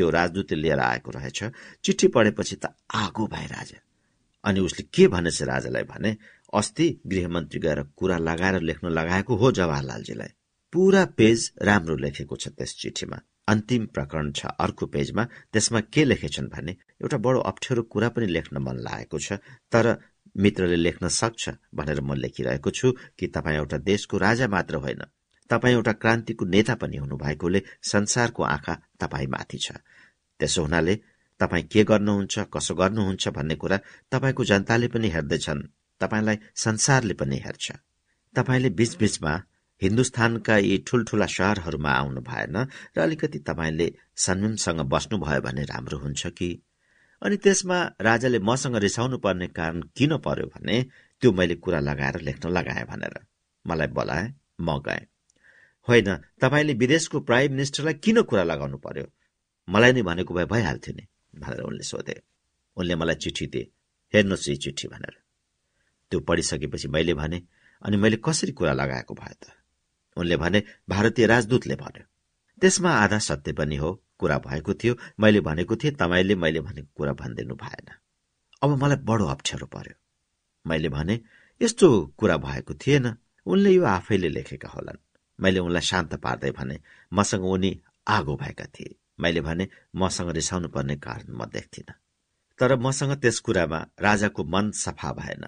[0.00, 1.38] त्यो राजदूतले लिएर आएको रहेछ।
[1.84, 3.78] चिठी पढेपछि त आगो भए राजा।
[4.44, 6.16] अनि उसले के भनेछ राजालाई भने
[6.52, 10.32] अस्ति गृहमन्त्री गएर कुरा लगाएर लेख्न लगाएको हो जवाहरलालजीलाई।
[10.72, 16.48] पूरा पेज राम्रो लेखेको छ त्यस चिठीमा। अन्तिम प्रकरण छ अर्को पेजमा। त्यसमा के लेखेछन्
[16.48, 16.72] भने
[17.02, 19.32] एउटा बडो अप्ठ्यारो कुरा पनि लेख्न मन लागेको छ
[19.72, 19.96] तर
[20.36, 25.02] मित्रले लेख्न सक्छ भनेर म लेखिरहेको छु कि तपाईँ एउटा देशको राजा मात्र होइन।
[25.50, 29.68] तपाईँ एउटा क्रान्तिको नेता पनि हुनुभएकोले संसारको आँखा तपाईँमाथि छ।
[30.40, 30.94] त्यसो हुनाले
[31.40, 33.76] तपाईँ के गर्नुहुन्छ कसो गर्नुहुन्छ भन्ने कुरा
[34.12, 35.68] तपाईँको जनताले पनि हेर्दैछन्।
[36.00, 37.66] तपाईँलाई संसारले पनि हेर्छ।
[38.34, 39.32] तपाईँले बीचबीचमा
[39.82, 42.56] हिन्दुस्तानका यी ठूल्ठूला शहरहरूमा आउनु भएन
[42.96, 43.86] र अलिकति तपाईँले
[44.16, 46.50] संयमसँग बस्नुभयो भने राम्रो हुन्छ कि?
[47.22, 50.76] अनि त्यसमा राजाले मसँग रिसाउनु पर्ने कारण किन पर्यो भने
[51.22, 53.16] त्यो मैले कुरा लगाएर लेख्न लगाएँ भनेर।
[53.66, 54.26] मलाई बोलाए
[54.60, 55.06] म गएँ।
[55.88, 59.06] होइन तपाईँले विदेशको प्राइम मिनिस्टरलाई किन कुरा लगाउनु पर्यो?
[59.68, 61.06] मलाई नै भनेको भए भइहाल्थ्यो नि
[61.40, 62.22] भनेर उनले सोधे।
[62.76, 63.70] उनले मलाई चिठी दिए।
[64.14, 65.14] हेर्नुहोस् यी चिठी भनेर।
[66.10, 67.42] त्यो पढिसकेपछि मैले भने
[67.82, 69.44] अनि मैले कसरी कुरा लगाएको भए त?
[70.16, 72.04] उनले भने भारतीय राजदूतले भन्यो।
[72.60, 77.12] त्यसमा आधा सत्य पनि हो कुरा भएको थियो मैले भनेको थिएँ तपाईँले मैले भनेको कुरा
[77.12, 77.86] भनिदिनु भएन।
[78.62, 79.94] अब मलाई बडो अप्ठ्यारो पर्यो
[80.66, 81.20] मैले भने
[81.60, 83.16] यस्तो कुरा भएको थिएन।
[83.46, 84.98] उनले यो आफैले लेखेका होलान्।
[85.40, 86.80] मैले उनलाई शान्त पार्दै भने
[87.12, 91.92] मसँग उनी आगो भएका थिए। मैले भने मसँग रिसाउनु पर्ने कारण म देख्थिन।
[92.58, 95.44] तर मसँग त्यस कुरामा राजाको मन सफा भएन।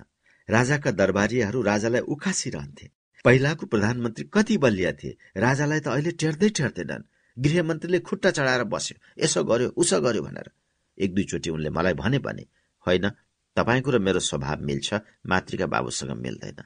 [0.48, 2.90] राजाका दरबारीहरू राजालाई उखासिरहन्थे।
[3.24, 9.44] पहिलाको प्रधानमन्त्री कति बलिया थिए। राजालाई त अहिले टेर्दै टेर्दैनन्। गृहमन्त्रीले खुट्टा चढाएर बस्यो। यसो
[9.44, 10.50] गर्यो उसो गर्यो भनेर।
[10.98, 12.46] एक दुईचोटि उनले मलाई भने भने
[12.86, 13.10] होइन
[13.56, 14.94] तपाईँको र मेरो स्वभाव मिल्छ
[15.26, 16.58] मातृका बाबुसँग मिल्दैन।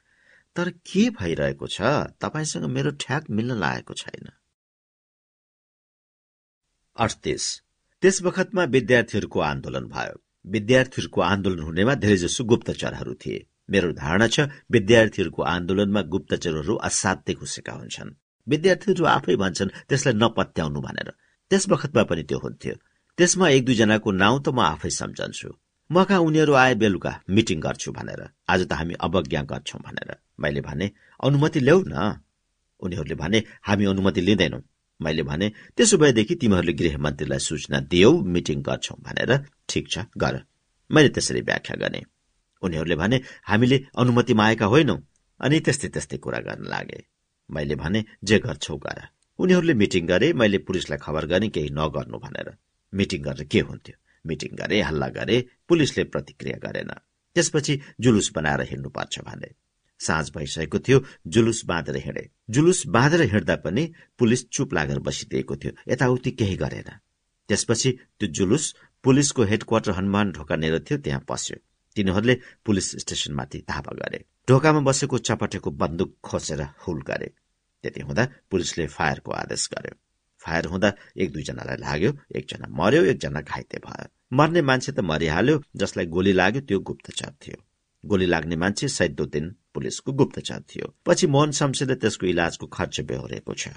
[0.57, 1.81] तर के भइरहेको छ?
[2.21, 4.29] तपाईँसँग मेरो ठ्याक मिल्न लागेको छैन।
[6.97, 7.61] अडतिस
[8.01, 14.39] त्यस बखतमा विद्यार्थीहरूको आन्दोलन भयो। विद्यार्थीहरूको आन्दोलन हुनेमा धेरैजसो गुप्तचरहरू थिए। मेरो धारणा छ
[14.71, 18.15] विद्यार्थीहरूको आन्दोलनमा गुप्तचरहरू असाध्य घुसेका हुन्छन्।
[18.47, 21.09] विद्यार्थीहरू आफै भन्छन् त्यसलाई नपत्याउनु भनेर।
[21.49, 22.75] त्यस बखतमा पनि त्यो हुन्थ्यो।
[23.17, 25.49] त्यसमा एक दुईजनाको नाउँ त म आफै सम्झन्छु।
[25.91, 30.09] म कहाँ उनीहरू आए बेलुका मिटिङ गर्छु भनेर। आज त हामी अवज्ञा गर्छौं भनेर।
[30.39, 30.91] मैले भने
[31.23, 31.95] अनुमति ल्याऊ न।
[32.79, 34.59] उनीहरूले भने हामी अनुमति लिँदैनौ।
[35.01, 39.31] मैले भने त्यसो भएदेखि तिमीहरूले गृहमन्त्रीलाई सूचना दियौ मिटिङ गर्छौ भनेर।
[39.69, 40.35] ठिक छ गर।
[40.89, 42.03] मैले त्यसरी व्याख्या गरेँ।
[42.61, 44.97] उनीहरूले भने हामीले अनुमति मागेका होइनौ।
[45.39, 46.99] अनि त्यस्तै त्यस्तै कुरा गर्न लागे।
[47.49, 48.99] मैले भने जे गर्छौ गर।
[49.39, 52.47] उनीहरूले मिटिङ गरे मैले पुलिसलाई खबर गरेँ केही नगर्नु भनेर।
[52.93, 53.95] मिटिङ गरेर के हुन्थ्यो?
[54.27, 55.37] मिटिङ गरे हल्ला गरे
[55.69, 56.91] पुलिसले प्रतिक्रिया गरेन।
[57.35, 59.49] त्यसपछि जुलुस बनाएर हिँड्नुपर्छ भने।
[59.99, 65.71] साँझ भइसकेको थियो जुलुस बाँधेर हिँडे। जुलुस बाँधेर हिँड्दा पनि पुलिस चुप लागेर बसिदिएको थियो।
[65.91, 66.89] यताउति केही गरेन।
[67.49, 71.57] त्यसपछि त्यो जुलुस पुलिसको हेडक्वार्टर हनुमान ढोका थियो त्यहाँ पस्यो।
[71.95, 77.33] तिनीहरूले पुलिस स्टेशनमाथि धावा गरे। ढोकामा बसेको चपटेको बन्दुक खोसेर हुल गरे।
[77.83, 79.95] त्यति हुँदा पुलिसले फायरको आदेश गर्यो।
[80.47, 86.05] फायर हुँदा एक दुईजनालाई लाग्यो एकजना मर्यो एकजना घाइते भयो। मर्ने मान्छे त मरिहाल्यो जसलाई
[86.15, 87.59] गोली लाग्यो त्यो गुप्तचर थियो।
[88.03, 93.67] गोली लाग्ने मान्छे सैदुद्दिन पुलिसको गुप्तचर थियो। पछि मोहन शमशेरले त्यसको इलाजको खर्च बेहोरेको छ।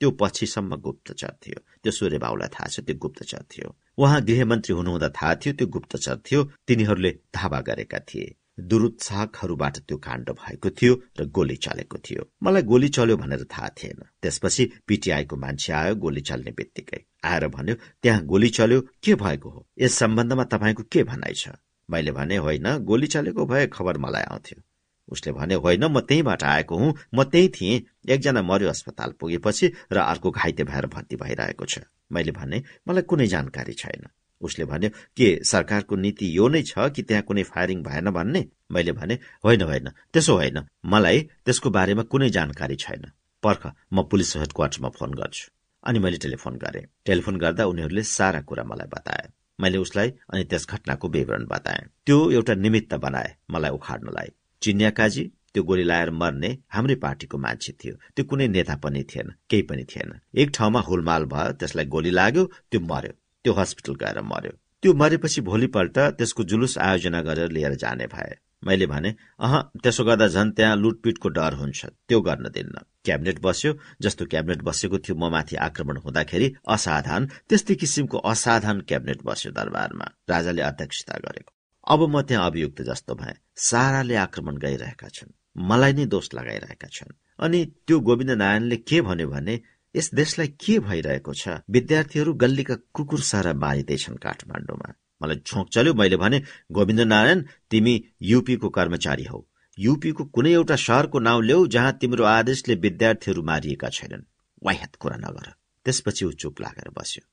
[0.00, 3.68] त्यो पछिसम्म गुप्तचर थियो। त्यो सूर्य बाबुलाई थाहा छ त्यो गुप्तचर थियो।
[3.98, 8.26] उहाँ गृहमन्त्री हुनुहुँदा थाहा थियो त्यो गुप्तचर थियो। तिनीहरूले धावा गरेका थिए।
[8.58, 14.02] दुरुत्साहकहरूबाट त्यो काण्ड भएको थियो र गोली चलेको थियो। मलाई गोली चल्यो भनेर थाहा थिएन।
[14.22, 19.66] त्यसपछि पिटिआईको मान्छे आयो गोली चल्ने बित्तिकै। आएर भन्यो त्यहाँ गोली चल्यो के भएको हो?
[19.78, 21.48] यस सम्बन्धमा तपाईँको के भनाइ छ?
[21.90, 24.62] मैले भने होइन गोली चलेको भए खबर मलाई आउँथ्यो।
[25.08, 29.98] उसले भने होइन म त्यहीँबाट आएको हुँ। म त्यही थिएँ। एकजना मर्यो अस्पताल पुगेपछि र
[29.98, 31.78] अर्को घाइते भएर भर्ती भइरहेको छ।
[32.12, 34.06] मैले भने मलाई कुनै जानकारी छैन।
[34.40, 38.46] उसले भन्यो के सरकारको नीति यो नै छ कि त्यहाँ कुनै फायरिङ भएन भन्ने?
[38.72, 43.10] मैले भने होइन होइन त्यसो होइन। मलाई त्यसको बारेमा कुनै जानकारी छैन।
[43.42, 45.50] पर्ख म पुलिस हेडक्वार्टरमा फोन गर्छु।
[45.84, 49.28] अनि मैले टेलिफोन गरेँ। टेलिफोन गर्दा उनीहरूले सारा कुरा मलाई बताए।
[49.60, 54.28] मैले उसलाई अनि त्यस घटनाको विवरण बताएँ। त्यो एउटा निमित्त बनाए मलाई उखाड्नलाई।
[54.62, 55.24] चिन्या काजी
[55.54, 59.84] त्यो गोली लाएर मर्ने हाम्रै पार्टीको मान्छे थियो। त्यो कुनै नेता पनि थिएन केही पनि
[59.84, 63.12] थिएन। एक ठाउँमा हुलमाल भयो त्यसलाई गोली लाग्यो त्यो मर्यो।
[63.46, 68.32] त्यो हस्पिटल गएर मर्यो त्यो मरेपछि भोलिपल्ट त्यसको जुलुस आयोजना गरेर लिएर जाने भए।
[68.66, 73.72] मैले भने अह त्यसो गर्दा झन् त्यहाँ लुटपिटको डर हुन्छ। त्यो गर्न दिन्न। क्याबिनेट बस्यो।
[74.02, 80.06] जस्तो क्याबिनेट बसेको थियो म माथि आक्रमण हुँदाखेरि असाधारण त्यस्तै किसिमको असाधारण क्याबिनेट बस्यो दरबारमा
[80.30, 81.52] राजाले अध्यक्षता गरेको।
[81.86, 83.34] अब म त्यहाँ अभियुक्त जस्तो भए।
[83.70, 85.30] साराले आक्रमण गरिरहेका छन्।
[85.70, 89.54] मलाई नै दोष लगाइरहेका छन्। अनि त्यो गोविन्द नारायणले के भन्यो भने
[89.96, 91.48] यस देशलाई के भइरहेको छ?
[91.70, 96.42] विद्यार्थीहरू गल्लीका कुकुर सारा मारिँदैछन् काठमाडौँमा। मलाई छोक चल्यो मैले भने
[96.72, 99.46] गोविन्द नारायण तिमी युपीको कर्मचारी हौ।
[99.78, 104.28] युपीको कुनै एउटा सहरको नाउँ ल्याऊ जहाँ तिम्रो आदेशले विद्यार्थीहरू मारिएका छैनन्।
[104.64, 105.52] वाह्यात कुरा नगर।
[105.84, 107.24] त्यसपछि ऊ चुप लागेर बस्यो।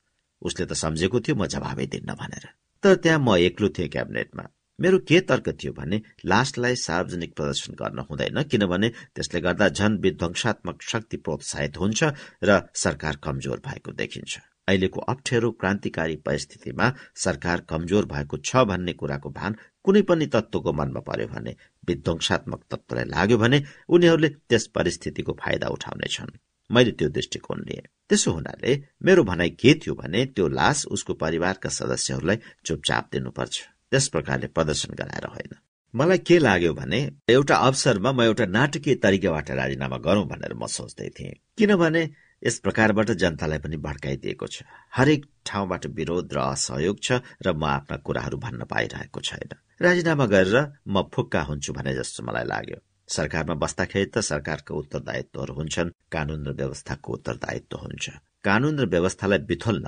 [0.42, 2.48] उसले त सम्झेको थियो म जवाबै दिन्न भनेर।
[2.82, 4.44] तर त्यहाँ म एक्लो थिएँ क्याबिनेटमा।
[4.80, 10.82] मेरो के तर्क थियो भने लास्टलाई सार्वजनिक प्रदर्शन गर्न हुँदैन किनभने त्यसले गर्दा झन विध्वंसात्मक
[10.82, 12.04] शक्ति प्रोत्साहित हुन्छ
[12.44, 16.92] र सरकार कमजोर भएको देखिन्छ। अहिलेको अप्ठ्यारो क्रान्तिकारी परिस्थितिमा
[17.24, 21.54] सरकार कमजोर भएको छ भन्ने कुराको भान कुनै पनि तत्वको मनमा पर्यो भने
[21.88, 26.36] विध्वंसात्मक तत्वलाई लाग्यो भने उनीहरूले त्यस परिस्थितिको फाइदा उठाउनेछन्।
[26.70, 28.72] मैले त्यो दृष्टिकोण लिएँ। त्यसो हुनाले
[29.04, 33.62] मेरो भनाइ के थियो भने त्यो लास उसको परिवारका सदस्यहरूलाई चुपचाप दिनुपर्छ।
[33.92, 35.52] त्यस प्रकारले प्रदर्शन गराएर होइन।
[35.94, 41.08] मलाई के लाग्यो भने एउटा अवसरमा म एउटा नाटकीय तरिकाबाट राजीनामा गरौं भनेर म सोच्दै
[41.16, 42.02] थिएँ। किनभने
[42.42, 47.96] यस प्रकारबाट जनतालाई पनि भड्काइदिएको छ। हरेक ठाउँबाट विरोध र असहयोग छ र म आफ्ना
[48.02, 50.56] कुराहरू भन्न पाइरहेको छैन राजीनामा गरेर
[50.86, 52.78] म फुक्का हुन्छु भने जस्तो मलाई लाग्यो।
[53.08, 58.04] सरकारमा बस्दाखेरि त सरकारको उत्तरदायित्वहरू हुन्छन् कानून र व्यवस्थाको उत्तरदायित्व हुन्छ।
[58.44, 59.86] कानून र व्यवस्थालाई बिथोल्न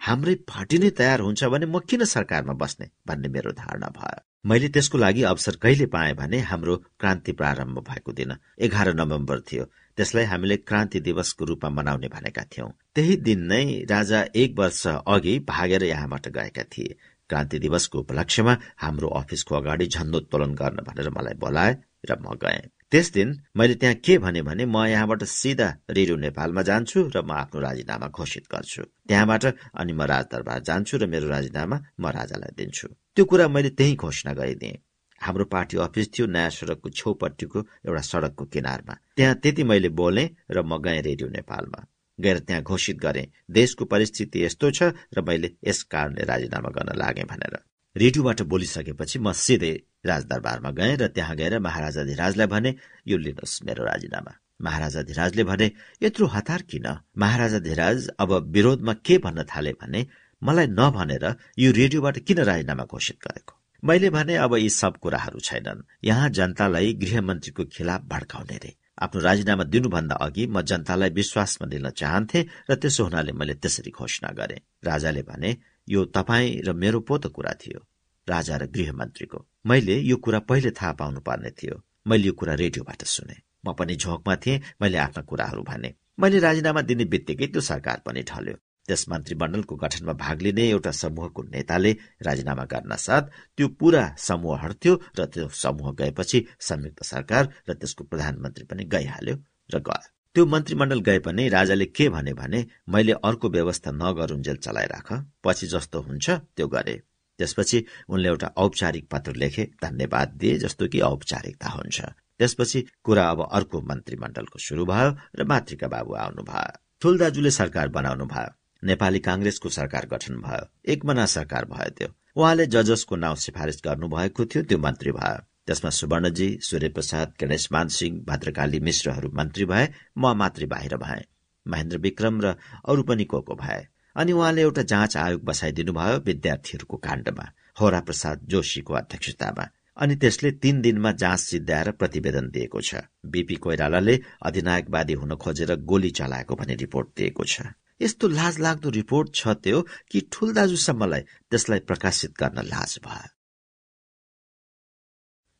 [0.00, 4.68] हाम्रै पार्टी नै तयार हुन्छ भने म किन सरकारमा बस्ने भन्ने मेरो धारणा भयो। मैले
[4.68, 9.64] त्यसको लागि अवसर कहिले पाएँ भने हाम्रो क्रान्ति प्रारम्भ भएको दिन एघार नोभेम्बर थियो।
[9.98, 15.38] त्यसलाई हामीले क्रान्ति दिवसको रूपमा मनाउने भनेका थियौं। त्यही दिन नै राजा एक वर्ष अघि
[15.48, 16.96] भागेर यहाँबाट गएका थिए।
[17.30, 21.72] क्रान्ति दिवसको उपलक्ष्यमा हाम्रो अफिसको अगाडि झण्डोत्तोलन गर्न भनेर मलाई बोलाए
[22.10, 26.62] र म गएँ। त्यस दिन मैले त्यहाँ के भने भने म यहाँबाट सिधा रेडियो नेपालमा
[26.62, 31.76] जान्छु र म आफ्नो राजीनामा घोषित गर्छु। त्यहाँबाट अनि म राजदरबार जान्छु र मेरो राजीनामा
[31.98, 32.86] म राजालाई दिन्छु।
[33.18, 34.78] त्यो कुरा मैले त्यही घोषणा गरिदिएँ।
[35.20, 40.24] हाम्रो पार्टी अफिस थियो नयाँ सड़कको छेउपट्टिको एउटा सड़कको किनारमा। त्यहाँ त्यति मैले बोले
[40.54, 41.80] र म गएँ रेडियो नेपालमा।
[42.18, 47.24] गएर त्यहाँ घोषित गरे देशको परिस्थिति यस्तो छ र मैले यस कारणले राजीनामा गर्न लागे
[47.26, 47.58] भनेर।
[47.96, 49.72] रेडियोबाट बोलिसकेपछि म सिधै
[50.02, 52.70] राजदरबारमा गएँ र त्यहाँ गएर महाराजा धिराजलाई भने
[53.06, 54.32] यो लिनुहोस् मेरो राजीनामा।
[54.62, 55.70] महाराजा धिराजले भने
[56.02, 56.86] यत्रो हतार किन?
[57.18, 60.06] महाराजा धिराज अब विरोधमा के भन्न थाले भने
[60.42, 61.24] मलाई नभनेर
[61.58, 63.54] यो रेडियोबाट किन राजीनामा घोषित गरेको?
[63.82, 69.64] मैले भने अब यी सब कुराहरू छैनन्। यहाँ जनतालाई गृहमन्त्रीको खिलाफ भड्काउने रे। आफ्नो राजीनामा
[69.70, 72.40] दिनुभन्दा अघि म जनतालाई विश्वासमा लिन चाहन्थे
[72.70, 75.50] र त्यसो हुनाले मैले त्यसरी घोषणा गरे। राजाले भने
[75.88, 77.80] यो तपाईँ र मेरो पो त कुरा थियो
[78.28, 83.04] राजा र गृहमन्त्रीको। मैले यो कुरा पहिले थाहा पाउनु पर्ने थियो। मैले यो कुरा रेडियोबाट
[83.04, 88.02] सुने। म पनि झोकमा थिएँ मैले आफ्ना कुराहरू भने। मैले राजीनामा दिने बित्तिकै त्यो सरकार
[88.06, 88.56] पनि ढल्यो।
[88.88, 91.92] त्यस मन्त्रीमण्डलको गठनमा भाग लिने एउटा समूहको नेताले
[92.22, 93.22] राजीनामा गर्न साथ
[93.56, 99.36] त्यो पूरा समूह हट्थ्यो र त्यो समूह गएपछि संयुक्त सरकार र त्यसको प्रधानमन्त्री पनि गइहाल्यो
[99.74, 105.12] र गयो। त्यो मन्त्रीमण्डल गए पनि राजाले के भने भने मैले अर्को व्यवस्था नगरुन्जेल चलाइराख।
[105.44, 107.02] पछि जस्तो हुन्छ त्यो गरे।
[107.38, 112.00] त्यसपछि उनले एउटा औपचारिक पत्र लेखे धन्यवाद दिए जस्तो कि औपचारिकता हुन्छ।
[112.38, 117.88] त्यसपछि कुरा अब अर्को मन्त्रीमण्डलको शुरू भयो र मातृका बाबु आउनु भयो। ठुल दाजुले सरकार
[117.88, 118.54] बनाउनु भयो।
[118.84, 124.62] नेपाली काङ्ग्रेसको सरकार गठन भयो। एकमना सरकार भयो त्यो। उहाँले जजसको नाउँ सिफारिस गर्नुभएको थियो
[124.62, 129.86] त्यो मन्त्री भयो। त्यसमा सुवर्णजी सूर्यप्रसाद गणेशमान सिंह भद्रकाली मिश्रहरू मन्त्री भए
[130.18, 131.22] म मातृ बाहिर भए।
[131.66, 132.54] महेन्द्र विक्रम र
[132.88, 133.80] अरू पनि को को भए।
[134.16, 137.46] अनि उहाँले एउटा जाँच आयोग बसाइदिनु भयो विद्यार्थीहरूको काण्डमा
[137.80, 139.64] होरा प्रसाद जोशीको अध्यक्षतामा।
[139.96, 142.94] अनि त्यसले तीन दिनमा जाँच सिद्ध्याएर प्रतिवेदन दिएको छ।
[143.26, 147.62] बीपी कोइरालाले अधिनायकवादी हुन खोजेर गोली चलाएको भन्ने रिपोर्ट दिएको छ।
[148.02, 149.80] यस्तो लाज लाग्दो रिपोर्ट छ त्यो
[150.10, 151.20] कि ठुल दाजुसम्मलाई
[151.50, 153.33] त्यसलाई प्रकाशित गर्न लाज भयो।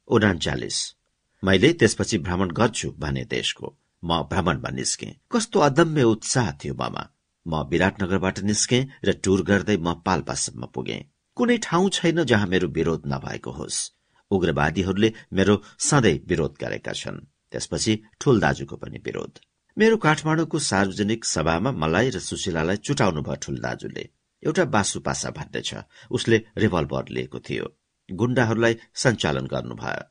[0.09, 0.79] उनाचालिस।
[1.43, 7.05] मैले त्यसपछि भ्रमण गर्छु भने देशको। म भ्रमणमा निस्के। कस्तो अदम्य उत्साह थियो ममा
[7.47, 10.99] म विराटनगरबाट निस्के र टुर गर्दै म पाल्पासम्म पुगे।
[11.37, 13.79] कुनै ठाउँ छैन जहाँ मेरो विरोध नभएको होस्।
[14.31, 19.33] उग्रवादीहरूले मेरो सधैँ विरोध गरेका छन्। त्यसपछि ठूल दाजुको पनि विरोध।
[19.77, 24.05] मेरो काठमाडौँको सार्वजनिक सभामा मलाई र सुशीलालाई चुटाउनु भयो ठूल दाजुले
[24.43, 27.67] एउटा बासुपासा भन्ने छ। उसले रिभल्भर लिएको थियो।
[28.11, 30.03] गुण्डाहरूलाई सञ्चालन गर्नुभयो।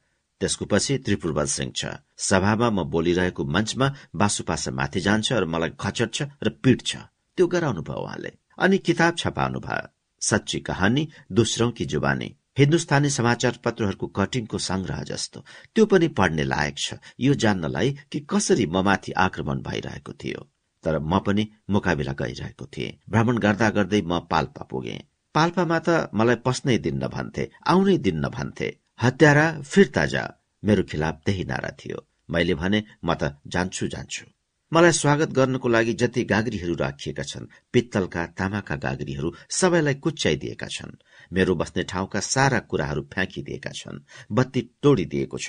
[0.41, 1.86] त्यसको पछि त्रिपुरबल सिंह छ।
[2.18, 6.95] सभामा म बोलिरहेको मञ्चमा बासुपासा माथि जान्छ र मलाई खचट्छ र पिट्छ
[7.38, 9.88] त्यो गराउनु भयो उहाँले। अनि किताब छपाउनु भयो।
[10.22, 15.45] सच्ची कहानी दोस्रो की जुबानी। हिन्दुस्तानी समाचार पत्रहरूको कटिङको संग्रह जस्तो।
[15.76, 20.49] त्यो पनि पढ्ने लायक छ। यो जान्नलाई कि कसरी ममाथि आक्रमण भइरहेको थियो।
[20.84, 26.38] तर म पनि मुकाबिला गरिरहेको थिएँ। भ्रमण गर्दा गर्दै म पाल्पा पुगे। पाल्पामा त मलाई
[26.45, 27.43] पस्नै दिन्न भन्थे
[27.73, 28.68] आउनै दिन्न भन्थे
[29.03, 30.23] हत्यारा फिर्ता जा
[30.64, 31.99] मेरो खिलाफ त्यही नारा थियो।
[32.30, 33.22] मैले भने म त
[33.53, 34.26] जान्छु जान्छु।
[34.72, 40.99] मलाई स्वागत गर्नको लागि जति गाग्रीहरू राखिएका छन् पित्तलका तामाका गाग्रीहरू सबैलाई कुच्याइदिएका छन्।
[41.31, 45.47] मेरो बस्ने ठाउँका सारा कुराहरू फ्याँकिदिएका छन् बत्ती तोडिदिएको छ।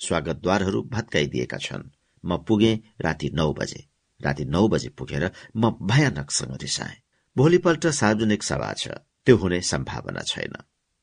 [0.00, 1.90] स्वागतद्वारहरू भत्काइदिएका छन्।
[2.24, 3.80] म पुगे राति नौ बजे।
[4.20, 5.24] राति नौ बजे पुगेर
[5.56, 7.00] म भयानकसँग रिसाएँ।
[7.36, 8.88] भोलिपल्ट सार्वजनिक सभा छ।
[9.26, 10.52] त्यो हुने सम्भावना छैन।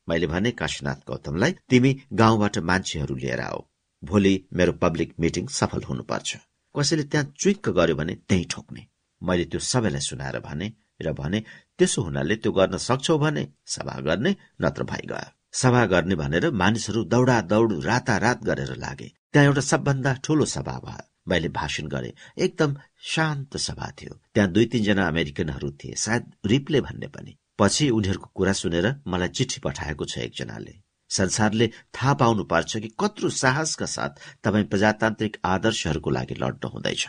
[0.09, 3.61] मैले भने काशीनाथ गौतमलाई तिमी गाउँबाट मान्छेहरू लिएर आऊ।
[4.03, 6.37] भोलि मेरो पब्लिक मिटिङ सफल हुनुपर्छ।
[6.75, 8.87] कसैले त्यहाँ चुइक्क गर्यो भने त्यही ठोक्ने।
[9.21, 10.67] मैले त्यो सबैलाई सुनाएर भने
[11.01, 11.43] र भने
[11.77, 17.03] त्यसो हुनाले त्यो गर्न सक्छौ भने सभा गर्ने नत्र भाइ गयो। सभा गर्ने भनेर मानिसहरू
[17.03, 22.75] दौडा दौड रातारात गरेर लागे। त्यहाँ एउटा सबभन्दा ठूलो सभा भयो। मैले भाषण गरे। एकदम
[23.01, 28.53] शान्त सभा थियो। त्यहाँ दुई तीनजना अमेरिकनहरू थिए सायद रिप्ले भन्ने पनि। पछि उनीहरूको कुरा
[28.59, 30.73] सुनेर मलाई चिठी पठाएको छ एकजनाले।
[31.09, 37.05] संसारले थाहा पाउनु पर्छ कि कत्रो साहसका साथ तपाईँ प्रजातान्त्रिक आदर्शहरूको लागि लड्नु हुँदैछ।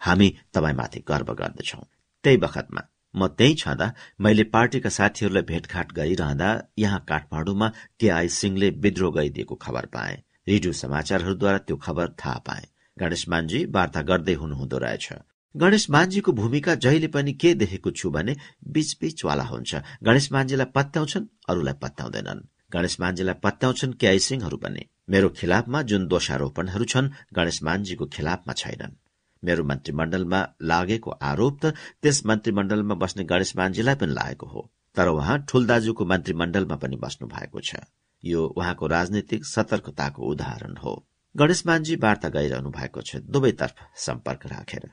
[0.00, 1.82] हामी तपाईँमाथि गर्व गर्दछौ।
[2.24, 2.82] त्यही बखतमा
[3.14, 7.68] म त्यही छँदा मैले पार्टीका साथीहरूलाई भेटघाट गरिरहँदा यहाँ काठमाडौँमा
[8.00, 12.66] केआई सिंहले विद्रोह गरिदिएको खबर पाए। रेडियो समाचारहरूद्वारा त्यो खबर थाहा पाए।
[12.96, 15.12] गणेश मानजी वार्ता गर्दै हुनुहुँदो रहेछ।
[15.56, 18.36] गणेश मानजीको भूमिका जहिले पनि के देखेको छु भने
[18.68, 22.40] बीच बीचवाला हुन्छ। गणेश मानजीलाई पत्याउँछन् अरूलाई पत्याउँदैनन्।
[22.72, 28.94] गणेश मान्जीलाई पत्याउँछन् केआई सिंहहरू पनि। मेरो खिलाफमा जुन दोषारोपणहरू छन् गणेश मान्जीको खिलाफमा छैनन्।
[29.42, 35.38] मेरो मन्त्रीमण्डलमा लागेको आरोप त त्यस मन्त्रीमण्डलमा बस्ने गणेश मान्जीलाई पनि लागेको हो। तर उहाँ
[35.48, 37.82] ठुलदाजुको मन्त्रीमण्डलमा पनि बस्नु भएको छ।
[38.22, 40.94] यो उहाँको राजनीतिक सतर्कताको उदाहरण हो।
[41.34, 44.90] गणेश मान्जी वार्ता गइरहनु भएको छ। दुवैतर्फ सम्पर्क राखेर।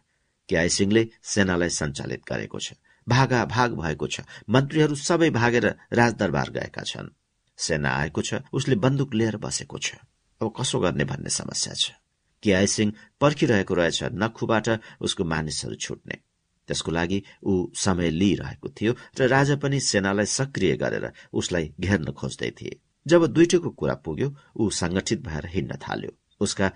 [0.49, 2.73] केआई सिंहले सेनालाई सञ्चालित गरेको छ।
[3.07, 7.13] भागा भाग भएको छ। मन्त्रीहरू सबै भागेर राजदरबार गएका छन्।
[7.57, 9.95] सेना आएको छ। उसले बन्दुक लिएर बसेको छ।
[10.41, 11.91] अब कसो गर्ने भन्ने समस्या छ।
[12.43, 14.67] केआई सिंह पर्खिरहेको रहेछ। नखुबाट
[15.01, 16.17] उसको मानिसहरू छुट्ने।
[16.67, 22.51] त्यसको लागि ऊ समय लिइरहेको थियो र राजा पनि सेनालाई सक्रिय गरेर उसलाई घेर्न खोज्दै
[22.51, 26.71] थिए। जब दुइटैको कुरा पुग्यो ऊ संगठित भएर हिँड्न थाल्यो। उसका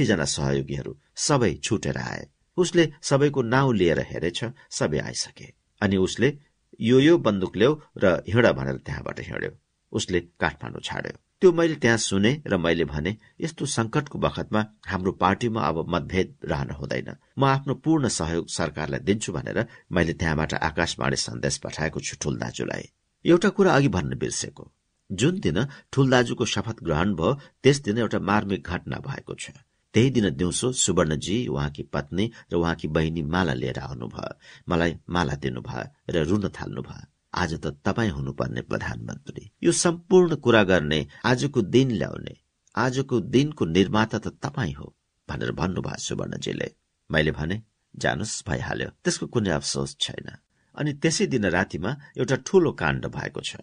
[0.00, 6.38] जना सहयोगीहरू सबै छुटेर आए। उसले सबैको नाउँ लिएर हेरेछ सबै आइसके। अनि उसले
[6.80, 9.50] यो यो बन्दुक ल्याऊ र हिँड भनेर त्यहाँबाट हिँड्यो।
[9.92, 15.60] उसले काठमाडौँ छाड्यो। त्यो मैले त्यहाँ सुने र मैले भने यस्तो संकटको बखतमा हाम्रो पार्टीमा
[15.60, 17.08] अब मतभेद रहन हुँदैन।
[17.38, 22.84] म आफ्नो पूर्ण सहयोग सरकारलाई दिन्छु भनेर मैले त्यहाँबाट आकाशवाणी सन्देश पठाएको छु ठुल दाजुलाई
[23.24, 24.64] एउटा कुरा अघि भन्न बिर्सेको।
[25.10, 25.58] जुन दिन
[25.92, 29.50] ठुल दाजुको शपथ ग्रहण भयो त्यस दिन एउटा मार्मिक घटना भएको छ।
[29.94, 34.38] त्यही दिन दिउँसो सुवर्णजी उहाँकी पत्नी र उहाँकी बहिनी माला लिएर आउनुभयो।
[34.68, 41.06] मलाई माला दिनुभयो र रुन थाल्नुभयो। आज त तपाईँ हुनुपर्ने प्रधानमन्त्री। यो सम्पूर्ण कुरा गर्ने
[41.24, 42.34] आजको दिन ल्याउने
[42.74, 44.94] आजको दिनको निर्माता त तपाईँ हो
[45.28, 46.70] भनेर भन्नुभयो सुवर्णजीले।
[47.10, 47.62] मैले भने
[47.98, 50.28] जानुस् भइहाल्यो। त्यसको कुनै अफसोस छैन।
[50.74, 53.56] अनि त्यसै दिन रातिमा एउटा ठूलो काण्ड भएको छ।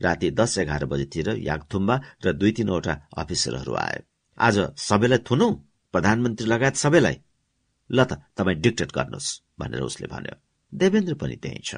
[0.00, 4.02] राति दस एघार बजेतिर यागथुम्बा र दुई तीनवटा अफिसरहरू आए।
[4.38, 5.48] आज सबैलाई थुनौ?
[5.92, 7.16] प्रधानमन्त्री लगायत सबैलाई।
[7.90, 10.34] ल त तपाईँ डिक्टेट गर्नुहोस् भनेर उसले भन्यो।
[10.72, 11.74] देवेन्द्र पनि त्यही छ।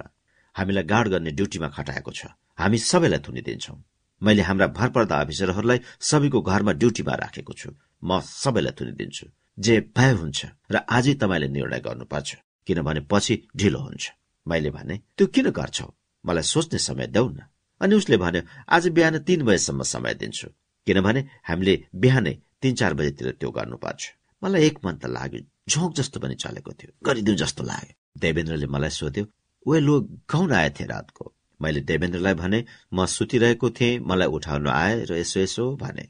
[0.56, 2.22] हामीलाई गार्ड गर्ने ड्युटीमा खटाएको छ।
[2.58, 3.74] हामी सबैलाई थुनिदिन्छौ।
[4.22, 7.70] मैले हाम्रा भरपर्दा अफिसरहरूलाई सबैको घरमा ड्युटीमा राखेको छु।
[8.02, 9.26] म सबैलाई थुनिदिन्छु।
[9.58, 10.38] जे भए हुन्छ
[10.70, 12.28] र आजै तपाईँले निर्णय गर्नुपर्छ
[12.66, 14.04] किनभने पछि ढिलो हुन्छ।
[14.46, 15.86] मैले भने त्यो किन गर्छौ?
[16.24, 17.40] मलाई सोच्ने समय देऊ न।
[17.80, 20.48] अनि उसले भन्यो आज बिहान तीन बजेसम्म समय दिन्छु
[20.86, 24.12] किनभने हामीले बिहानै तीन चार बजेतिर त्यो गर्नुपर्छ
[24.44, 28.90] मलाई एक मन त लाग्यो, झोक जस्तो पनि चलेको थियो। गरिदिउँ जस्तो लाग्यो। देवेन्द्रले मलाई
[28.90, 29.26] सोध्यो
[29.66, 32.64] वे लोग, कौन आए थे रात को मैले देवेन्द्रलाई भने,
[32.94, 36.08] म सुतिरहेको थिएँ, मलाई उठाउन आए र यसो यसो भने।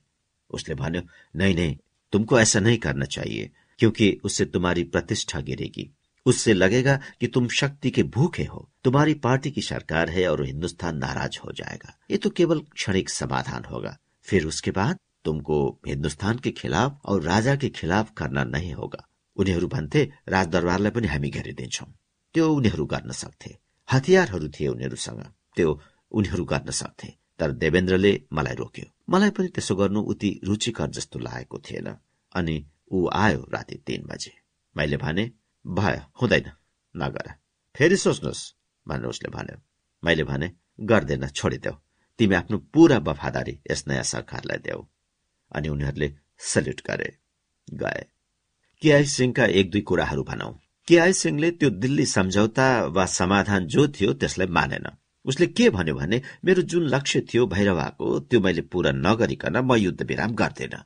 [0.51, 1.03] उसले भन्यो
[1.37, 1.77] नहीं नहीं
[2.12, 5.91] तुमको ऐसा नहीं करना चाहिए, क्योंकि उससे तुम्हारी प्रतिष्ठा गिरेगी।
[6.27, 10.97] उससे लगेगा कि तुम शक्ति के भूखे हो। तुम्हारी पार्टी की सरकार है और हिंदुस्तान
[10.97, 14.99] नाराज़ हो जाएगा। ये तो केवल क्षणिक समाधान होगा। फिर उसके बाद
[15.29, 21.07] तुमको हिन्दुस्तान के खिलाफ और राजा के खिलाफ करना नहीं होगा। उनीहरू भन्थे राजदरबारलाई पनि
[21.07, 21.87] हामी घेरिदिन्छौ।
[22.35, 23.57] त्यो उनीहरू गर्न सक्थे।
[23.93, 25.23] हतियारहरू थिए उनीहरूसँग।
[25.57, 25.81] त्यो
[26.13, 31.59] उनीहरू गर्न सक्थे। तर देवेन्द्रले मलाई रोक्यो। मलाई पनि त्यसो गर्नु उति रुचिकर जस्तो लागेको
[31.59, 31.97] थिएन।
[32.35, 32.57] अनि
[32.93, 34.33] ऊ आयो राति तीन बजे।
[34.77, 35.31] मैले भने
[35.67, 36.51] भयो हुँदैन
[36.97, 37.33] नगर।
[37.77, 38.55] फेरि सोच्नुहोस्।
[38.89, 39.61] भनेर उसले भन्यो।
[40.05, 41.73] मैले भने गर्दैन छोडिदेऊ।
[42.19, 44.83] तिमी आफ्नो पूरा वफादारी यस नयाँ सरकारलाई देऊ।
[45.53, 47.16] अनि उनीहरूले सल्युट गरे।
[47.75, 48.05] गए।
[48.83, 54.12] केआई सिंहका एक दुई कुराहरू भनौ। केआई सिंहले त्यो दिल्ली सम्झौता वा समाधान जो थियो
[54.12, 54.87] त्यसलाई मानेन।
[55.25, 60.03] उसले के भन्यो भने मेरो जुन लक्ष्य थियो भैरवाको त्यो मैले पूरा नगरिकन म युद्ध
[60.03, 60.83] विराम गर्दैन।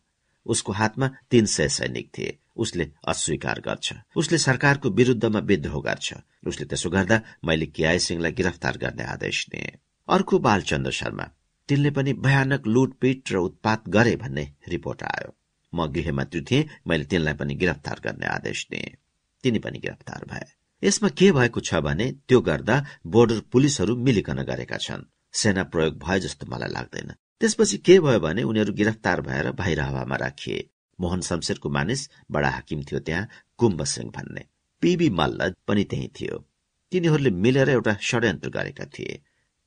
[0.47, 6.15] उसको हातमा तीन सय सैनिक थिए। उसले अस्वीकार गर्छ। उसले सरकारको विरूद्धमा विद्रोह गर्छ।
[6.47, 9.79] उसले त्यसो गर्दा मैले केआई सिंहलाई गिरफ्तार गर्ने आदेश दिए।
[10.09, 11.31] अर्को बालचन्द्र शर्मा।
[11.69, 15.31] तिनले पनि भयानक लुटपिट र उत्पात गरे भन्ने रिपोर्ट आयो।
[15.73, 18.97] म गृहमन्त्री थिएँ मैले तिनलाई पनि गिरफ्तार गर्ने आदेश दिएँ।
[19.45, 20.45] तिनी पनि गिरफ्तार भए।
[20.83, 22.77] यसमा के भएको छ भने त्यो गर्दा
[23.07, 28.43] बोर्डर पुलिसहरू मिलिकन गरेका छन्। सेना प्रयोग भए जस्तो मलाई लाग्दैन। त्यसपछि के भयो भने
[28.43, 30.69] उनीहरू गिरफ्तार भएर बाहिर हावामा राखिए।
[31.01, 33.29] मोहन शमशेरको मानिस बडा हाकिम थियो त्यहाँ
[33.59, 34.45] कुम्भ सिंह भन्ने।
[34.83, 36.45] पीबी मल्ल पनि त्यही थियो।
[36.93, 39.23] तिनीहरूले मिलेर एउटा षड्यन्त्र गरेका थिए।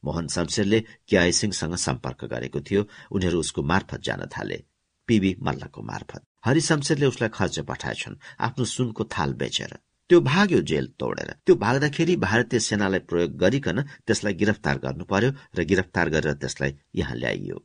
[0.06, 0.80] मोहन शमशेरले
[1.10, 4.64] क्याई सिंहसँग सम्पर्क गरेको थियो। उनीहरू उसको मार्फत जान थाले।
[5.08, 9.78] पीबी मल्लको मार्फत। हरि शमशेरले उसलाई खर्च पठाएछन्। आफ्नो सुनको थाल बेचेर।
[10.10, 15.64] त्यो भाग्यो जेल तोडेर। त्यो भाग्दाखेरि भारतीय सेनालाई प्रयोग गरिकन त्यसलाई गिरफ्तार गर्नु पर्यो र
[15.64, 17.58] गिरफ्तार गरेर त्यसलाई यहाँ ल्याइयो।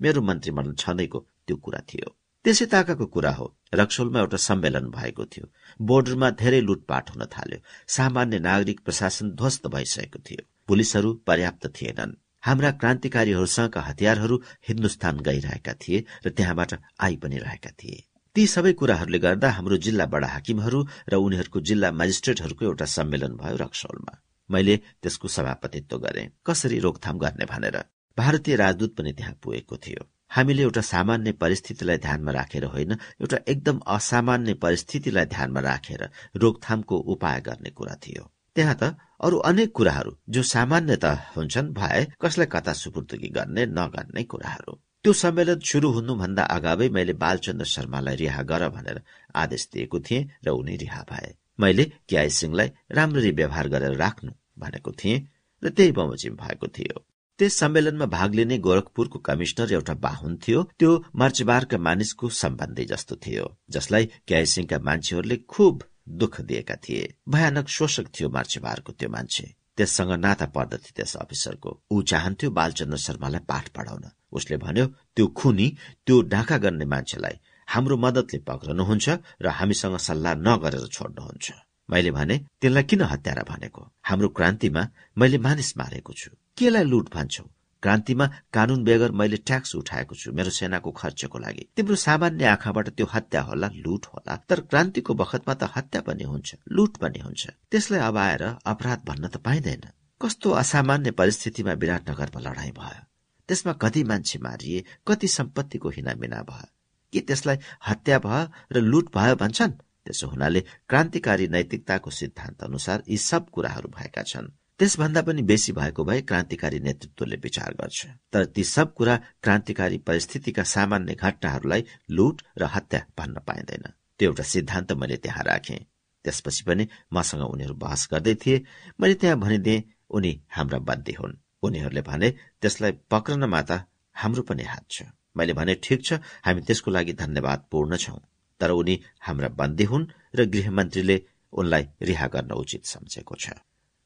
[0.00, 5.46] मेरो मन्त्रीमण्डल छँदैको त्यो कुरा थियो। त्यसै ताकाको कुरा हो। रक्सोलमा एउटा सम्मेलन भएको थियो।
[5.80, 7.58] बोर्डरमा धेरै लुटपाट हुन थाल्यो।
[7.88, 14.36] सामान्य नागरिक प्रशासन ध्वस्त भइसकेको थियो। पुलिसहरू पर्याप्त थिएनन्। हाम्रा क्रान्तिकारीहरूसँग हतियारहरू
[14.68, 18.02] हिन्दुस्तान गइरहेका थिए र त्यहाँबाट आइ पनि रहेका थिए।
[18.36, 23.56] ती सबै कुराहरूले गर्दा हाम्रो जिल्ला बडा हाकिमहरू र उनीहरूको जिल्ला मेजिस्ट्रेटहरूको एउटा सम्मेलन भयो
[23.56, 24.14] रक्सौलमा।
[24.50, 27.76] मैले त्यसको सभापतित्व गरे। कसरी रोकथाम गर्ने भनेर।
[28.18, 33.78] भारतीय राजदूत पनि त्यहाँ पुगेको थियो। हामीले एउटा सामान्य परिस्थितिलाई ध्यानमा राखेर होइन एउटा एकदम
[33.86, 40.42] असामान्य परिस्थितिलाई ध्यानमा राखेर रोकथामको उपाय गर्ने कुरा थियो। त्यहाँ त अरू अनेक कुराहरू जो
[40.44, 41.04] सामान्यत
[41.36, 44.72] हुन्छन् भए कसलाई कता सुपुर्दगी गर्ने नगर्ने कुराहरू।
[45.04, 49.00] त्यो सम्मेलन शुरू हुनुभन्दा अगावै मैले बालचन्द्र शर्मालाई रिहा गर भनेर
[49.34, 54.92] आदेश दिएको थिएँ र उनी रिहा भए। मैले क्याई सिंहलाई राम्ररी व्यवहार गरेर राख्नु भनेको
[54.92, 55.18] थिएँ
[55.62, 57.04] र त्यही बमोजिम भएको थियो।
[57.38, 63.44] त्यस सम्मेलनमा भाग लिने गोरखपुरको कमिश्नर एउटा बाहुन थियो। त्यो मर्चबारका मानिसको सम्बन्धी जस्तो थियो
[63.70, 70.12] जसलाई क्याई सिंहका मान्छेहरूले खुब दुःख दिएका थिए। भयानक शोषक थियो मर्चबारको त्यो मान्छे। त्यससँग
[70.12, 75.76] नाता पर्दथ्यो त्यस अफिसरको। ऊ चाहन्थ्यो बालचन्द्र शर्मालाई पाठ पढाउन। उसले भन्यो त्यो खुनी
[76.06, 77.36] त्यो डाका गर्ने मान्छेलाई
[77.68, 79.08] हाम्रो मदतले पक्रनुहुन्छ
[79.42, 81.46] र हामीसँग सल्लाह नगरेर छोड्नुहुन्छ।
[81.90, 83.82] मैले भने त्यसलाई किन हत्यारा भनेको?
[84.04, 84.82] हाम्रो क्रान्तिमा
[85.18, 87.44] मैले मानिस मारेको छु। केलाई लुट भन्छौ?
[87.84, 93.06] क्रान्तिमा कानून बेगर मैले ट्याक्स उठाएको छु मेरो सेनाको खर्चको लागि। तिम्रो सामान्य आँखाबाट त्यो
[93.14, 98.00] हत्या होला लुट होला। तर क्रान्तिको बखतमा त हत्या पनि हुन्छ लुट पनि हुन्छ। त्यसलाई
[98.00, 99.84] अब आएर अपराध भन्न त पाइँदैन।
[100.20, 103.02] कस्तो असामान्य परिस्थितिमा विराटनगरमा लडाईँ भयो।
[103.48, 106.68] त्यसमा कति मान्छे मारिए कति सम्पत्तिको हिनामिना भयो।
[107.12, 107.58] के त्यसलाई
[107.88, 108.42] हत्या भयो
[108.72, 109.72] र लुट भयो भन्छन्?
[110.04, 116.04] त्यसो हुनाले क्रान्तिकारी नैतिकताको सिद्धान्त अनुसार यी सब कुराहरू भएका छन्। त्यसभन्दा पनि बेसी भएको
[116.04, 122.64] भए क्रान्तिकारी नेतृत्वले विचार गर्छ। तर ती सब कुरा क्रान्तिकारी परिस्थितिका सामान्य घटनाहरूलाई लुट र
[122.64, 123.84] हत्या भन्न पाइँदैन।
[124.18, 125.78] त्यो एउटा सिद्धान्त मैले त्यहाँ राखेँ।
[126.24, 128.64] त्यसपछि पनि मसँग उनीहरू बहस गर्दै थिए।
[129.00, 132.30] मैले त्यहाँ भनिदिएँ उनी हाम्रा बन्दी हुन्। उनीहरूले भने
[132.60, 133.86] त्यसलाई पक्रनमा त
[134.16, 135.02] हाम्रो पनि हात छ।
[135.36, 138.18] मैले भने ठिक छ हामी त्यसको लागि धन्यवाद पूर्ण छौं।
[138.60, 141.16] तर उनी हाम्रा बन्दी हुन् र गृहमन्त्रीले
[141.52, 143.50] उनलाई रिहा गर्न उचित सम्झेको छ।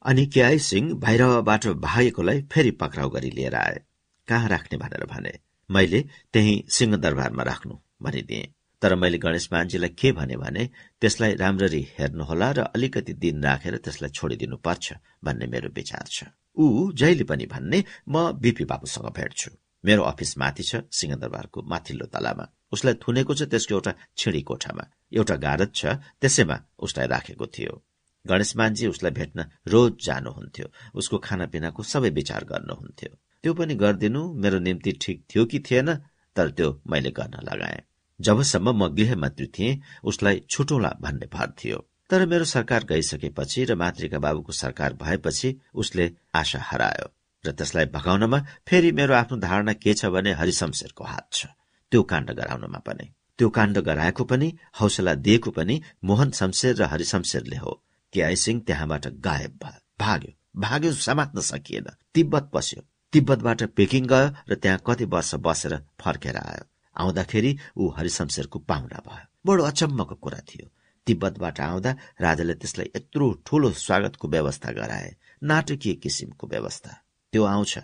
[0.08, 3.80] अनि केआई सिंह भैरवबाट भागेकोलाई फेरि पक्राउ गरी लिएर आए।
[4.28, 5.32] कहाँ राख्ने भनेर भने
[5.70, 6.00] मैले
[6.32, 8.48] त्यही सिंहदरबारमा राख्नु भनिदिए।
[8.82, 10.64] तर मैले गणेश मान्जीलाई के भने भने
[11.00, 14.92] त्यसलाई राम्ररी हेर्नुहोला र अलिकति दिन राखेर त्यसलाई छोडिदिनु पर्छ
[15.24, 16.24] भन्ने मेरो विचार छ।
[16.56, 19.50] ऊ जहिले पनि भन्ने म बिपी बाबुसँग भेट्छु।
[19.84, 25.36] मेरो अफिस माथि छ सिंहदरबारको माथिल्लो तलामा। उसलाई थुनेको छ त्यसको एउटा छिडी कोठामा। एउटा
[25.36, 27.74] गारद छ त्यसैमा उसलाई राखेको थियो।
[28.24, 33.10] गणेश मानजी उसलाई भेट्न रोज जानुहुन्थ्यो। उसको खानापिनाको सबै विचार गर्नुहुन्थ्यो।
[33.42, 35.94] त्यो पनि गरिदिनु मेरो निम्ति ठिक थियो कि थिएन
[36.36, 37.82] तर त्यो मैले गर्न लगाए।
[38.20, 41.78] जबसम्म म गृहमन्त्री थिएँ उसलाई छुटौला भन्ने भर थियो।
[42.10, 47.06] तर मेरो सरकार गइसकेपछि र मातृका बाबुको सरकार भएपछि उसले आशा हरायो
[47.44, 51.46] र त्यसलाई भगाउनमा फेरि मेरो आफ्नो धारणा के छ भने हरिशमशेरको हात छ।
[51.92, 53.06] त्यो काण्ड गराउनमा पनि।
[53.38, 54.48] त्यो काण्ड गराएको पनि
[54.80, 57.72] हौसला दिएको पनि मोहन शमशेर र हरिशमशेरले हो।
[58.12, 62.82] केआई सिंह त्यहाँबाट गायब भयो भाग्यो। भाग्यो समात्न सकिएन। तिब्बत पस्यो।
[63.12, 66.64] तिब्बतबाट पेकिङ गयो र त्यहाँ कति वर्ष बसेर फर्केर आयो।
[66.96, 70.70] आउँदाखेरि ऊ हरिशमशेरको पाहुना भयो। बडो अचम्मको कुरा थियो।
[71.06, 71.90] तिब्बतबाट आउँदा
[72.20, 76.92] राजाले त्यसलाई यत्रो ठूलो स्वागतको व्यवस्था गराए। नाटकीय किसिमको व्यवस्था।
[77.32, 77.78] त्यो आउँछ।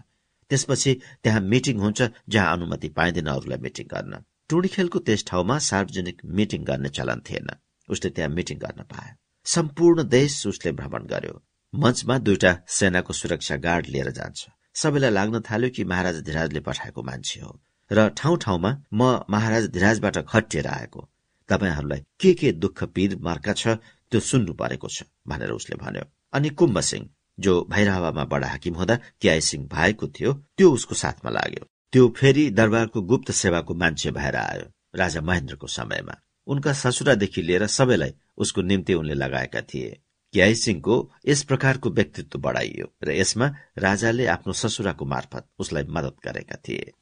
[0.51, 6.23] त्यसपछि त्यहाँ मिटिङ हुन्छ जहाँ अनुमति पाइँदैन अरूलाई मिटिङ गर्न। टुडी खेलको त्यस ठाउँमा सार्वजनिक
[6.25, 7.49] मिटिङ गर्ने चलन थिएन।
[7.89, 11.41] उसले त्यहाँ मिटिङ गर्न पायो। सम्पूर्ण देश उसले भ्रमण गर्यो।
[11.75, 17.41] मञ्चमा दुईटा सेनाको सुरक्षा गार्ड लिएर जान्छ। सबैलाई लाग्न थाल्यो कि महाराजा धिराजले पठाएको मान्छे
[17.41, 17.61] हो।
[17.91, 21.09] र ठाउँ ठाउँमा म महाराजा धिराजबाट खटिएर आएको।
[21.49, 23.77] तपाईँहरूलाई के के दुःख पीर मार्का छ
[24.11, 27.09] त्यो सुन्नु परेको छ भनेर उसले भन्यो। अनि कुम्भ सिंह
[27.39, 32.51] जो भैरहवामा बडा हाकिम हुँदा क्याई सिंह भएको थियो त्यो उसको साथमा लाग्यो। त्यो फेरि
[32.51, 36.15] दरबारको गुप्त सेवाको मान्छे भएर आयो राजा महेन्द्रको समयमा।
[36.47, 40.01] उनका ससुरादेखि लिएर सबैलाई उसको निम्ति उनले लगाएका थिए।
[40.33, 43.47] क्याई सिंहको यस प्रकारको व्यक्तित्व बढाइयो र यसमा
[43.79, 46.93] राजाले आफ्नो ससुराको मार्फत उसलाई मदत गरेका थिए।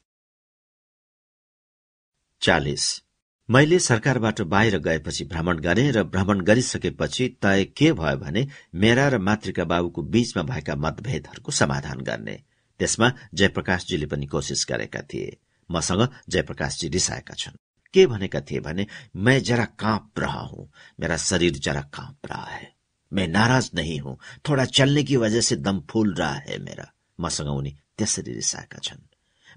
[2.41, 3.03] चालिस।
[3.49, 9.17] मैले सरकारबाट बाहिर गएपछि भ्रमण गरे र भ्रमण गरिसकेपछि तय के भयो भने मेरा र
[9.17, 12.43] मातृका बाबुको बीचमा भएका मतभेदहरूको समाधान गर्ने।
[12.79, 15.37] त्यसमा जयप्रकाशजीले पनि कोसिस गरेका थिए।
[15.71, 17.57] मसँग जयप्रकाशजी रिसाएका छन्।
[17.93, 20.65] के भनेका थिए भने मैं जरा कांप रहा हूं
[20.99, 22.71] मेरा शरीर जरा कांप रहा है
[23.11, 24.15] मैं नाराज नहीं हूं
[24.49, 29.01] थोड़ा चलने की वजह से दम फूल रहा है मेरा मसँग उनी त्यसरी रिसाएका छन्।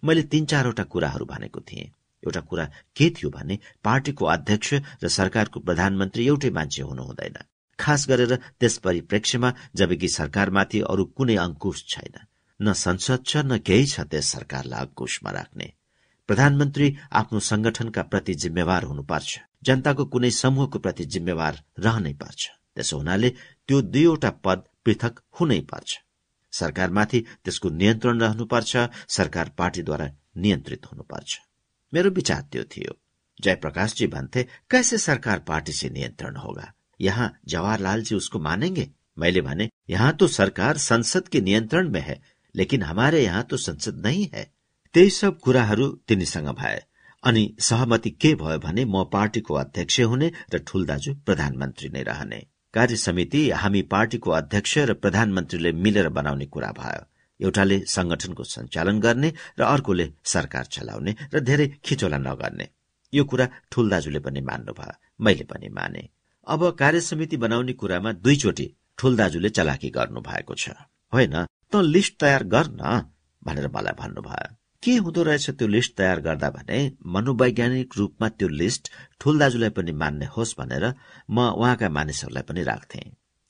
[0.04, 1.90] मैले तीन चारवटा कुराहरू भनेको थिएँ।
[2.22, 2.64] एउटा कुरा
[2.96, 7.36] के थियो भने पार्टीको अध्यक्ष र सरकारको प्रधानमन्त्री एउटै मान्छे हुनु हुँदैन
[7.78, 12.14] खास गरेर त्यस परिप्रेक्ष्यमा जबकि सरकारमाथि अरू कुनै अंकुश छैन।
[12.60, 15.72] न संसद छ न केही छ त्यस सरकारलाई अंकुशमा राख्ने।
[16.26, 23.30] प्रधानमन्त्री आफ्नो संगठनका प्रति जिम्मेवार हुनुपर्छ। जनताको कुनै समूहको प्रति जिम्मेवार रहनै पर्छ। त्यसो हुनाले
[23.68, 25.98] त्यो दुईवटा पद पृथक हुनै पर्छ।
[26.52, 28.76] सरकारमाथि त्यसको नियन्त्रण रहनुपर्छ,
[29.08, 31.38] सरकार पार्टीद्वारा नियन्त्रित हुनुपर्छ।
[31.94, 32.98] मेरो विचार त्यो थियो।
[33.40, 36.72] जयप्रकाश जी भन्थे, कैसे सरकार पार्टी से नियंत्रण होगा?
[37.00, 38.90] यहाँ जवाहरलाल जी उसको मानेंगे?
[39.18, 42.22] मैले भने, यहाँ तो सरकार संसद के नियन्त्रण में है,
[42.54, 44.55] लेकिन हमारे यहाँ तो संसद नहीं है।
[44.96, 46.76] त्यही सब कुराहरू तिनीसँग भए।
[47.22, 52.38] अनि सहमति के भयो भने म पार्टीको अध्यक्ष हुने र ठूल दाजु प्रधानमन्त्री नै रहने।
[52.74, 57.04] कार्य समिति हामी पार्टीको अध्यक्ष र प्रधानमन्त्रीले मिलेर बनाउने कुरा भयो।
[57.40, 62.68] एउटाले संगठनको सञ्चालन गर्ने र अर्कोले सरकार चलाउने र धेरै खिचोला नगर्ने।
[63.12, 66.08] यो कुरा ठूल दाजुले पनि मान्नुभयो मैले पनि माने।
[66.46, 70.68] अब कार्य समिति बनाउने कुरामा दुईचोटि ठूल दाजुले चलाकी गर्नु भएको छ।
[71.12, 73.02] होइन त लिस्ट तयार गर न
[73.44, 76.78] भनेर मलाई भन्नुभयो। के हुँदो रहेछ त्यो लिस्ट तयार गर्दा भने
[77.14, 78.90] मनोवैज्ञानिक रूपमा त्यो लिस्ट
[79.20, 80.84] ठूल दाजुलाई पनि मान्ने होस् भनेर
[81.30, 83.00] म उहाँका मानिसहरूलाई पनि राख्थे।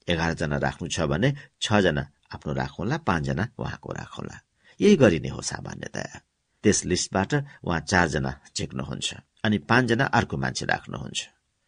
[0.09, 1.29] एघारजना राख्नु छ भने
[1.61, 2.03] छजना
[2.35, 4.37] आफ्नो राखौँला पाँचजना उहाँको राखौँला।
[4.81, 6.21] यही गरिने हो सामान्यतया।
[6.65, 7.33] त्यस लिस्टबाट
[7.65, 9.15] उहाँ चारजना झिक्नुहुन्छ
[9.45, 11.21] अनि पाँचजना अर्को मान्छे राख्नुहुन्छ।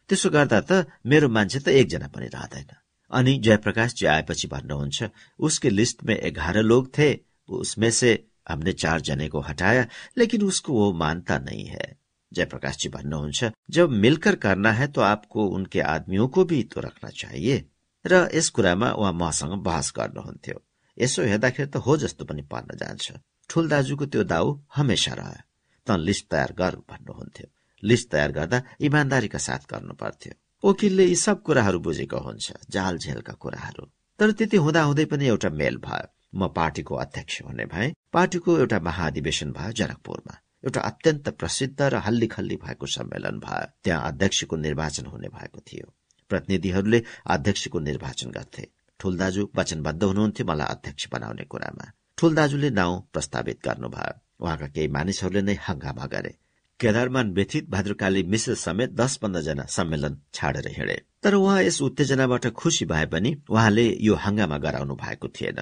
[0.09, 2.73] त्यसो गर्दा त मेरो मान्छे त एकजना पनि रहँदैन।
[3.11, 4.97] अनि जयप्रकाशजी आएपछि भन्नुहुन्छ
[5.39, 7.09] उसके लिस्ट में एघार लोग थे
[7.49, 8.11] उसमें से
[8.49, 11.97] हमने चार जने को हटाया लेकिन उसको वो मानता नहीं है।
[12.31, 17.09] जयप्रकाश जी भन्नुहुन्छ जब मिलकर करना है तो आपको उनके आदमियों को भी तो रखना
[17.09, 17.63] चाहिए।
[18.05, 20.61] र यस कुरामा उहाँ मसँग बहस गर्नुहुन्थ्यो।
[20.97, 23.11] यसो हेर्दाखेरि त हो जस्तो पनि पर्न जान्छ।
[23.49, 25.41] ठुल दाजुको त्यो दाउ हमेसा रह्यो।
[25.87, 27.47] त लिस्ट तयार गर भन्नुहुन्थ्यो।
[27.83, 33.33] लिस्ट तयार गर्दा इमान्दारीका साथ गर्नु पर्थ्यो वकिलले यी सब कुराहरू बुझेको हुन्छ जाल झेलका
[33.33, 33.85] कुराहरू।
[34.19, 38.79] तर त्यति हुँदा हुँदै पनि एउटा मेल भयो। म पार्टीको अध्यक्ष हुने भए। पार्टीको एउटा
[38.79, 45.05] महाधिवेशन भयो जनकपुरमा। एउटा अत्यन्त प्रसिद्ध र हल्ली खल्ली भएको सम्मेलन भयो। त्यहाँ अध्यक्षको निर्वाचन
[45.05, 45.93] हुने भएको थियो।
[46.29, 48.67] प्रतिनिधिहरूले अध्यक्षको निर्वाचन गर्थे।
[48.99, 54.87] ठुल दाजु वचनबद्ध हुनुहुन्थ्यो मलाई अध्यक्ष बनाउने कुरामा। ठुल दाजुले नाउँ प्रस्तावित गर्नुभयो। उहाँका केही
[54.87, 56.35] मानिसहरूले नै हंगामा गरे।
[56.79, 62.85] केदारमान व्यथित भद्रकाली मिश्र समेत दस पन्ध्रजना सम्मेलन छाडेर हिँडे। तर उहाँ यस उत्तेजनाबाट खुशी
[62.85, 65.59] भए पनि उहाँले यो हंगामा गराउनु भएको थिएन।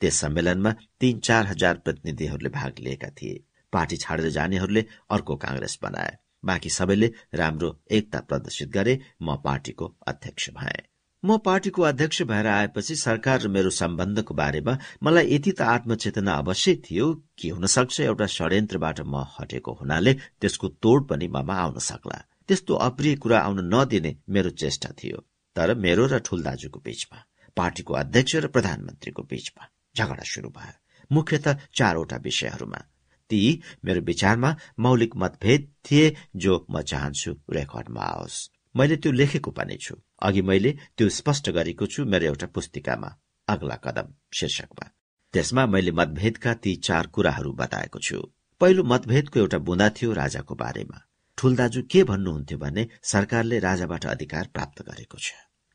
[0.00, 6.16] त्यस सम्मेलनमा तीन चार हजार प्रतिनिधिहरूले भाग लिएका थिए। पार्टी छाडेर जानेहरूले अर्को कांग्रेस बनाए।
[6.44, 10.78] बाँकी सबैले राम्रो एकता प्रदर्शित गरे म पार्टीको अध्यक्ष भए।
[11.22, 16.74] म पार्टीको अध्यक्ष भएर आएपछि सरकार र मेरो सम्बन्धको बारेमा मलाई यति त आत्मचेतना अवश्य
[16.84, 22.18] थियो कि हुन सक्छ एउटा षड्यन्त्रबाट म हटेको हुनाले त्यसको तोड पनि ममा आउन सक्ला।
[22.48, 25.18] त्यस्तो अप्रिय कुरा आउन नदिने मेरो चेष्टा थियो।
[25.56, 27.18] तर मेरो र ठुल दाजुको बीचमा
[27.56, 30.78] पार्टीको अध्यक्ष र प्रधानमन्त्रीको बीचमा। झगडा शुरू भयो।
[31.12, 32.78] मुख्यत चारवटा विषयहरूमा।
[33.30, 39.76] ती मेरो विचारमा मौलिक मतभेद थिए जो म चाहन्छु रेकर्डमा आओस्। मैले त्यो लेखेको पनि
[39.76, 43.10] छु। अघि मैले त्यो स्पष्ट गरेको छु मेरो एउटा पुस्तिकामा।
[43.48, 44.86] अग्ला कदम शीर्षकमा।
[45.32, 48.18] त्यसमा मैले मतभेदका ती चार कुराहरू बताएको छु।
[48.60, 50.98] पहिलो मतभेदको एउटा बुँदा थियो राजाको बारेमा।
[51.38, 55.32] ठुल दाजु के भन्नुहुन्थ्यो भने सरकारले राजाबाट अधिकार प्राप्त गरेको छ।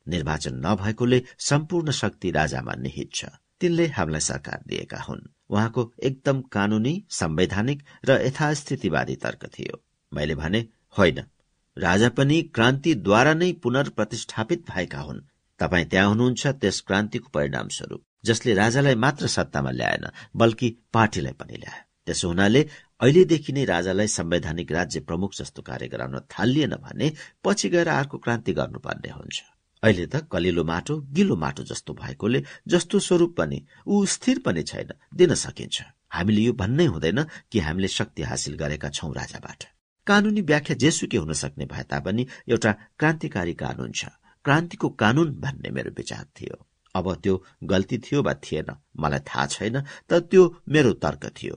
[0.08, 3.26] निर्वाचन नभएकोले सम्पूर्ण शक्ति राजामा निहित छ।
[3.61, 10.68] तिनले हामीलाई सरकार दिएका हुन्। उहाँको एकदम कानूनी संवैधानिक र यथास्थितिवादी तर्क थियो। मैले भने
[10.98, 11.23] होइन।
[11.77, 15.22] राजा पनि क्रान्तिद्वारा नै पुनर्प्रतिष्ठापित भएका हुन्।
[15.60, 20.06] तपाईँ त्यहाँ हुनुहुन्छ त्यस क्रान्तिको परिणाम स्वरूप जसले राजालाई मात्र सत्तामा ल्याएन
[20.36, 22.61] बल्कि पार्टीलाई पनि ल्याए त्यसो हुनाले
[23.02, 27.11] अहिलेदेखि नै राजालाई संवैधानिक राज्य प्रमुख जस्तो कार्य गराउन थालिएन भने
[27.44, 29.44] पछि गएर अर्को क्रान्ति गर्नुपर्ने हुन्छ।
[29.86, 34.90] अहिले त कलिलो माटो गिलो माटो जस्तो भएकोले जस्तो स्वरूप पनि ऊ स्थिर पनि छैन
[35.14, 35.78] दिन सकिन्छ।
[36.10, 37.20] हामीले यो भन्नै हुँदैन
[37.52, 39.62] कि हामीले शक्ति हासिल गरेका छौं राजाबाट।
[40.07, 44.10] कानूनी व्याख्या जेसुकै हुन सक्ने भए तापनि एउटा क्रान्तिकारी कानून छ।
[44.45, 46.56] क्रान्तिको कानून भन्ने मेरो विचार थियो।
[46.95, 49.78] अब त्यो गल्ती थियो वा थिएन मलाई थाहा छैन
[50.10, 50.44] तर त्यो
[50.74, 51.56] मेरो तर्क थियो।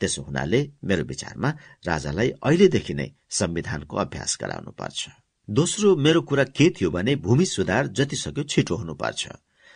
[0.00, 1.48] त्यसो हुनाले मेरो विचारमा
[1.86, 3.08] राजालाई अहिलेदेखि नै
[3.40, 8.76] संविधानको अभ्यास गराउनु पर्छ दोस्रो मेरो कुरा के थियो भने भूमि सुधार जति सक्यो छिटो
[8.76, 9.28] हुनुपर्छ।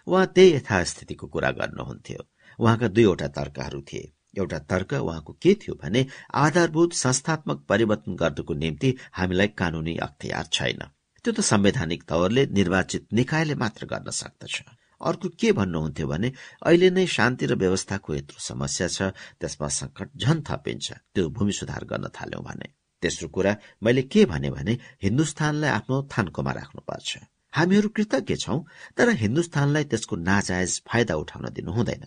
[0.07, 2.23] उहाँ त्यही यथास्थितिको कुरा गर्नुहुन्थ्यो।
[2.59, 8.95] उहाँका दुईवटा तर्कहरू थिए। एउटा तर्क उहाँको के थियो भने आधारभूत संस्थात्मक परिवर्तन गर्नको निम्ति
[9.13, 10.83] हामीलाई कानूनी अख्तियार छैन।
[11.25, 14.63] त्यो त संवैधानिक तवरले निर्वाचित निकायले मात्र गर्न सक्दछ।
[15.01, 16.33] अर्को के भन्नुहुन्थ्यो भने
[16.63, 19.03] अहिले नै शान्ति र व्यवस्थाको यत्रो समस्या छ
[19.41, 24.51] त्यसमा संकट झन थपिन्छ। त्यो भूमि सुधार गर्न थाल्यौं भने। तेस्रो कुरा मैले के भने
[24.51, 27.19] भने हिन्दुस्तानलाई आफ्नो थान्कोमा राख्नुपर्छ
[27.53, 28.59] हामीहरू कृतज्ञ छौं
[28.97, 32.05] तर हिन्दुस्तानलाई त्यसको नाजायज फाइदा उठाउन दिनु हुँदैन।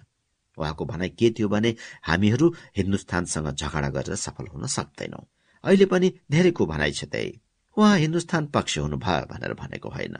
[0.58, 2.48] उहाँको भनाइ के थियो भने हामीहरू
[2.78, 5.22] हिन्दुस्तानसँग झगडा गरेर सफल हुन सक्दैनौ।
[5.64, 7.32] अहिले पनि धेरैको भनाइ छ त्यही।
[7.78, 10.18] उहाँ हिन्दुस्तान पक्ष हुनुभयो भनेर भनेको होइन।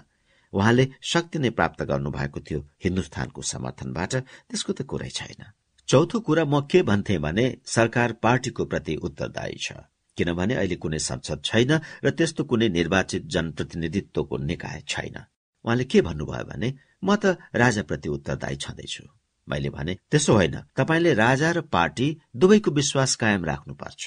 [0.54, 4.14] उहाँले शक्ति नै प्राप्त गर्नु भएको थियो हिन्दुस्तानको समर्थनबाट
[4.50, 5.46] त्यसको त कुरै छैन।
[5.90, 9.72] चौथो कुरा म के भन्थे भने सरकार पार्टीको प्रति उत्तरदायी छ।
[10.20, 11.72] किनभने अहिले कुनै संसद छैन
[12.04, 15.18] र त्यस्तो कुनै निर्वाचित जनप्रतिनिधित्वको निकाय छैन।
[15.66, 16.70] उहाँले के भन्नुभयो भने
[17.04, 19.04] म त राजाप्रति उत्तरदायी छँदैछु।
[19.48, 24.02] मैले भने त्यसो होइन। तपाईँले राजा र पार्टी दुवैको विश्वास कायम राख्नुपर्छ।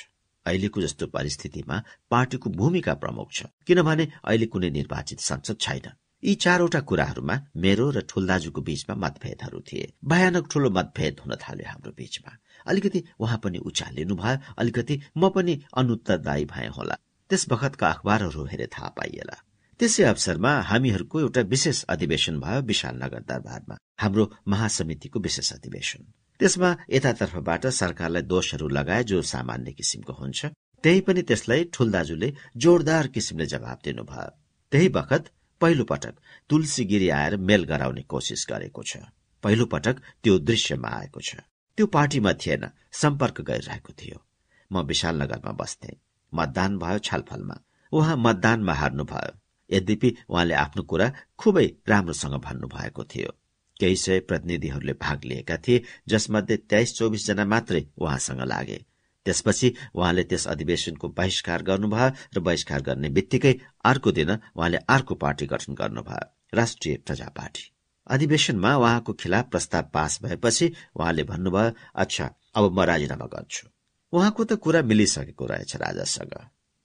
[0.47, 1.77] अहिलेको जस्तो परिस्थितिमा
[2.11, 5.87] पार्टीको भूमिका प्रमुख छ। किनभने अहिले कुनै निर्वाचित संसद छैन।
[6.23, 11.93] यी चारवटा कुराहरूमा मेरो र ठुलदाजुको बीचमा मतभेदहरू थिए। भयानक ठूलो मतभेद हुन थाल्यो हाम्रो
[11.93, 12.33] बीचमा।
[12.67, 16.97] अलिकति उहाँ पनि उचालिनु भयो अलिकति म पनि अनुत्तरदायी भए होला।
[17.31, 19.37] त्यस बखतका अखबारहरू हेरे थाहा पाइएला।
[19.81, 26.03] त्यसै अवसरमा हामीहरूको एउटा विशेष अधिवेशन भयो विशाल नगर दरबारमा हाम्रो महासमितिको विशेष अधिवेशन।
[26.41, 30.47] त्यसमा यतातर्फबाट सरकारलाई दोषहरू लगाए जो सामान्य किसिमको हुन्छ
[30.85, 34.31] त्यही पनि त्यसलाई ठुल दाजुले जोरदार किसिमले जवाब दिनुभयो।
[34.73, 35.31] त्यही बखत
[35.61, 36.15] पहिलो पटक
[36.51, 38.97] तुलसी गिरी आएर मेल गराउने कोसिस गरेको छ।
[39.43, 41.37] पहिलो पटक त्यो दृश्यमा आएको छ।
[41.77, 44.25] त्यो पार्टीमा थिएन सम्पर्क गरिरहेको थियो।
[44.73, 45.97] म विशाल नगरमा बस्थे।
[46.35, 47.57] मतदान भयो छलफलमा।
[47.93, 49.39] उहाँ मतदानमा हार्नुभयो।
[49.71, 53.33] यद्यपि उहाँले आफ्नो कुरा खुबै राम्रोसँग भन्नुभएको थियो।
[53.81, 58.85] केही सय प्रतिनिधिहरूले भाग लिएका थिए जसमध्ये तेइस चौबिस जना मात्रै उहाँसँग लागे।
[59.25, 65.47] त्यसपछि उहाँले त्यस अधिवेशनको बहिष्कार गर्नुभयो र बहिष्कार गर्ने बित्तिकै अर्को दिन उहाँले अर्को पार्टी
[65.47, 67.72] गठन गर्नुभयो राष्ट्रिय प्रजा पार्टी।
[68.07, 73.69] अधिवेशनमा उहाँको खिलाफ प्रस्ताव पास भएपछि उहाँले भन्नुभयो अच्छा अब म राजीनामा गर्छु।
[74.13, 76.35] उहाँको त कुरा मिलिसकेको रहेछ राजासँग।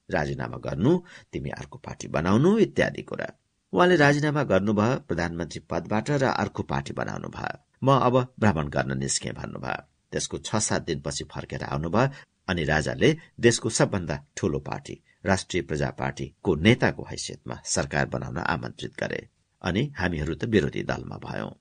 [0.09, 0.91] राजीनामा गर्नु
[1.33, 3.27] तिमी अर्को पार्टी बनाउनु इत्यादि कुरा।
[3.73, 9.31] उहाँले राजीनामा गर्नुभयो प्रधानमन्त्री पदबाट र अर्को पार्टी बनाउनु भयो। म अब भ्रमण गर्न निस्के
[9.31, 12.09] भन्नुभयो। त्यसको छ सात दिनपछि फर्केर आउनुभयो
[12.49, 14.95] अनि राजाले देशको सबभन्दा ठूलो पार्टी
[15.25, 19.19] राष्ट्रिय प्रजा पार्टीको नेताको हैसियतमा सरकार बनाउन आमन्त्रित गरे।
[19.61, 21.51] अनि हामीहरू त विरोधी दलमा भयौं।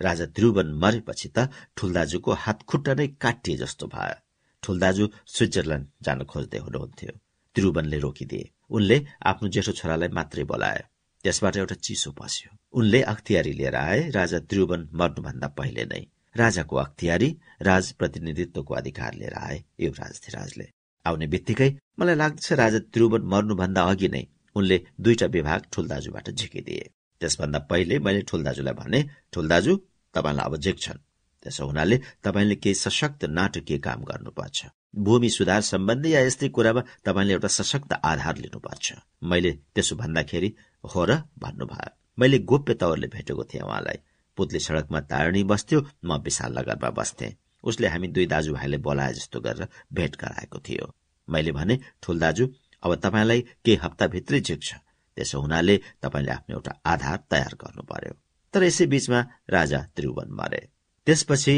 [0.00, 1.38] राजा त्रिभुवन मरेपछि त
[1.76, 4.16] ठुलदाजुको हात खुट्टा नै काटिए जस्तो भयो।
[4.62, 5.04] ठुलदाजु
[5.34, 7.12] स्विजरल्याण्ड जान खोज्दै हुनुहुन्थ्यो।
[7.56, 10.80] त्रिभुवनले रोकिदिए। उनले आफ्नो जेठो छोरालाई मात्रै बोलाए।
[11.24, 16.02] त्यसबाट एउटा चिसो पस्यो। उनले अख्तियारी लिएर आए। राजा त्रिभुवन मर्नुभन्दा पहिले नै।
[16.36, 17.28] राजाको अख्तियारी
[17.62, 20.66] राज प्रतिनिधित्वको अधिकार लिएर आए युवराज धिराजले
[21.06, 24.24] आउने बित्तिकै मलाई लाग्दछ राजा त्रिभुवन मर्नुभन्दा अघि नै
[24.56, 26.84] उनले दुईटा विभाग ठुलदाजुबाट झिकिदिए।
[27.20, 29.00] त्यसभन्दा पहिले मैले ठुल दाजुलाई भने
[29.32, 29.76] ठुल दाजु
[30.14, 30.98] तपाईँलाई अब छन्।
[31.42, 34.66] त्यसो हुनाले तपाईँले केही सशक्त नाटकीय काम गर्नुपर्छ।
[34.96, 38.92] भूमि सुधार सम्बन्धी या यस्तै कुरामा तपाईँले एउटा सशक्त आधार लिनुपर्छ।
[39.22, 40.54] मैले त्यसो भन्दाखेरि
[40.94, 43.98] हो र भन्नुभयो। मैले गोप्य तवरले भेटेको थिएँ उहाँलाई।
[44.36, 49.68] पुतली सड़कमा तारणी बस्थ्यो म विशाल नगरमा बस्थे। उसले हामी दुई दाजुभाइले बोलाए जस्तो गरेर
[49.92, 50.94] भेट गराएको थियो।
[51.28, 52.48] मैले भने ठुल दाजु
[52.82, 54.74] अब तपाईँलाई केही हप्ताभित्रै झिक्छ
[55.16, 58.14] त्यसो हुनाले तपाईँले आफ्नो एउटा आधार तयार गर्नु पर्यो
[58.54, 59.20] तर यसै बीचमा
[59.50, 60.62] राजा त्रिभुवन मरे।
[61.06, 61.54] त्यसपछि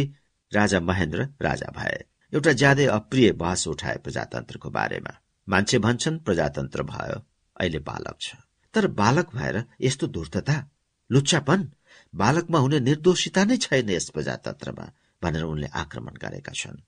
[0.53, 1.99] राजा महेन्द्र राजा भए।
[2.33, 5.13] एउटा ज्यादै अप्रिय बहस उठाए प्रजातन्त्रको बारेमा।
[5.49, 7.19] मान्छे भन्छन् प्रजातन्त्र भयो
[7.57, 8.37] अहिले बालक छ।
[8.75, 10.57] तर बालक भएर यस्तो धूर्तता
[11.11, 11.61] लुच्चापन
[12.15, 14.87] बालकमा हुने निर्दोषिता नै छैन यस प्रजातन्त्रमा
[15.23, 16.83] भनेर उनले आक्रमण गरेका छन्।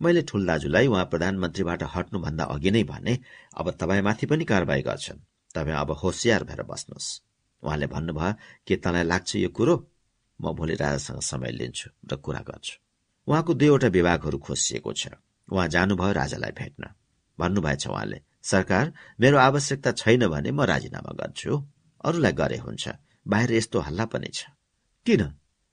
[0.00, 3.14] मैले ठुल दाजुलाई उहाँ प्रधानमन्त्रीबाट हट्नुभन्दा अघि नै भने
[3.56, 5.24] अब तपाईँमाथि पनि कारवाही गर्छन्।
[5.54, 7.08] तपाईँ अब होसियार भएर बस्नुहोस्।
[7.62, 8.32] उहाँले भन्नुभयो
[8.66, 9.74] के तँलाई लाग्छ यो कुरो?
[10.40, 12.74] म भोलि राजासँग समय लिन्छु र कुरा गर्छु।
[13.26, 15.02] उहाँको दुईवटा विभागहरू खोसिएको छ।
[15.48, 16.84] उहाँ जानुभयो राजालाई भेट्न।
[17.38, 21.52] भन्नुभएछ उहाँले सरकार मेरो आवश्यकता छैन भने म राजीनामा गर्छु।
[22.04, 22.88] अरूलाई गरे हुन्छ।
[23.26, 24.50] बाहिर यस्तो हल्ला पनि छ।
[25.06, 25.22] किन?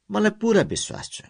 [0.10, 1.22] मलाई पूरा विश्वास छ।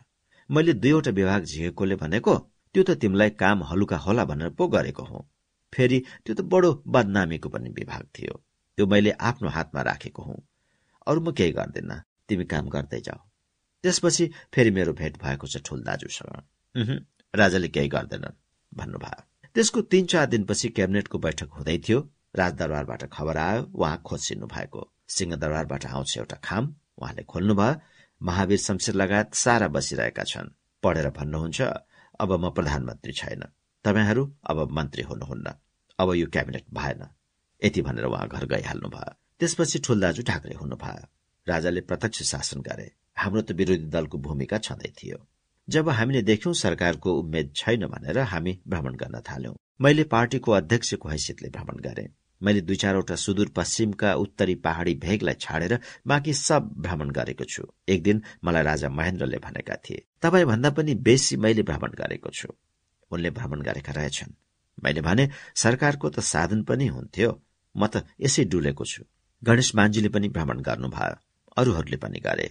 [0.49, 2.33] मैले दुईवटा विभाग झिकेकोले भनेको
[2.75, 5.30] त्यो त तिमीलाई काम हलुका होला भनेर पो गरेको हुँ।
[5.73, 8.33] फेरि त्यो त बडो बदनामीको पनि विभाग थियो।
[8.77, 10.39] त्यो मैले आफ्नो हातमा राखेको हुँ।
[11.07, 11.91] अरू म केही गर्दिन।
[12.27, 13.19] तिमी काम गर्दै जाऊ।
[13.83, 16.91] त्यसपछि फेरि मेरो भेट भएको छ ठुल दाजुसँग।
[17.33, 18.39] राजाले केही गर्दैनन्
[18.73, 19.21] भन्नुभयो।
[19.55, 21.99] त्यसको तीन चार दिनपछि क्याबिनेटको बैठक हुँदै थियो।
[22.35, 24.81] राजदरबारबाट खबर आयो। उहाँ खोजिनु भएको।
[25.15, 26.63] सिंहदरबारबाट आउँछ एउटा खाम।
[27.01, 27.79] उहाँले खोल्नुभयो
[28.21, 30.53] महावीर शमशेर लगायत सारा बसिरहेका छन्।
[30.83, 31.61] पढेर भन्नुहुन्छ
[32.21, 33.43] अब म प्रधानमन्त्री छैन।
[33.85, 35.53] तपाईँहरू अब मन्त्री हुनुहुन्न।
[35.99, 37.01] अब यो क्याबिनेट भएन।
[37.61, 41.05] यति भनेर उहाँ घर गइहाल्नु भयो। त्यसपछि ठुलदाजु ढाक्रे हुनुभयो।
[41.47, 45.17] राजाले प्रत्यक्ष शासन गरे। हाम्रो त विरोधी दलको भूमिका छँदै थियो।
[45.67, 51.49] जब हामीले देख्यौं सरकारको उम्मेद छैन भनेर हामी भ्रमण गर्न थाल्यौं। मैले पार्टीको अध्यक्षको हैसियतले
[51.49, 52.07] भ्रमण गरे।
[52.41, 58.03] मैले दुई चारवटा सुदूर पश्चिमका उत्तरी पहाड़ी भेगलाई छाडेर बाँकी सब भ्रमण गरेको छु। एक
[58.03, 62.49] दिन मलाई राजा महेन्द्रले भनेका थिए तपाईँ भन्दा पनि बेसी मैले भ्रमण गरेको छु।
[63.11, 64.33] उनले भ्रमण गरेका रहेछन्।
[64.83, 67.31] मैले भने सरकारको त साधन पनि हुन्थ्यो।
[67.75, 69.03] म त यसै डुलेको छु।
[69.43, 71.15] गणेश मान्जीले पनि भ्रमण गर्नुभयो।
[71.57, 72.47] अरूहरूले पनि गरे।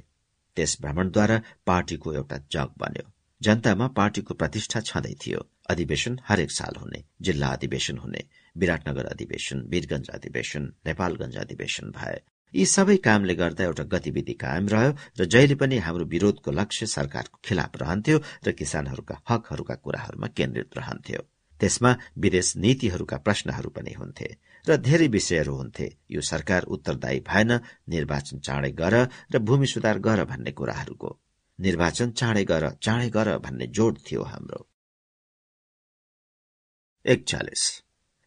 [0.57, 3.05] त्यस भ्रमणद्वारा पार्टीको एउटा जग बन्यो।
[3.41, 8.23] जनतामा पार्टीको प्रतिष्ठा छँदै थियो। अधिवेशन हरेक साल हुने। जिल्ला अधिवेशन हुने।
[8.57, 12.19] विराटनगर अधिवेशन वीरगंज अधिवेशन नेपालगंज अधिवेशन भए।
[12.55, 17.39] यी सबै कामले गर्दा एउटा गतिविधि कायम रह्यो र जहिले पनि हाम्रो विरोधको लक्ष्य सरकारको
[17.47, 21.21] खिलाफ रहन्थ्यो र किसानहरूका हकहरूका कुराहरूमा केन्द्रित रहन्थ्यो।
[21.61, 24.29] त्यसमा विदेश नीतिहरूका प्रश्नहरू पनि हुन्थे
[24.67, 27.51] र धेरै विषयहरू हुन्थे। यो सरकार उत्तरदायी भएन
[27.89, 28.95] निर्वाचन चाँडै गर
[29.33, 31.11] र भूमि सुधार गर भन्ने कुराहरूको।
[31.59, 34.61] निर्वाचन चाँडै गर चाँडै गर भन्ने जोड थियो हाम्रो।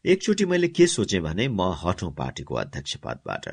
[0.05, 3.45] एकचोटि मैले के सोचे भने म हटौं पार्टीको अध्यक्ष पदबाट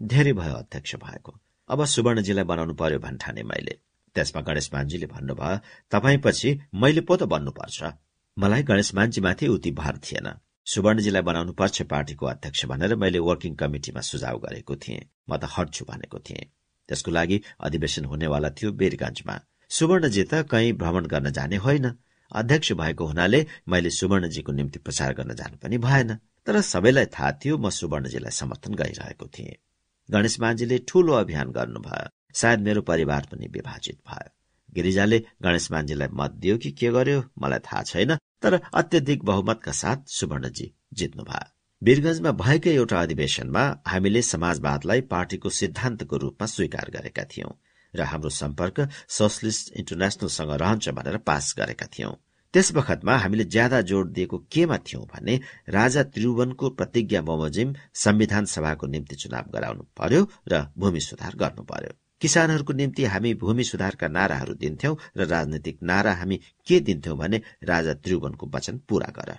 [0.00, 1.32] धेरै भयो अध्यक्ष भएको।
[1.68, 3.74] अब सुवर्णजीलाई बनाउनु पर्यो भन्ठाने मैले।
[4.16, 5.58] त्यसमा गणेश मान्जीले भन्नुभयो
[5.92, 7.78] तपाईँपछि मैले पो त बन्नुपर्छ।
[8.36, 10.28] मलाई गणेश मान्जीमाथि उति भार थिएन।
[10.66, 15.84] सुवर्णजीलाई बनाउनु पर्छ पार्टीको अध्यक्ष भनेर मैले वर्किङ कमिटिमा सुझाव गरेको थिएँ। म त हट्छु
[15.84, 16.48] भनेको थिएँ।
[16.88, 19.36] त्यसको लागि अधिवेशन हुनेवाला थियो वीरगंजमा
[19.70, 21.92] सुवर्णजी त कहीँ भ्रमण गर्न जाने होइन।
[22.32, 26.14] अध्यक्ष भएको हुनाले मैले सुवर्णजीको निम्ति प्रचार गर्न जानु पनि भएन।
[26.46, 29.56] तर सबैलाई थाहा थियो म सुवर्णजीलाई समर्थन गरिरहेको थिएँ।
[30.12, 34.28] गणेश मान्जीले ठूलो अभियान गर्नुभयो। सायद मेरो परिवार पनि विभाजित भयो।
[34.74, 40.06] गिरिजाले गणेश मान्जीलाई मत दियो कि के गर्यो मलाई थाहा छैन तर अत्यधिक बहुमतका साथ
[40.08, 41.48] सुवर्णजी जित्नुभयो।
[41.82, 47.52] वीरगंजमा भएकै एउटा अधिवेशनमा हामीले समाजवादलाई पार्टीको सिद्धान्तको रूपमा स्वीकार गरेका थियौं
[47.94, 52.12] र हाम्रो सम्पर्क सोसलिस्ट इन्टरनेशनलसँग रहन्छ भनेर पास गरेका थियौं।
[52.54, 58.86] त्यस बखतमा हामीले ज्यादा जोड़ दिएको केमा थियौं भने राजा त्रिभुवनको प्रतिज्ञा बमोजिम संविधान सभाको
[58.86, 64.54] निम्ति चुनाव गराउनु पर्यो र भूमि सुधार गर्नु पर्यो। किसानहरूको निम्ति हामी भूमि सुधारका नाराहरू
[64.54, 66.36] दिन्थ्यौं र राजनैतिक नारा हामी
[66.66, 69.30] के दिन्थ्यौं भने राजा त्रिभुवनको वचन पूरा गर।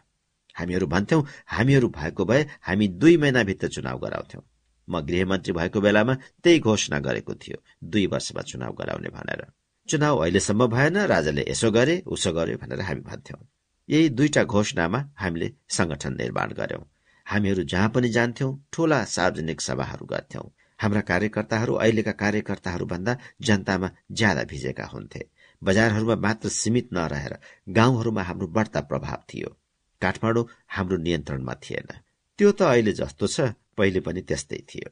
[0.55, 4.43] हामीहरू भन्थ्यौं हामीहरू भएको भए हामी दुई महिनाभित्र चुनाव गराउँथ्यौं।
[4.87, 6.13] म गृहमन्त्री भएको बेलामा
[6.43, 9.45] त्यही घोषणा गरेको थियो दुई वर्षमा चुनाव गराउने भनेर।
[9.89, 13.41] चुनाव अहिलेसम्म भएन राजाले यसो गरे उसो गर्यो भनेर हामी भन्थ्यौं।
[13.89, 16.83] यही दुईटा घोषणामा हामीले संगठन निर्माण गर्यौं।
[17.25, 20.45] हामीहरू जहाँ पनि जान्थ्यौं ठूला सार्वजनिक सभाहरू गर्थ्यौं।
[20.79, 25.21] हाम्रा कार्यकर्ताहरू अहिलेका कार्यकर्ताहरू भन्दा जनतामा ज्यादा भिजेका हुन्थे।
[25.63, 27.37] बजारहरूमा मात्र सीमित नरहेर
[27.69, 29.49] गाउँहरूमा हाम्रो बढ्ता प्रभाव थियो।
[30.01, 31.89] काठमाडौँ हाम्रो नियन्त्रणमा थिएन।
[32.39, 34.89] त्यो त अहिले जस्तो छ पहिले पनि त्यस्तै थियो।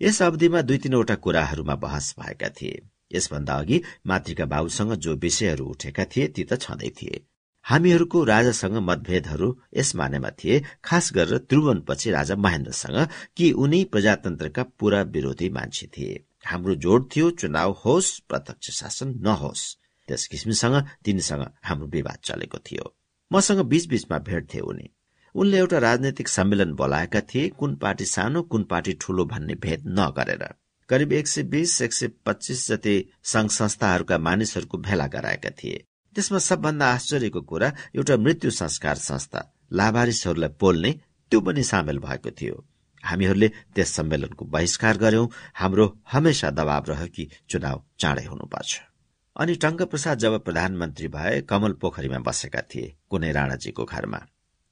[0.00, 2.76] यस अवधिमा दुई तीनवटा कुराहरूमा बहस भएका थिए।
[3.14, 7.24] यसभन्दा अघि मातृका बाबुसँग जो विषयहरू उठेका थिए ती त छँदै थिए।
[7.64, 15.02] हामीहरूको राजासँग मतभेदहरू यस मानेमा थिए खास गरेर त्रिभुवनपछि राजा महेन्द्रसँग कि उनी प्रजातन्त्रका पूरा
[15.02, 19.78] विरोधी मान्छे थिए। हाम्रो जोड थियो चुनाव होस् प्रत्यक्ष शासन नहोस्।
[20.08, 22.94] त्यस किसिमसँग तिनीसँग हाम्रो विवाद चलेको थियो।
[23.32, 24.90] मसँग बीचबीचमा भेट्थे उनी।
[25.34, 30.44] उनले एउटा राजनैतिक सम्मेलन बोलाएका थिए कुन पार्टी सानो कुन पार्टी ठूलो भन्ने भेद नगरेर।
[30.88, 35.84] करिब एक सय बीस एक सय पच्चीस जति संघ संस्थाहरूका मानिसहरूको भेला गराएका थिए।
[36.14, 39.40] त्यसमा सबभन्दा आश्चर्यको कुरा एउटा मृत्यु संस्कार संस्था
[39.72, 40.92] लाभारिसहरूलाई पोल्ने
[41.30, 42.64] त्यो पनि सामेल भएको थियो।
[43.04, 48.80] हामीहरूले त्यस सम्मेलनको बहिष्कार गर्यौं। हाम्रो हमेसा दबाव रह्यो कि चुनाव चाँडै हुनुपर्छ।
[49.36, 54.26] अनि टंक प्रसाद जब प्रधानमन्त्री भए कमल पोखरीमा बसेका थिए कुनै राणाजीको घरमा।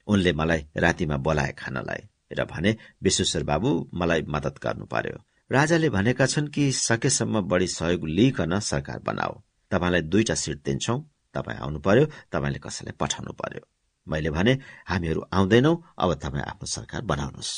[0.07, 5.25] उनले मलाई रातिमा बोलाए खानलाई र भने विश्वेश्वर बाबु मलाई मदत गर्नु पर्यो।
[5.55, 9.35] राजाले भनेका छन् कि सकेसम्म बढ़ी सहयोग लिइकन सरकार बनाऊ
[9.71, 10.97] तपाईँलाई दुईटा सिट दिन्छौ।
[11.35, 13.63] तपाईँ आउनु पर्यो तपाईँले कसैलाई पठाउनु पर्यो।
[14.07, 14.53] मैले भने
[14.87, 17.53] हामीहरू आउँदैनौ अब तपाईँ आफ्नो सरकार बनाउनुहोस्।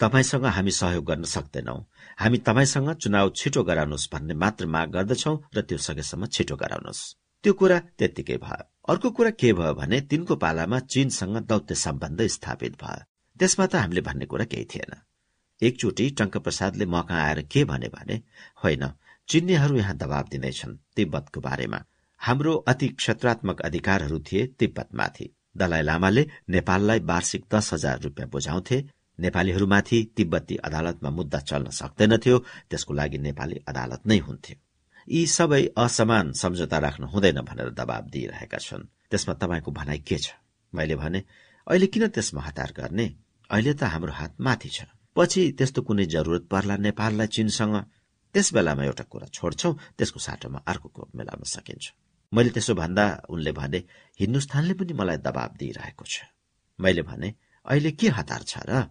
[0.00, 1.76] तपाईँसँग हामी सहयोग गर्न सक्दैनौ।
[2.18, 7.02] हामी तपाईँसँग चुनाव छिटो गराउनुहोस् भन्ने मात्र माग गर्दछौ र त्यो सकेसम्म छिटो गराउनुहोस्।
[7.44, 12.72] त्यो कुरा त्यत्तिकै भयो। अर्को कुरा के भयो भने तिनको पालामा चीनसँग दौत्य सम्बन्ध स्थापित
[12.82, 13.04] भयो।
[13.38, 14.94] त्यसमा त हामीले भन्ने कुरा केही थिएन।
[15.62, 18.22] एकचोटि टंक प्रसादले मका आएर के भने भने
[18.64, 18.84] होइन
[19.28, 21.78] चिन्नेहरू यहाँ दबाव दिँदैछन् तिब्बतको बारेमा।
[22.20, 28.78] हाम्रो अति क्षेत्रात्मक अधिकारहरू थिए तिब्बतमाथि। दलाई लामाले नेपाललाई वार्षिक दस हजार रुपियाँ बुझाउँथे।
[29.18, 32.38] नेपालीहरूमाथि तिब्बती अदालतमा मुद्दा चल्न सक्दैनथ्यो
[32.70, 34.56] त्यसको लागि नेपाली अदालत नै हुन्थ्यो।
[35.08, 40.34] यी सबै असमान सम्झौता राख्नु हुँदैन भनेर दबाव दिइरहेका छन्। त्यसमा तपाईँको भनाइ के छ?
[40.72, 41.22] मैले भने
[41.66, 43.06] अहिले किन त्यसमा हतार गर्ने?
[43.50, 44.86] अहिले त हाम्रो हात माथि छ।
[45.16, 47.76] पछि त्यस्तो कुनै जरुरत पर्ला नेपाललाई चीनसँग।
[48.34, 51.84] त्यस बेलामा एउटा कुरा छोड्छौ त्यसको साटोमा अर्को कुरा मिलाउन सकिन्छ।
[52.32, 53.78] मैले त्यसो भन्दा उनले भने
[54.20, 56.16] हिन्दुस्तानले पनि मलाई दबाब दिइरहेको छ।
[56.78, 57.28] मैले भने
[57.66, 58.88] अहिले के हतार छ र?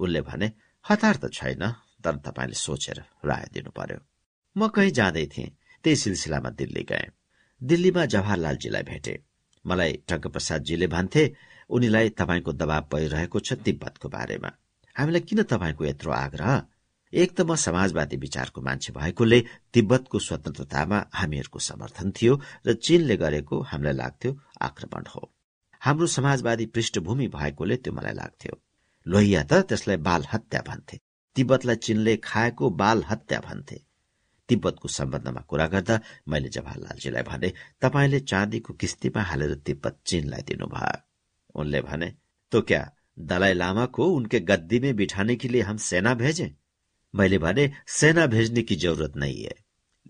[0.00, 0.52] उनले भने
[0.84, 1.62] हतार त छैन
[2.04, 3.98] तर तपाईँले सोचेर राय दिनु पर्यो
[4.56, 5.50] म कहीँ जाँदै थिएँ।
[5.84, 7.06] त्यही सिलसिलामा दिल्ली गए।
[7.60, 9.14] दिल्लीमा जवाहरलालजीलाई भेटे।
[9.64, 11.22] मलाई टङ्कप्रसादजीले भन्थे
[11.70, 14.50] उनीलाई तपाईँको दबाव परिरहेको छ तिब्बतको बारेमा।
[14.96, 16.62] हामीलाई किन तपाईँको यत्रो आग्रह?
[17.12, 19.38] एक त म समाजवादी विचारको मान्छे भएकोले
[19.74, 25.22] तिब्बतको स्वतन्त्रतामा हामीहरूको समर्थन थियो र चीनले गरेको हामीलाई लाग्थ्यो आक्रमण हो।
[25.82, 28.54] हाम्रो समाजवादी पृष्ठभूमि भएकोले त्यो मलाई लाग्थ्यो।
[29.06, 30.96] लोहिया त त्यसलाई बाल हत्या भन्थे।
[31.36, 33.76] तिब्बतलाई चीनले खाएको बाल हत्या भन्थे।
[34.48, 40.96] तिब्बतको सम्बन्धमा कुरा गर्दा मैले जवाहरलालजीलाई भने तपाईँले चाँदीको किस्तीमा हालेर तिब्बत चीनलाई दिनुभयो।
[41.60, 42.08] उनले भने
[42.52, 42.82] तो क्या
[43.18, 46.50] दलाई लामा को उनके गद्दी में बिठाने के लिए हम सेना भेजें।
[47.14, 49.54] मैंने भने, सेना भेजने की ज़रूरत नहीं है,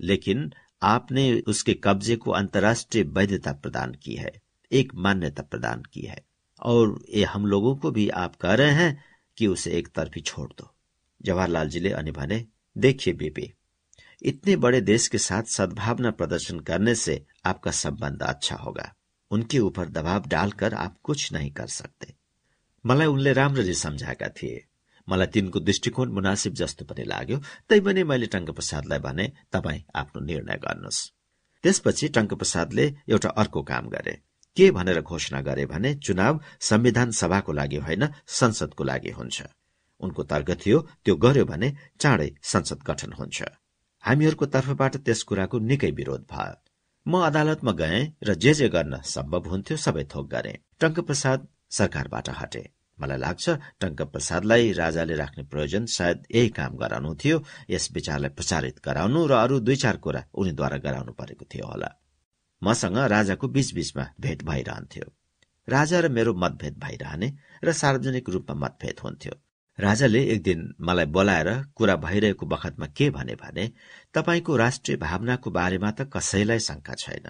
[0.00, 0.52] लेकिन
[0.82, 4.32] आपने उसके कब्जे को अंतर्राष्ट्रीय वैधता प्रदान की है,
[4.72, 6.22] एक मान्यता प्रदान की है,
[6.62, 9.04] और ये हम लोगों को भी आप कह रहे हैं
[9.38, 10.74] कि उसे एक तरफी छोड़ दो।
[11.22, 12.44] जवाहरलाल जी ने अनि भने,
[12.76, 13.52] देखिए बीपी
[14.22, 18.92] इतने बड़े देश के साथ सद्भावना प्रदर्शन करने से आपका संबंध अच्छा होगा।
[19.30, 22.14] उनके ऊपर दबाव डालकर आप कुछ नहीं कर सकते।
[22.84, 24.64] मलाई उनले राम्ररी सम्झाएका थिए।
[25.08, 27.38] मलाई तिनको दृष्टिकोण मुनासिब जस्तो पनि लाग्यो।
[27.68, 31.00] तैपनि मैले टङ्कप्रसादलाई भने तपाईँ आफ्नो निर्णय गर्नुहोस्।
[31.64, 34.14] त्यसपछि टङ्कप्रसादले एउटा अर्को काम गरे।
[34.56, 39.42] के भनेर घोषणा गरे भने चुनाव संविधान सभाको लागि होइन संसदको लागि हुन्छ।
[40.00, 41.68] उनको तर्क थियो त्यो गर्यो भने
[42.00, 43.42] चाँडै संसद गठन हुन्छ।
[44.04, 46.54] हामीहरूको तर्फबाट त्यस कुराको निकै विरोध भयो।
[47.06, 52.64] म अदालतमा गएँ र जे जे गर्न सम्भव हुन्थ्यो सबै थोक गरे। टङ्कप्रसाद सरकारबाट हटे।
[52.98, 53.44] मलाई लाग्छ
[53.80, 57.36] टङ्क प्रसादलाई राजाले राख्ने प्रयोजन सायद यही काम गराउनु थियो।
[57.70, 61.90] यस विचारलाई प्रचारित गराउनु र अरू दुई चार कुरा उनीद्वारा गराउनु परेको थियो होला।
[62.62, 65.06] मसँग राजाको बीचबीचमा भेट भइरहन्थ्यो।
[65.68, 67.28] राजा र मेरो मतभेद भइरहने
[67.64, 69.34] र सार्वजनिक रूपमा मतभेद हुन्थ्यो।
[69.78, 73.64] राजाले एक दिन मलाई बोलाएर कुरा भइरहेको बखतमा के भने भने
[74.14, 77.26] तपाईँको राष्ट्रिय भावनाको बारेमा त कसैलाई शंका छैन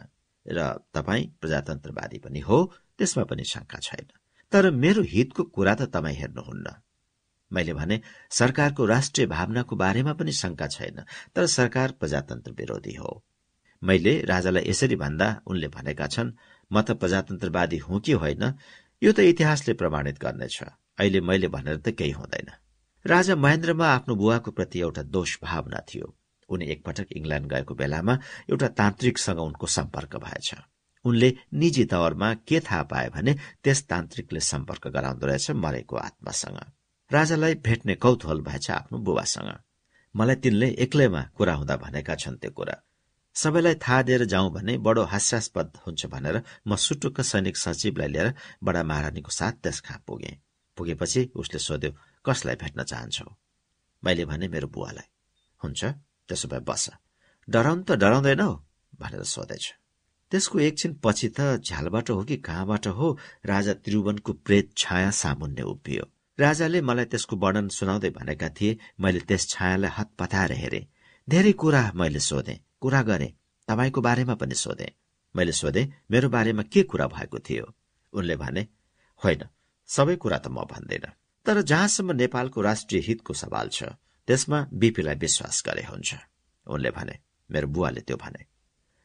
[0.46, 0.58] र
[0.94, 2.58] तपाईँ प्रजातन्त्रवादी पनि हो
[2.98, 4.06] त्यसमा पनि शंका छैन।
[4.52, 6.74] तर मेरो हितको कुरा त तपाईँ हेर्नुहुन्न।
[7.52, 8.00] मैले भने
[8.30, 11.04] सरकारको राष्ट्रिय भावनाको बारेमा पनि शंका छैन
[11.34, 13.24] तर सरकार प्रजातन्त्र विरोधी हो।
[13.82, 16.32] मैले राजालाई यसरी भन्दा उनले भनेका छन्
[16.72, 18.44] म त प्रजातन्त्रवादी हुँ कि होइन
[19.02, 20.62] यो त इतिहासले प्रमाणित गर्नेछ।
[20.98, 22.50] अहिले मैले भनेर त केही हुँदैन।
[23.04, 26.16] राजा महेन्द्रमा आफ्नो बुवाको प्रति एउटा दोष भावना थियो।
[26.48, 28.14] उनी एकपटक इङ्ल्याण्ड गएको बेलामा
[28.50, 30.54] एउटा तान्त्रिकसँग उनको सम्पर्क भएछ।
[31.04, 33.32] उनले निजी तवरमा के थाहा पाए भने
[33.64, 36.60] त्यस तान्त्रिकले सम्पर्क गराउँदो रहेछ मरेको आत्मासँग।
[37.10, 39.50] राजालाई भेट्ने कौतूहल भएछ आफ्नो बुबासँग
[40.14, 42.76] मलाई तिनले एक्लैमा कुरा हुँदा भनेका छन् त्यो कुरा।
[43.36, 48.34] सबैलाई थाहा दिएर जाउँ भने बडो हास्यास्पद हुन्छ भनेर म सुटुक्क सैनिक सचिवलाई लिएर
[48.64, 50.38] बडा महारानीको साथ त्यस कहाँ पुगे।
[50.76, 51.90] पुगेपछि उसले सोध्यो
[52.24, 53.28] कसलाई भेट्न चाहन्छौ?
[54.04, 55.08] मैले भने मेरो बुवालाई।
[55.60, 55.84] हुन्छ
[56.28, 56.90] त्यसो भए बस।
[57.48, 58.50] डराउनु त डराउँदैनौ?
[59.00, 59.81] भनेर सोधेछ।
[60.32, 63.08] त्यसको एकछिन पछि त झ्यालबाट हो कि कहाँबाट हो
[63.46, 66.04] राजा त्रिभुवनको प्रेत छाया सामुन्ने उभियो।
[66.38, 70.80] राजाले मलाई त्यसको वर्णन सुनाउँदै भनेका थिए मैले त्यस छायालाई हात पताएर हेरे।
[71.28, 73.28] धेरै कुरा मैले सोधे कुरा गरे।
[73.68, 74.88] तपाईँको बारेमा पनि सोधे।
[75.34, 77.64] मैले सोधे मेरो बारेमा के कुरा भएको थियो?
[78.12, 78.62] उनले भने
[79.22, 79.42] होइन
[79.88, 81.06] सबै कुरा त म भन्दैन।
[81.46, 83.82] तर जहाँसम्म नेपालको राष्ट्रिय हितको सवाल छ
[84.28, 86.14] त्यसमा बिपीलाई विश्वास गरे हुन्छ।
[86.66, 87.14] उनले भने
[87.50, 88.51] मेरो बुवाले त्यो भने।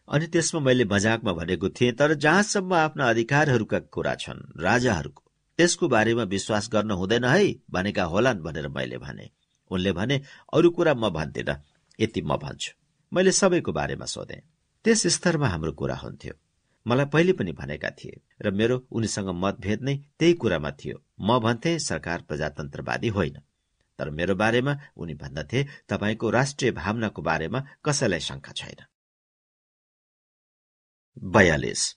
[0.07, 5.23] अनि त्यसमा मैले मजाकमा भनेको थिएँ तर जहाँसम्म आफ्ना अधिकारहरूका कुरा छन् राजाहरूको
[5.59, 9.29] त्यसको बारेमा विश्वास गर्न हुँदैन है भनेका होलान् भनेर मैले भने।
[9.71, 10.21] उनले भने
[10.53, 11.55] अरू कुरा म भन्दिन
[11.99, 12.73] यति म भन्छु।
[13.13, 14.41] मैले सबैको बारेमा सोधेँ।
[14.85, 16.33] त्यस स्तरमा हाम्रो कुरा हुन्थ्यो।
[16.87, 21.79] मलाई पहिले पनि भनेका थिए र मेरो उनीसँग मतभेद नै त्यही कुरामा थियो। म भन्थे
[21.79, 23.37] सरकार प्रजातन्त्रवादी होइन।
[23.99, 28.85] तर मेरो बारेमा उनी भन्दथे तपाईँको राष्ट्रिय भावनाको बारेमा कसैलाई शंका छैन।
[31.23, 31.95] बयालिस।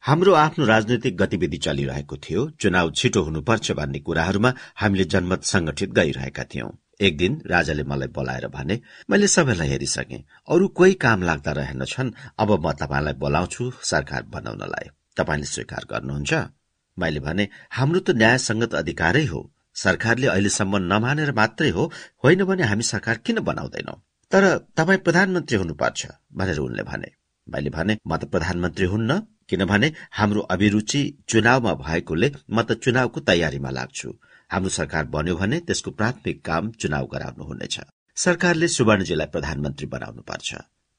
[0.00, 6.44] हाम्रो आफ्नो राजनैतिक गतिविधि चलिरहेको थियो। चुनाव छिटो हुनुपर्छ भन्ने कुराहरूमा हामीले जनमत संगठित गरिरहेका
[6.44, 6.68] थियौं।
[7.00, 8.80] एक दिन राजाले मलाई बोलाएर भने
[9.10, 10.16] मैले सबैलाई हेरिसके।
[10.48, 16.34] अरू कोही काम लाग्दा रहेनछन् अब म तपाईँलाई बोलाउँछु सरकार बनाउनलाई। तपाईँले स्वीकार गर्नुहुन्छ?
[16.98, 21.92] मैले भने हाम्रो त न्यायसंगत अधिकारै हो। सरकारले अहिलेसम्म नमानेर मात्रै हो।
[22.24, 24.02] होइन भने हामी सरकार किन बनाउँदैनौ?
[24.30, 30.40] तर तपाईँ प्रधानमन्त्री हुनुपर्छ। भनेर उनले भने। मैले भने म त प्रधानमन्त्री हुन्न किनभने हाम्रो
[30.54, 34.08] अभिरुचि चुनावमा भएकोले म त चुनावको तयारीमा लाग्छु।
[34.50, 37.80] हाम्रो सरकार बन्यो भने त्यसको प्राथमिक काम चुनाव गराउनु हुनेछ।
[38.16, 40.48] सरकारले सुवर्णजीलाई प्रधानमन्त्री बनाउनु पर्छ।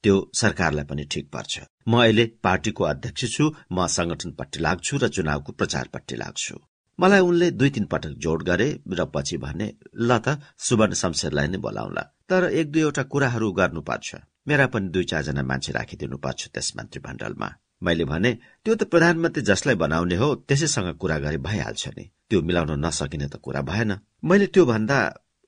[0.03, 1.53] त्यो सरकारलाई पनि ठिक पर्छ।
[1.87, 6.55] म अहिले पार्टीको अध्यक्ष छु म संगठनपट्टि लाग्छु र चुनावको प्रचारपट्टि लाग्छु।
[6.99, 8.67] मलाई उनले दुई तीन पटक जोड गरे
[8.99, 14.09] र पछि भने ल त सुवर्ण शमशेरलाई नै बोलाउला। तर एक दुईवटा कुराहरू गर्नुपर्छ।
[14.47, 17.49] मेरा पनि दुई चारजना मान्छे राखिदिनुपर्छ त्यस मन्त्रीमण्डलमा
[17.83, 18.31] मैले भने
[18.63, 23.35] त्यो त प्रधानमन्त्री जसलाई बनाउने हो त्यसैसँग कुरा गरे भइहाल्छ नि। त्यो मिलाउन नसकिने त
[23.43, 23.91] कुरा भएन।
[24.23, 24.99] मैले त्यो भन्दा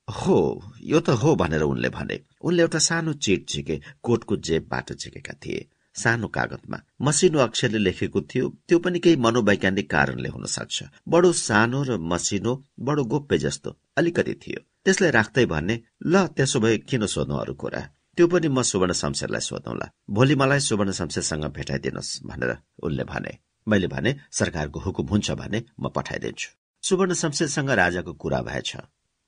[0.08, 0.38] हो
[0.84, 5.68] यो त हो भनेर उनले भने। उनले एउटा सानो चिट झिके कोटको जेबबाट झिकेका थिए।
[5.96, 11.84] सानो कागजमा मसिनो अक्षरले लेखेको थियो त्यो पनि केही मनोवैज्ञानिक कारणले हुन सक्छ बडो सानो
[11.88, 17.36] र मसिनो बडो गोप्य जस्तो अलिकति थियो। त्यसलाई राख्दै भन्ने ल त्यसो भए किन सोध्नु
[17.36, 17.82] अरू कुरा?
[18.16, 22.52] त्यो पनि म सुवर्ण शमशेरलाई सोधौँला। भोलि मलाई सुवर्ण शमशेरसँग भेटाइदिनुहोस् भनेर
[22.84, 23.32] उनले भने।
[23.68, 26.50] मैले भने सरकारको हुकुम हुन्छ भने म पठाइदिन्छु।
[26.84, 28.72] सुवर्ण शमशेरसँग राजाको कुरा भएछ।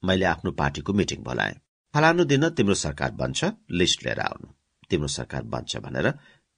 [0.04, 1.54] मैले आफ्नो पार्टीको मिटिङ बोलाए।
[1.94, 3.40] फलानु दिन तिम्रो सरकार बन्छ
[3.72, 4.48] लिस्ट लिएर आउनु।
[4.90, 6.08] तिम्रो सरकार बन्छ भनेर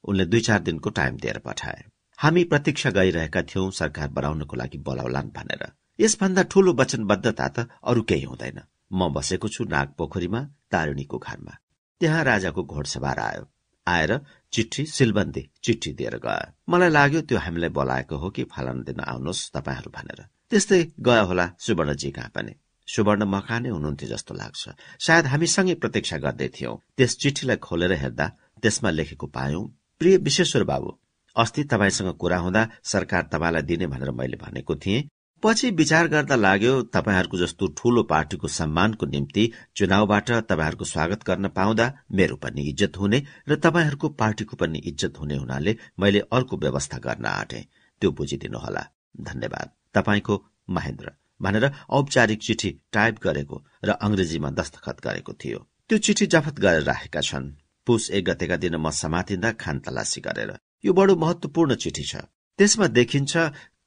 [0.03, 1.83] उनले दुई चार दिनको टाइम दिएर पठाए।
[2.19, 5.63] हामी प्रतीक्षा गरिरहेका थियौं सरकार बनाउनको लागि बोलाउलान् भनेर।
[5.99, 8.59] यसभन्दा ठूलो वचनबद्धता त अरू केही हुँदैन।
[8.93, 10.41] म बसेको छु नाग पोखरीमा
[10.71, 11.53] तारिणीको घरमा।
[11.99, 13.43] त्यहाँ राजाको घोडसवार आयो।
[13.87, 14.11] आएर
[14.53, 19.51] चिठी सिलबन्दी चिठी दिएर गयो। मलाई लाग्यो त्यो हामीलाई बोलाएको हो कि फलान दिन आउनुहोस्
[19.53, 20.19] तपाईँहरू भनेर।
[20.49, 22.53] त्यस्तै गयो होला सुवर्णजी कहाँ पनि।
[22.87, 24.63] सुवर्ण मकानै हुनुहुन्थ्यो जस्तो लाग्छ।
[24.99, 28.27] सायद हामीसँगै प्रतीक्षा गर्दै थियौं। त्यस चिठीलाई खोलेर हेर्दा
[28.63, 29.63] त्यसमा लेखेको पायौं
[30.01, 30.89] प्रिय विश्वेश्वर बाबु
[31.35, 35.07] अस्ति तपाईँसँग कुरा हुँदा सरकार तपाईँलाई दिने भनेर मैले भनेको थिएँ।
[35.43, 39.43] पछि विचार गर्दा लाग्यो तपाईँहरूको जस्तो ठूलो पार्टीको सम्मानको निम्ति
[39.75, 45.35] चुनावबाट तपाईँहरूको स्वागत गर्न पाउँदा मेरो पनि इज्जत हुने र तपाईँहरूको पार्टीको पनि इज्जत हुने
[45.35, 47.61] हुनाले मैले अर्को व्यवस्था गर्न आँटे।
[48.01, 48.83] त्यो बुझिदिनुहोला।
[49.21, 50.35] धन्यवाद। तपाईँको
[50.69, 51.11] महेन्द्र
[51.41, 55.59] भनेर औपचारिक चिठी टाइप गरेको र अंग्रेजीमा दस्तखत गरेको थियो।
[55.89, 57.51] त्यो चिठी जफत गरेर राखेका छन्।
[57.87, 60.51] पुस एक गतेका दिन म समातिँदा खान तलासी गरेर।
[60.85, 62.27] यो बडो महत्वपूर्ण चिठी छ।
[62.59, 63.37] त्यसमा देखिन्छ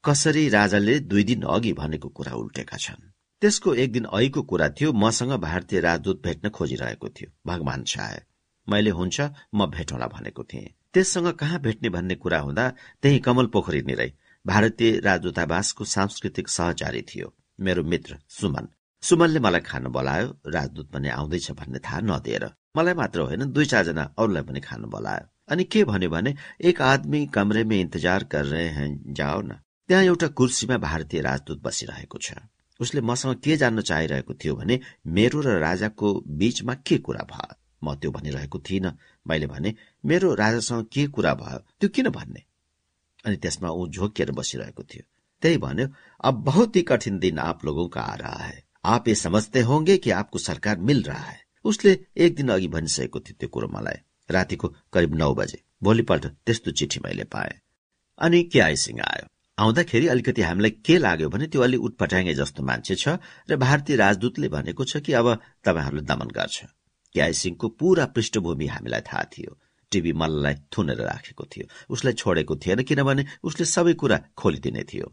[0.05, 3.11] कसरी राजाले दुई दिन अघि भनेको कुरा उल्टेका छन्?
[3.41, 8.19] त्यसको एक दिन अहिको कुरा थियो मसँग भारतीय राजदूत भेट्न खोजिरहेको थियो। भगवान चाहे।
[8.69, 9.21] मैले हुन्छ
[9.55, 12.69] म भेटौँला भनेको थिएँ। त्यससँग कहाँ भेट्ने भन्ने कुरा हुँदा
[13.01, 14.13] त्यही कमल पोखरी निरै
[14.45, 18.67] भारतीय राजदूतावासको सांस्कृतिक सहचारी थियो। मेरो मित्र सुमन।
[19.01, 24.13] सुमनले मलाई खान बोलायो राजदूत पनि आउँदैछ भन्ने थाहा नदिएर। मलाई मात्र होइन दुई चारजना
[24.19, 28.67] अरूलाई पनि खान बोलायो। अनि के भन्यो भने एक आदमी कमरे में इंतजार कर रहे
[28.67, 29.55] हैं जाओ न।
[29.87, 32.33] त्यहाँ एउटा कुर्सीमा भारतीय राजदूत बसिरहेको छ।
[32.79, 37.55] उसले मसँग के जान्न चाहिरहेको थियो भने मेरो र राजाको बीचमा के कुरा भयो?
[37.83, 38.97] म त्यो भनिरहेको थिइनँ।
[39.27, 41.57] मैले भने मेरो राजासँग के कुरा भयो?
[41.79, 42.43] त्यो किन भन्ने?
[43.25, 45.03] अनि त्यसमा ऊ झोकिएर बसिरहेको थियो।
[45.41, 45.87] त्यही भन्यो
[46.23, 49.97] अब बहुत ही कठिन दिन आप लोगों का आ रहा है। आप ये समझते होंगे
[49.97, 53.99] कि आपको सरकार मिल रहा है। उसले एक दिन अघि भनिसकेको थियो त्यो कुरो मलाई।
[54.31, 57.59] रातिको करिब नौ बजे। भोलिपल्ट त्यस्तो चिठी मैले पाएँ।
[58.19, 59.27] अनि के आइसिङ आयो?
[59.57, 63.07] आउँदाखेरि अलिकति हामीलाई के लाग्यो भने त्यो अलि उटपटाङ्गे जस्तो मान्छे छ
[63.49, 65.27] र भारतीय राजदूतले भनेको छ कि अब
[65.61, 66.65] तपाईँहरूले दमन गर्छ।
[67.15, 69.51] क्याई सिंहको पूरा पृष्ठभूमि हामीलाई थाहा थियो।
[69.91, 75.07] टिभी मल्ललाई थुनेर राखेको थियो। उसलाई छोडेको थिएन किनभने उसले सबै कुरा खोलिदिने थियो।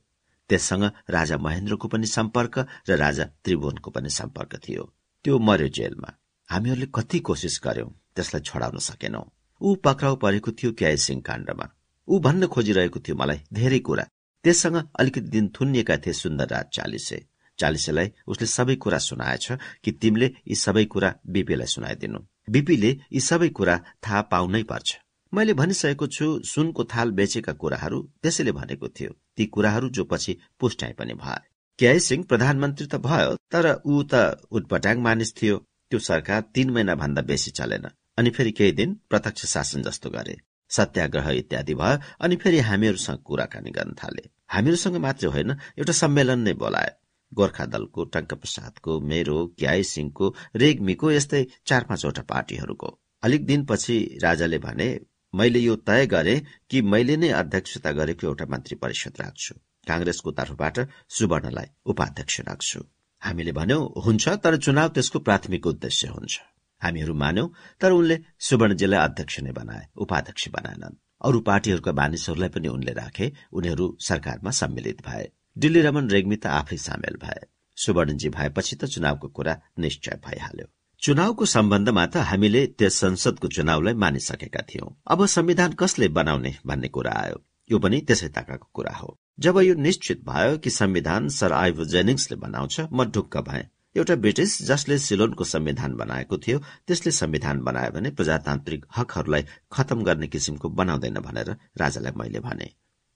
[0.50, 2.54] त्यससँग राजा महेन्द्रको पनि सम्पर्क
[2.88, 4.82] र राजा त्रिभुवनको पनि सम्पर्क थियो।
[5.24, 6.10] त्यो मर्यो जेलमा।
[6.48, 9.22] हामीहरूले कति कोसिस गर्यौं त्यसलाई छोडाउन सकेनौ।
[9.60, 11.66] ऊ पक्राउ परेको थियो क्याई सिंह काण्डमा।
[12.08, 14.06] ऊ भन्न खोजिरहेको थियो मलाई धेरै कुरा।
[14.44, 17.18] त्यससँग अलिकति दिन थुनिएका थिए सुन्दर राज चालिसे।
[17.58, 19.46] चालिसेलाई उसले सबै कुरा सुनाएछ
[19.84, 22.18] कि तिमीले यी सबै कुरा बिपीलाई सुनाइदिनु।
[22.50, 24.96] बिपीले यी सबै कुरा थाहा पाउनै पर्छ।
[25.32, 30.92] मैले भनिसकेको छु सुनको थाल बेचेका कुराहरू त्यसैले भनेको थियो। ती कुराहरू जो पछि पुष्टाइ
[30.92, 31.38] पनि भए
[31.78, 34.14] केआई सिंह प्रधानमन्त्री त भयो तर ऊ त
[34.50, 35.56] उटपटाङ मानिस थियो।
[35.90, 37.86] त्यो सरकार तीन महिना भन्दा बेसी चलेन।
[38.18, 40.36] अनि फेरि केही दिन प्रत्यक्ष शासन जस्तो गरे।
[40.76, 46.52] सत्याग्रह इत्यादि भयो अनि फेरि हामीहरूसँग कुराकानी गर्न थाले। हामीहरूसँग मात्रै होइन एउटा सम्मेलन नै
[46.62, 46.90] बोलाए
[47.32, 52.88] गोर्खा दलको टङ्क प्रसादको मेरो क्याई सिंहको रेग्मीको यस्तै चार पाँचवटा पार्टीहरूको।
[53.22, 54.88] अलिक दिनपछि राजाले भने
[55.34, 56.36] मैले यो तय गरे
[56.70, 59.54] कि मैले नै अध्यक्षता गरेको एउटा मन्त्री परिषद राख्छु।
[59.86, 60.76] कांग्रेसको तर्फबाट
[61.08, 62.80] सुवर्णलाई उपाध्यक्ष राख्छु।
[63.22, 66.40] हामीले भन्यौ हुन्छ तर चुनाव त्यसको प्राथमिक उद्देश्य हुन्छ।
[66.82, 67.46] हामीहरू मान्यौ
[67.80, 73.96] तर उनले सुवर्णजीलाई अध्यक्ष नै बनाए उपाध्यक्ष बनाएनन्। अरू पार्टीहरूका मानिसहरूलाई पनि उनले राखे उनीहरू
[74.00, 77.40] सरकारमा सम्मिलित भए। दिल्ली रमन रेग्मी त आफै सामेल भए।
[77.76, 80.66] सुवर्णजी भएपछि त चुनावको कुरा निश्चय भइहाल्यो।
[81.02, 87.12] चुनावको सम्बन्धमा त हामीले त्यस संसदको चुनावलाई मानिसकेका थियौं। अब संविधान कसले बनाउने भन्ने कुरा
[87.12, 91.84] आयो। यो पनि त्यसै ताकाको कुरा हो। जब यो निश्चित भयो कि संविधान सर आइभो
[91.84, 93.66] जेनिङ्सले बनाउँछ म ढुक्क भए।
[94.00, 100.26] एउटा ब्रिटिस जसले सिलोनको संविधान बनाएको थियो त्यसले संविधान बनायो भने प्रजातान्त्रिक हकहरूलाई खतम गर्ने
[100.26, 102.68] किसिमको बनाउँदैन भनेर राजालाई मैले भने।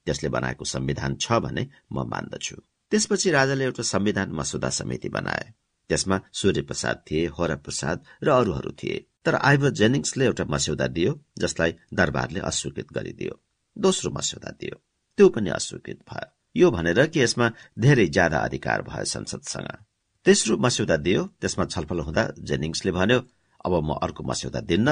[0.07, 2.55] त्यसले बनाएको संविधान छ भने म मान्दछु।
[2.91, 5.53] त्यसपछि राजाले एउटा संविधान मसुदा समिति बनाए।
[5.89, 11.11] त्यसमा सूर्य प्रसाद थिए होरा प्रसाद र अरूहरू थिए। तर आइभर जेनिङ्सले एउटा मस्यौदा दियो
[11.39, 13.41] जसलाई दरबारले अस्वीकृत गरिदियो।
[13.77, 14.81] दोस्रो मस्यौदा दियो।
[15.17, 19.69] त्यो पनि अस्वीकृत भयो। यो भनेर कि यसमा धेरै ज्यादा अधिकार भयो संसदसँग।
[20.25, 23.19] तेस्रो मस्यौदा दियो। त्यसमा छलफल हुँदा जेनिङ्सले भन्यो
[23.65, 24.89] अब म अर्को मस्यौदा दिन्न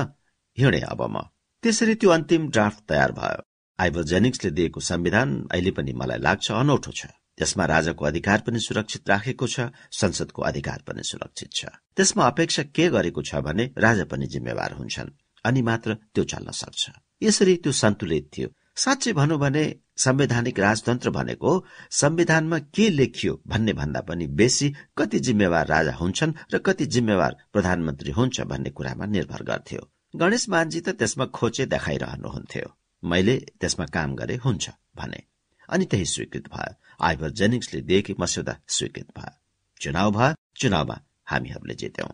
[0.58, 1.16] हिँडे अब म।
[1.64, 3.42] त्यसरी त्यो अन्तिम ड्राफ्ट तयार भयो।
[3.80, 7.02] आइभर जेनिङ्सले दिएको संविधान अहिले पनि मलाई लाग्छ अनौठो छ।
[7.38, 11.66] त्यसमा राजाको अधिकार पनि सुरक्षित राखेको छ संसदको अधिकार पनि सुरक्षित छ।
[11.98, 15.10] त्यसमा अपेक्षा के गरेको छ भने राजा पनि जिम्मेवार हुन्छन्
[15.46, 16.84] अनि मात्र त्यो चल्न सक्छ।
[17.24, 24.02] यसरी त्यो सन्तुलित थियो। साँच्चै भनौँ भने संवैधानिक राजतन्त्र भनेको संविधानमा के लेखियो भन्ने भन्दा
[24.02, 29.90] पनि बेसी कति जिम्मेवार राजा हुन्छन् र कति जिम्मेवार प्रधानमन्त्री हुन्छ भन्ने कुरामा निर्भर गर्थ्यो।
[30.16, 35.24] गणेश मानजी त त्यसमा खोचे देखाइरहनुहुन्थ्यो। मैले त्यसमा काम गरे हुन्छ भने।
[35.70, 36.76] अनि त्यही स्वीकृत भयो।
[37.06, 39.40] आइभर जेनिङ्सले दिएकी मस्यौदा स्वीकृत भयो।
[39.82, 42.12] चुनाव भयो। चुनावमा हामीहरूले जित्यौं।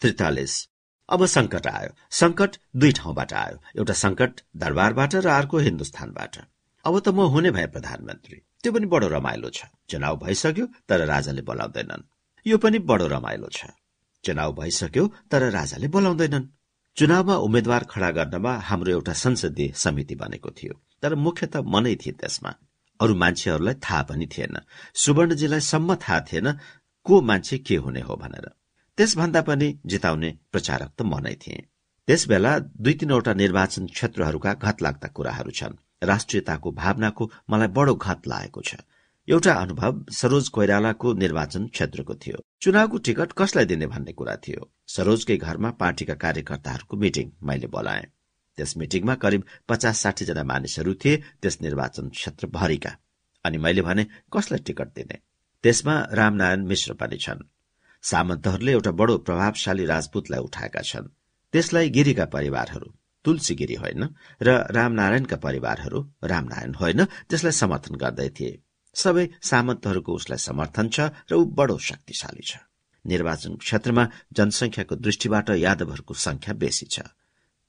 [0.00, 0.68] त्रितालिस।
[1.08, 6.36] अब संकट आयो। संकट दुई ठाउँबाट आयो। एउटा संकट दरबारबाट र अर्को हिन्दुस्तानबाट
[6.84, 11.42] अब त म हुने भए प्रधानमन्त्री। त्यो पनि बडो रमाइलो छ। चुनाव भइसक्यो तर राजाले
[11.42, 12.02] बोलाउँदैनन्।
[12.46, 13.70] यो पनि बडो रमाइलो छ।
[14.24, 16.48] चुनाव भइसक्यो तर राजाले बोलाउँदैनन्।
[16.96, 22.50] चुनावमा उम्मेद्वार खड़ा गर्नमा हाम्रो एउटा संसदीय समिति बनेको थियो। तर मुख्यत मनै थिए त्यसमा।
[23.00, 24.56] अरू मान्छेहरूलाई थाहा पनि थिएन।
[24.94, 26.58] सुवर्णजीलाई सम्म थाहा थिएन
[27.06, 28.50] को मान्छे के हुने हो भनेर।
[28.98, 31.66] त्यसभन्दा पनि जिताउने प्रचारक त म नै थिएँ।
[32.08, 32.52] त्यसबेला
[32.84, 38.70] दुई तीनवटा निर्वाचन क्षेत्रहरूका घत लाग्दा कुराहरू छन्। राष्ट्रियताको भावनाको मलाई बडो घत लागेको छ।
[39.28, 45.36] एउटा अनुभव सरोज कोइरालाको निर्वाचन क्षेत्रको थियो। चुनावको टिकट कसलाई दिने भन्ने कुरा थियो। सरोजकै
[45.36, 48.06] घरमा पार्टीका कार्यकर्ताहरूको मिटिङ मैले बोलाएँ।
[48.58, 52.92] त्यस मिटिङमा करिब पचास साठी जना मानिसहरू थिए त्यस निर्वाचन क्षेत्र भरिका
[53.44, 55.16] अनि मैले भने कसलाई टिकट दिने?
[55.64, 57.44] त्यसमा रामनारायण मिश्र पनि छन्।
[58.06, 61.12] सामन्तहरूले एउटा बडो प्रभावशाली राजपूतलाई उठाएका छन्।
[61.52, 62.88] त्यसलाई गिरीका परिवारहरू
[63.24, 64.02] तुलसी गिरी होइन
[64.40, 68.52] र रामनारायणका परिवारहरू रामनारायण होइन त्यसलाई समर्थन गर्दै थिए।
[68.96, 70.98] सबै सामन्तहरूको उसलाई समर्थन छ
[71.30, 72.52] र ऊ बडो शक्तिशाली छ।
[73.04, 74.04] निर्वाचन क्षेत्रमा
[74.36, 76.96] जनसंख्याको दृष्टिबाट यादवहरूको संख्या बेसी छ।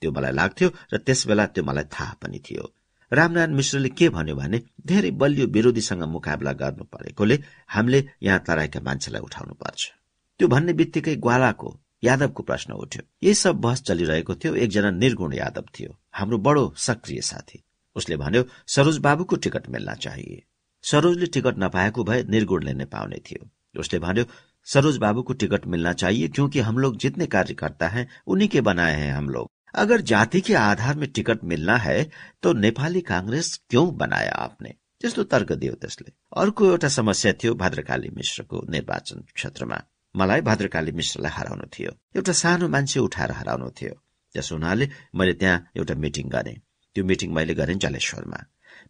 [0.01, 2.65] त्यो मलाई लाग्थ्यो र त्यसबेला त्यो मलाई थाहा पनि थियो।
[3.11, 7.35] रामनारायण मिश्रले के भन्यो भने धेरै बलियो विरोधीसँग मुकाबला गर्नु परेकोले
[7.67, 9.96] हामीले यहाँ तराईका मान्छेलाई उठाउनु पर्छ
[10.39, 15.65] त्यो भन्ने बित्तिकै ग्वालाको, यादवको प्रश्न उठ्यो। यही सब बहस चलिरहेको थियो, एकजना निर्गुण यादव
[15.79, 17.63] थियो, हाम्रो बडो सक्रिय साथी।
[17.95, 20.43] उसले भन्यो, सरोज बाबुको टिकट मिल्न चाहिए।
[20.83, 23.49] सरोजले टिकट नपाएको भए निर्गुणले नै पाउने थियो।
[23.79, 24.25] उसले भन्यो,
[24.67, 28.95] सरोज बाबू को टिकट मिलना चाहिए क्योंकि हम लोग जितने कार्यकर्ता हैं, उन्हीं के बनाए
[28.95, 32.09] हैं हम लोग। अगर जाति के आधार में टिकट मिलना है
[32.43, 34.73] तो नेपाली कांग्रेस क्यों बनाया आपने?
[35.01, 39.81] त्यस्तो तर्क दियो त्यसले। अर्को एउटा समस्या थियो भद्रकाली मिश्रको निर्वाचन क्षेत्रमा।
[40.17, 43.93] मलाई भद्रकाली मिश्रलाई हराउनु थियो। एउटा सानो मान्छे उठाएर हराउनु थियो।
[44.35, 44.85] त्यस हुनाले
[45.15, 46.57] मैले त्यहाँ एउटा मिटिङ गरेँ।
[46.95, 48.39] त्यो मिटिङ मैले गरेँ जलेश्वरमा।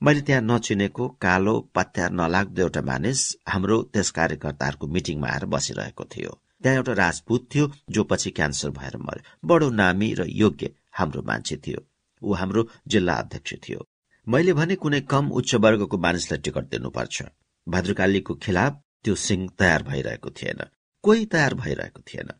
[0.04, 6.32] मैले त्यहाँ नचिनेको कालो पत्यार नलाग्दो एउटा मानिस हाम्रो त्यस कार्यकर्ताहरूको मिटिङमा आएर बसिरहेको थियो।
[6.64, 11.58] त्यहाँ एउटा राजपूत थियो जो पछि क्यान्सर भएर मर्यो बडो नामी र योग्य हाम्रो मान्छे
[11.58, 11.80] थियो।
[12.22, 13.86] ऊ हाम्रो जिल्ला अध्यक्ष थियो।
[14.28, 17.24] मैले भने कुनै कम उच्च वर्गको मानिसलाई टिकट दिनुपर्छ।
[17.68, 20.60] भद्रकालीको खिलाफ त्यो सिंह तयार भइरहेको थिएन।
[21.08, 22.32] कोही तयार भइरहेको थिएन।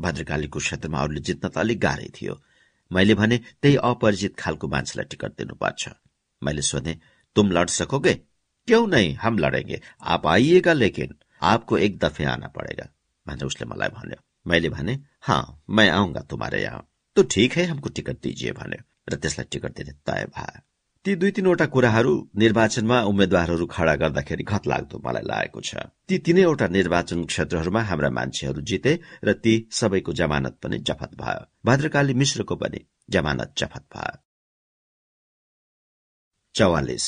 [0.00, 2.40] भद्रकालीको क्षेत्रमा अरूले जित्न त अलिक गाह्रै थियो।
[2.92, 5.88] मैले भने, त्यही अपरिचित खालको मान्छेलाई टिकट दिनुपर्छ
[6.42, 6.98] मैंने सुने
[7.36, 8.14] तुम लड़ सकोगे?
[8.68, 12.88] क्यों नहीं हम लड़ेंगे। आप आइएगा लेकिन आपको एक दफे आना पड़ेगा
[13.26, 17.88] भनेर उसले मलाई भन्यो। मैले भने हाँ मैं आउँगा तुम्हारे यहाँ। तो ठीक है, हमको
[17.88, 20.60] टिकट दीजिए भन्यो। र त्यसलाई टिकट दिने तय भयो
[21.04, 25.76] ती दुई तीनवटा कुराहरू निर्वाचनमा उम्मेद्वारहरू खड़ा गर्दाखेरि घत लाग्दो मलाई लागेको छ।
[26.08, 28.92] ती तीनैवटा निर्वाचन क्षेत्रहरूमा हाम्रा मान्छेहरू जिते
[29.24, 34.16] र ती सबैको जमानत पनि जफत भयो। भद्रकाली मिश्रको पनि जमानत जफत भयो।
[36.54, 37.06] चौवालिस।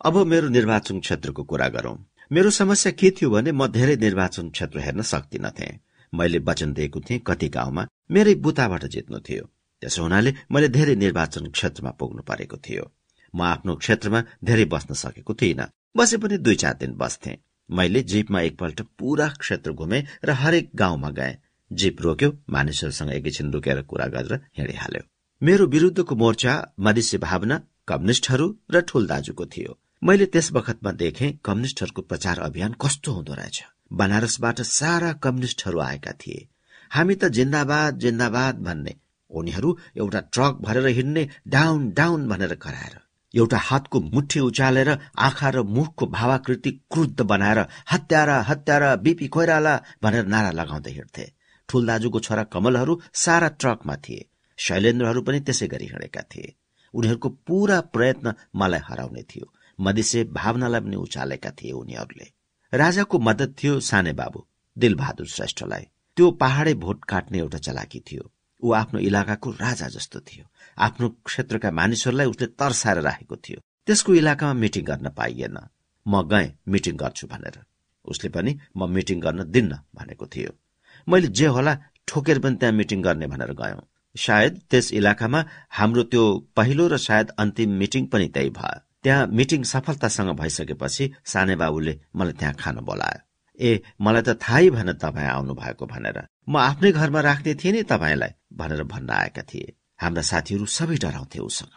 [0.00, 1.96] अब मेरो निर्वाचन क्षेत्रको कुरा गरौं।
[2.32, 5.68] मेरो समस्या के थियो भने म धेरै निर्वाचन क्षेत्र हेर्न सक्दिनथे
[6.12, 9.44] मैले वचन दिएको थिएँ कति गाउँमा मेरै बुताबाट जित्नु थियो।
[9.82, 12.94] त्यसो हुनाले मैले धेरै निर्वाचन क्षेत्रमा पुग्नु परेको थियो।
[13.34, 17.38] म आफ्नो क्षेत्रमा धेरै बस्न सकेको थिइनँ। बसे पनि दुई चार दिन बस्थे।
[17.70, 21.36] मैले जीपमा एकपल्ट पूरा क्षेत्र घुमे र हरेक गाउँमा गए।
[21.72, 25.02] जीप रोक्यो मानिसहरूसँग एकैछिन रुकेर कुरा गरेर हिँडिहाल्यो।
[25.42, 32.02] मेरो विरूद्धको मोर्चा मधेसी भावना कम्युनिष्टहरू र ठूल दाजुको थियो। मैले त्यस बखतमा देखे कम्युनिष्टहरूको
[32.02, 33.62] प्रचार अभियान कस्तो हुँदो रहेछ।
[33.92, 36.48] बनारसबाट सारा कम्युनिष्टहरू आएका थिए।
[36.90, 38.94] हामी त जिन्दाबाद जिन्दाबाद भन्ने।
[39.30, 44.88] उनीहरू एउटा ट्रक भरेर हिँड्ने डाउन डाउन भनेर कराएर। एउटा हातको मुठी उचालेर
[45.18, 47.58] आँखा र मुखको भावाकृति क्रुद्ध बनाएर
[47.92, 51.32] हत्यारा हत्यारा बिपी कोइराला भनेर नारा लगाउँदै हिँड्थे।
[51.68, 54.28] ठुल दाजुको छोरा कमलहरू सारा ट्रकमा थिए।
[54.58, 56.54] शैलेन्द्रहरू पनि त्यसै गरी हिँडेका थिए।
[56.94, 62.26] उनीहरूको पूरा प्रयत्न मलाई हराउने थियो। मधेसे भावनालाई पनि उचालेका थिए उनीहरूले।
[62.72, 64.46] राजाको मद्दत थियो साने बाबु
[64.78, 65.84] दिलबहादुर श्रेष्ठलाई।
[66.16, 68.32] त्यो पहाडे भोट काट्ने एउटा चलाकी थियो।
[68.62, 70.44] ऊ आफ्नो इलाकाको राजा जस्तो थियो।
[70.80, 75.56] आफ्नो क्षेत्रका मानिसहरूलाई उसले तर्साएर राखेको थियो। त्यसको इलाकामा मिटिङ गर्न पाइएन।
[76.06, 77.56] म गएँ मिटिङ गर्छु भनेर।
[78.04, 80.52] उसले पनि म मिटिङ गर्न दिन्न भनेको थियो।
[81.08, 81.72] मैले जे होला
[82.08, 83.80] ठोकेर पनि त्यहाँ मिटिङ गर्ने भनेर गयौं।
[84.16, 85.40] सायद त्यस इलाकामा
[85.70, 86.24] हाम्रो त्यो
[86.56, 92.32] पहिलो र सायद अन्तिम मिटिङ पनि त्यही भयो। त्यहाँ मिटिङ सफलतासँग भइसकेपछि साने बाबुले मलाई
[92.32, 93.20] त्यहाँ खान बोलायो।
[93.58, 93.70] ए
[94.00, 98.32] मलाई त थाहै भएन तपाईँ आउनु भएको भनेर। म आफ्नै घरमा राख्ने थिएँ नि तपाईँलाई
[98.52, 101.74] भनेर भन्न आएका थिए। हाम्रा साथीहरू सबै डराउँथे उसँग।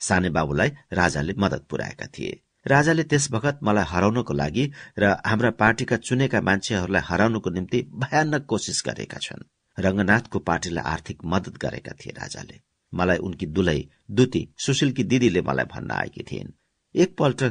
[0.00, 4.64] साने बाबुलाई राजाले मदत पुर्याएका थिए। राजाले त्यस बखत मलाई हराउनको लागि
[4.98, 9.48] र हाम्रा पार्टीका चुनेका मान्छेहरूलाई हराउनको निम्ति भयानक कोसिस गरेका छन्।
[9.78, 12.60] रंगनाथको पार्टीलाई आर्थिक मदत गरेका थिए राजाले।
[12.92, 13.80] मलाई उनकी दुलै
[14.10, 16.52] दुती सुशीलकी दिदीले मलाई भन्न आएकी थिइन्।
[16.94, 17.42] एकपल्ट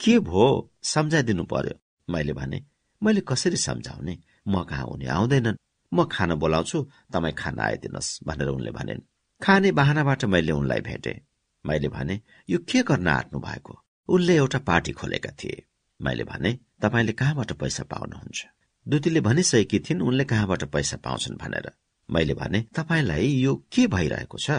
[0.00, 0.72] के भो?
[0.82, 1.74] सम्झाइदिनु पर्यो।
[2.08, 2.64] मैले भने
[3.02, 4.18] मैले कसरी सम्झाउने?
[4.48, 5.56] म कहाँ उनी आउँदैनन्।
[5.92, 6.78] म खान बोलाउँछु
[7.12, 9.02] तपाईँ खाना आइदिनुहोस् भनेर उनले भनेन्।
[9.42, 11.20] खाने बाहनाबाट मैले उनलाई भेटे।
[11.64, 13.74] मैले भने यो के गर्न आँट्नु भएको?
[14.08, 15.62] उनले एउटा पार्टी खोलेका थिए
[16.00, 16.52] मैले भने
[16.82, 18.44] तपाईँले कहाँबाट पैसा पाउनुहुन्छ
[18.86, 21.70] दुतीले भनिसकेकी थिइन् उनले कहाँबाट पैसा पाउँछन् भनेर।
[22.08, 24.50] मैले भने तपाईँलाई यो के भइरहेको छ?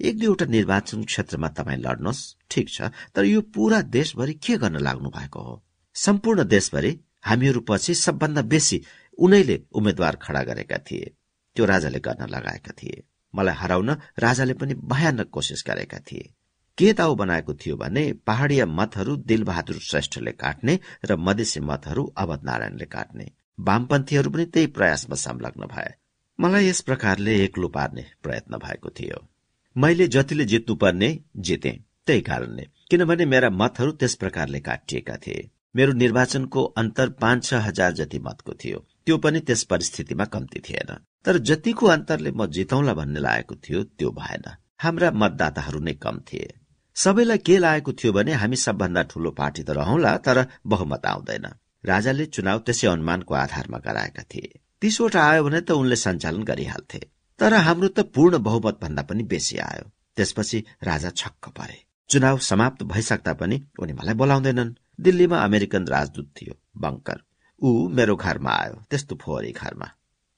[0.00, 5.10] एक दुईवटा निर्वाचन क्षेत्रमा तपाईँ लड्नुहोस्। ठिक छ तर यो पूरा देशभरि के गर्न लाग्नु
[5.10, 5.54] भएको हो?
[5.94, 8.82] सम्पूर्ण देशभरि हामीहरू पछि सबभन्दा बेसी
[9.18, 11.14] उनैले उम्मेद्वार खडा गरेका थिए।
[11.56, 13.02] त्यो राजाले गर्न लगाएका थिए।
[13.34, 16.32] मलाई हराउन राजाले पनि भयानक कोसिस गरेका थिए।
[16.78, 22.84] के दाउ बनाएको थियो भने पहाड़िया मतहरू दिलबहादुर श्रेष्ठले काट्ने र मधेसी मतहरू अवध नारायणले
[22.84, 25.94] काट्ने। वामपन्थीहरू पनि त्यही प्रयासमा संलग्न भए।
[26.40, 29.28] मलाई यस प्रकारले एक्लो पार्ने प्रयत्न भएको थियो।
[29.76, 36.64] मैले जतिले जित्नुपर्ने जिते। त्यही कारणले। किनभने मेरा मतहरू त्यस प्रकारले काटिएका थिए। मेरो निर्वाचनको
[36.64, 40.90] अन्तर पाँच छ हजार जति मतको थियो। त्यो पनि त्यस परिस्थितिमा कम्ती थिएन।
[41.24, 44.44] तर जतिको अन्तरले म जितौँला भन्ने लागेको थियो त्यो भएन।
[44.78, 46.48] हाम्रा मतदाताहरू नै कम थिए।
[46.96, 51.46] सबैलाई के लागेको थियो भने हामी सबभन्दा ठूलो पार्टी त रहौंला तर बहुमत आउँदैन।
[51.84, 57.00] राजाले चुनाव त्यसै अनुमानको आधारमा गराएका थिए। तीसवटा आयो भने त उनले सञ्चालन गरिहाल्थे।
[57.40, 61.78] तर हाम्रो त पूर्ण बहुमत भन्दा पनि बेसी आयो। त्यसपछि राजा छक्क परे।
[62.10, 67.27] चुनाव समाप्त भइसक्दा पनि उनी मलाई बोलाउँदैनन्। दिल्लीमा अमेरिकन राजदूत थियो बङ्कर।
[67.62, 69.88] ऊ मेरो घरमा आयो। त्यस्तो फोहोरी घरमा।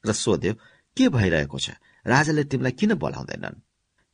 [0.04, 0.52] र सोध्यो
[0.96, 1.70] के भइरहेको छ?
[2.06, 3.60] राजाले तिमीलाई किन बोलाउँदैनन्?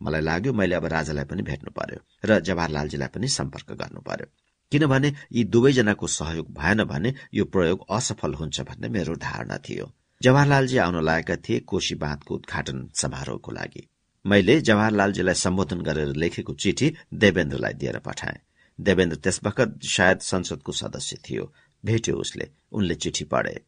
[0.01, 4.27] मलाई लाग्यो मैले अब राजालाई पनि भेट्नु पर्यो र जवाहरलालजीलाई पनि सम्पर्क गर्नु पर्यो।
[4.73, 9.87] किनभने यी दुवैजनाको सहयोग भएन भने यो प्रयोग असफल हुन्छ भन्ने मेरो धारणा थियो।
[10.23, 13.83] जवाहरलालजी आउन लागेका थिए कोशी बाँधको उद्घाटन समारोहको लागि।
[14.25, 18.39] मैले जवाहरलालजीलाई सम्बोधन गरेर लेखेको चिठी देवेन्द्रलाई दिएर पठाएँ।
[18.79, 21.45] देवेन्द्र त्यसबखत सायद संसदको सदस्य थियो।
[21.87, 23.61] भेट्यो उसले, उनले चिठी पढे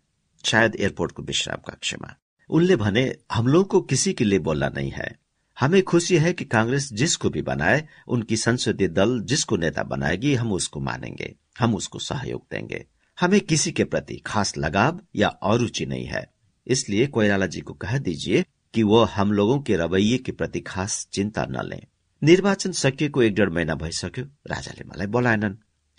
[0.44, 2.14] शायद एयरपोर्टको विश्राम कक्षमा।
[2.50, 5.18] उनले भने हम को किसी के लिए बोलना नहीं है।
[5.60, 10.52] हमें खुशी है कि कांग्रेस जिसको भी बनाए, उनकी संसदीय दल जिसको नेता बनाएगी, हम
[10.52, 12.86] उसको मानेंगे। हम उसको सहयोग देंगे।
[13.20, 16.30] हमें किसी के प्रति खास लगाव या अरुचि नहीं है।
[16.66, 21.08] इसलिए कोयराला जी को कह दीजिए कि वो हम लोगों के रवैये के प्रति खास
[21.12, 21.82] चिन्ता न लें।
[22.22, 25.54] निर्वाचन सकिएको एक डेढ महिना भइसक्यो। राजाले मलाई बोलाएनन्।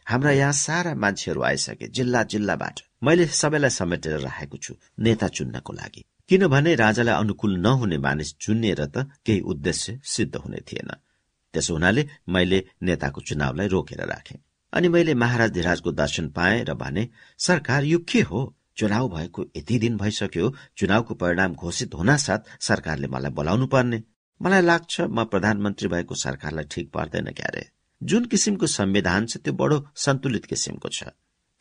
[0.09, 6.05] हाम्रा यहाँ सारा मान्छेहरू आइसके जिल्ला जिल्लाबाट। मैले सबैलाई समेटेर राखेको छु नेता चुन्नको लागि।
[6.29, 10.91] किनभने राजालाई अनुकूल नहुने मानिस चुनिएर त केही उद्देश्य सिद्ध हुने थिएन।
[11.53, 14.39] त्यसो हुनाले मैले नेताको चुनावलाई रोकेर राखे।
[14.73, 18.55] अनि मैले महाराज धिराजको दर्शन पाएँ र भने सरकार यो के हो?
[18.77, 24.03] चुनाव भएको यति दिन भइसक्यो चुनावको परिणाम घोषित हुनासाथ सरकारले मलाई बोलाउनु पर्ने
[24.41, 29.77] मलाई लाग्छ म प्रधानमन्त्री भएको सरकारलाई ठिक पर्दैन क्यारे। जुन किसिमको संविधान छ त्यो बडो
[29.95, 31.03] सन्तुलित किसिमको छ।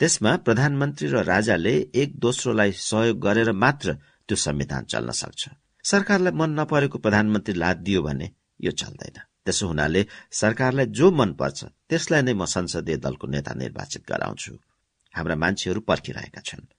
[0.01, 3.93] त्यसमा प्रधानमन्त्री र राजाले एक दोस्रोलाई सहयोग गरेर मात्र
[4.29, 5.49] त्यो संविधान चल्न सक्छ।
[5.85, 11.59] सरकारलाई मन नपरेको प्रधानमन्त्री लाद दियो भने यो चल्दैन। त्यसो हुनाले सरकारलाई जो मन पर्छ
[11.91, 14.53] त्यसलाई नै म संसदीय दलको नेता निर्वाचित गराउँछु।
[15.15, 16.71] हाम्रा मान्छेहरू पर्खिरहेका छन्।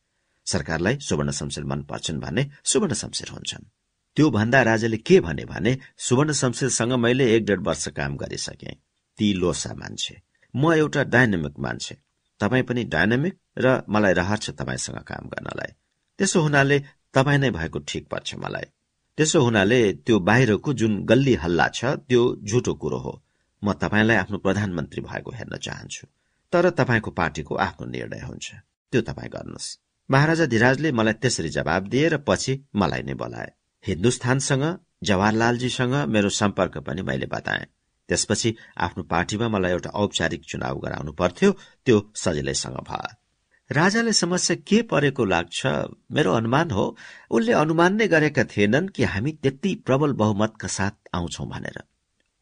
[0.47, 3.69] सरकारलाई सुवर्ण शमशेर मन पर्छन् भने सुवर्ण शमशेर हुन्छन्।
[4.17, 8.88] त्यो भन्दा राजाले के भने सुवर्ण शमशेरसँग मैले एक डेढ वर्ष काम गरिसके।
[9.19, 10.21] ती लोसा मान्छे।
[10.53, 11.95] म एउटा डाइनामिक मान्छे।
[12.39, 15.71] तपाईँ पनि डाइनामिक र मलाई रहर छ तपाईँसँग काम गर्नलाई।
[16.19, 16.79] त्यसो हुनाले
[17.13, 18.67] तपाईँ नै भएको ठिक पर्छ मलाई।
[19.17, 23.13] त्यसो हुनाले त्यो बाहिरको जुन गल्ली हल्ला छ त्यो झुटो कुरो हो।
[23.63, 26.07] म तपाईँलाई आफ्नो प्रधानमन्त्री भएको हेर्न चाहन्छु।
[26.53, 28.47] तर तपाईँको पार्टीको आफ्नो निर्णय हुन्छ।
[28.91, 29.79] त्यो तपाईँ गर्नुहोस्।
[30.09, 33.51] महाराजा धिराजले मलाई त्यसरी जवाब दिए र पछि मलाई नै बोलाए।
[33.87, 34.63] हिन्दुस्तानसँग
[35.03, 37.65] जवाहरलालजीसँग मेरो सम्पर्क पनि मैले बताएँ।
[38.09, 41.51] त्यसपछि आफ्नो पार्टीमा मलाई एउटा औपचारिक चुनाव गराउनु पर्थ्यो
[41.85, 43.15] त्यो सजिलैसँग भयो।
[43.71, 45.65] राजाले समस्या के परेको लाग्छ
[46.11, 46.97] मेरो अनुमान हो
[47.31, 51.83] उनले अनुमान नै गरेका थिएनन् कि हामी त्यति प्रबल बहुमतका साथ आउँछौ भनेर।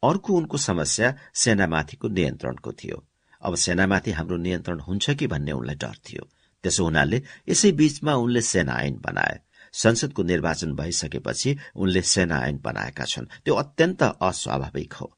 [0.02, 3.04] अर्को उनको समस्या सेनामाथिको नियन्त्रणको थियो।
[3.42, 6.28] अब सेनामाथि हाम्रो नियन्त्रण हुन्छ कि भन्ने उनलाई डर थियो।
[6.64, 9.40] त्यसो हुनाले यसै बीचमा उनले सेना ऐन बनाए।
[9.72, 15.17] संसदको निर्वाचन भइसकेपछि उनले सेना ऐन बनाएका छन्। त्यो अत्यन्त अस्वाभाविक हो।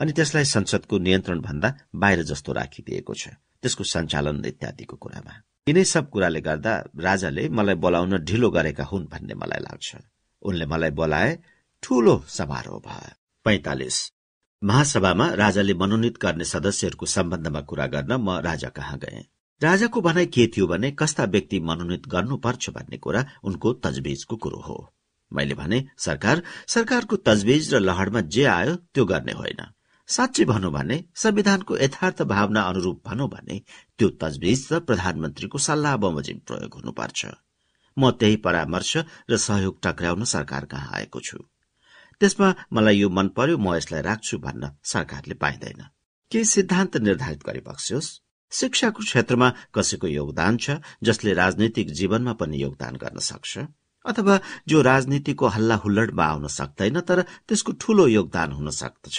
[0.00, 3.28] अनि त्यसलाई संसदको नियन्त्रण भन्दा बाहिर जस्तो राखिदिएको छ।
[3.62, 5.32] त्यसको सञ्चालन इत्यादिको कुरामा।
[5.68, 9.96] यिनै सब कुराले गर्दा राजाले मलाई बोलाउन ढिलो गरेका हुन् भन्ने मलाई लाग्छ।
[10.42, 11.38] उनले मलाई बोलाए
[11.82, 13.12] ठूलो समारोह भयो।
[13.44, 14.12] पैतालिस।
[14.62, 19.24] महासभामा राजाले मनोनित गर्ने सदस्यहरूको सम्बन्धमा कुरा गर्न म राजा कहाँ गए?
[19.62, 24.76] राजाको भनाइ के थियो भने कस्ता व्यक्ति मनोनित गर्नुपर्छ भन्ने कुरा उनको तजबीजको कुरो हो।
[25.32, 29.60] मैले भने सरकार सरकारको तजबीज र लहरमा जे आयो त्यो गर्ने होइन।
[30.10, 33.56] साँच्चै भनौँ भने संविधानको यथार्थ भावना अनुरूप भनौँ भने
[33.98, 37.20] त्यो तजविज र प्रधानमन्त्रीको सल्लाह बमोजिम प्रयोग हुनुपर्छ।
[37.96, 38.92] म त्यही परामर्श
[39.30, 41.38] र सहयोग टक्राउन सरकार कहाँ आएको छु।
[42.20, 45.80] त्यसमा मलाई यो मन पर्यो म यसलाई राख्छु भन्न सरकारले पाइँदैन।
[46.32, 48.08] केही सिद्धान्त निर्धारित गरिबक्स्योस्
[48.52, 53.58] शिक्षाको क्षेत्रमा कसैको योगदान छ जसले राजनैतिक जीवनमा पनि योगदान गर्न सक्छ?
[54.04, 59.18] अथवा जो राजनीतिको हल्ला हुल्लडमा आउन सक्दैन तर त्यसको ठूलो योगदान हुन सक्दछ?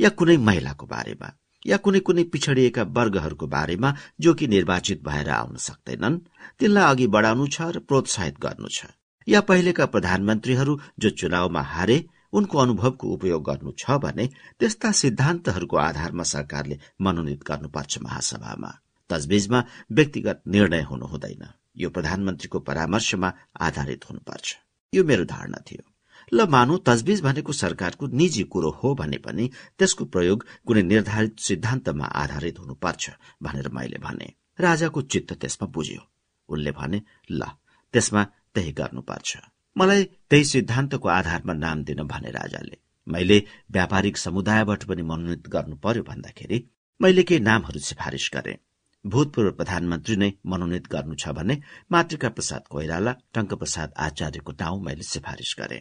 [0.00, 1.28] या कुनै महिलाको बारेमा
[1.66, 6.18] या कुनै कुनै पिछडिएका वर्गहरूको बारेमा जो कि निर्वाचित भएर आउन सक्दैनन्
[6.58, 8.86] तिनलाई अघि बढाउनु छ र प्रोत्साहित गर्नु छ।
[9.28, 11.98] या पहिलेका प्रधानमन्त्रीहरू जो चुनावमा हारे
[12.32, 14.26] उनको अनुभवको उपयोग गर्नु छ भने
[14.60, 18.70] त्यस्ता सिद्धान्तहरूको आधारमा सरकारले मनोनित गर्नुपर्छ महासभामा।
[19.10, 21.44] तजबिजमा व्यक्तिगत निर्णय हुनु हुँदैन।
[21.76, 24.56] यो प्रधानमन्त्रीको परामर्शमा आधारित हुनुपर्छ।
[24.94, 25.82] यो मेरो धारणा थियो।
[26.32, 32.06] ल मानु तजबिज भनेको सरकारको निजी कुरो हो भने पनि त्यसको प्रयोग कुनै निर्धारित सिद्धान्तमा
[32.22, 33.10] आधारित हुनुपर्छ
[33.42, 34.28] भनेर मैले भने।
[34.60, 36.02] राजाको चित्त त्यसमा बुझ्यो।
[36.48, 37.42] उनले भने ल
[37.94, 38.22] त्यसमा
[38.54, 39.36] त्यही गर्नुपर्छ।
[39.76, 42.76] मलाई त्यही सिद्धान्तको आधारमा नाम दिन भने राजाले।
[43.06, 43.38] मैले
[43.72, 46.58] व्यापारिक समुदायबाट पनि मनोनित गर्नु पर्यो भन्दाखेरि
[47.00, 48.54] मैले केही नामहरू सिफारिस गरे।
[49.04, 51.54] भूतपूर्व प्रधानमन्त्री नै मनोनित गर्नु छ भने
[51.92, 55.78] मातृका प्रसाद कोइराला टंक प्रसाद आचार्यको नाउँ मैले सिफारिस गरे।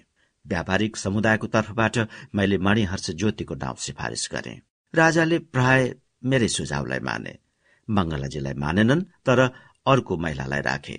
[0.48, 1.98] व्यापारिक समुदायको तर्फबाट
[2.36, 4.62] मैले मणिहर्ष ज्योतिको नाउँ सिफारिस गरे।
[4.94, 5.94] राजाले प्राय
[6.24, 7.34] मेरै सुझावलाई माने।
[7.88, 9.40] मंगलाजीलाई मानेनन् तर
[9.88, 10.96] अर्को महिलालाई राखे।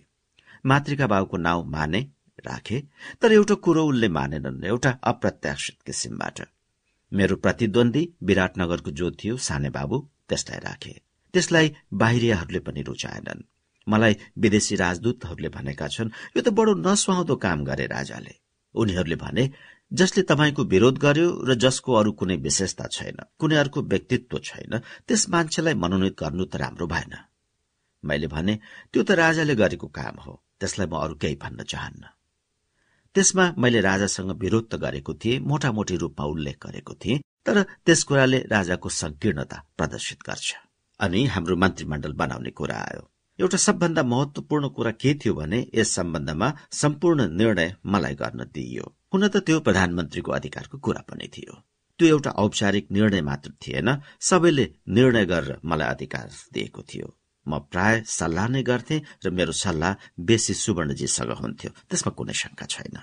[0.67, 2.01] मातृका बाबुको नाउँ माने
[2.47, 2.79] राखे
[3.23, 6.41] तर एउटा कुरो उनले मानेनन् एउटा अप्रत्याशित किसिमबाट।
[7.13, 10.95] मेरो प्रतिद्वन्दी विराटनगरको जो थियो साने बाबु त्यसलाई राखे।
[11.35, 13.47] त्यसलाई बाहिरियाहरूले पनि रुचाएनन्।
[13.89, 18.35] मलाई विदेशी राजदूतहरूले भनेका छन् यो त बडो नसुहाउँदो काम गरे राजाले।
[18.75, 19.51] उनीहरूले भने
[19.93, 24.79] जसले तपाईँको विरोध गर्यो र जसको अरू कुनै विशेषता छैन कुनै अर्को व्यक्तित्व छैन
[25.09, 27.15] त्यस मान्छेलाई मनोनित गर्नु त राम्रो भएन।
[28.05, 28.55] मैले भने
[28.93, 32.05] त्यो त राजाले गरेको काम हो त्यसलाई म अरू केही भन्न चाहन्न।
[33.15, 38.39] त्यसमा मैले राजासँग विरोध त गरेको थिएँ मोटामोटी रूपमा उल्लेख गरेको थिएँ तर त्यस कुराले
[38.51, 40.49] राजाको संकीर्णता प्रदर्शित गर्छ।
[41.01, 43.03] अनि हाम्रो मन्त्रीमण्डल बनाउने कुरा आयो।
[43.39, 49.29] एउटा सबभन्दा महत्वपूर्ण कुरा के थियो भने यस सम्बन्धमा सम्पूर्ण निर्णय मलाई गर्न दिइयो। हुन
[49.29, 51.55] त त्यो प्रधानमन्त्रीको अधिकारको कुरा पनि थियो।
[51.99, 53.89] त्यो एउटा औपचारिक निर्णय मात्र थिएन
[54.21, 57.15] सबैले निर्णय गरेर मलाई अधिकार दिएको थियो।
[57.47, 59.95] म प्राय सल्लाह नै गर्थे र मेरो सल्लाह
[60.29, 62.99] बेसी सुवर्णजीसँग हुन्थ्यो त्यसमा कुनै शंका छैन।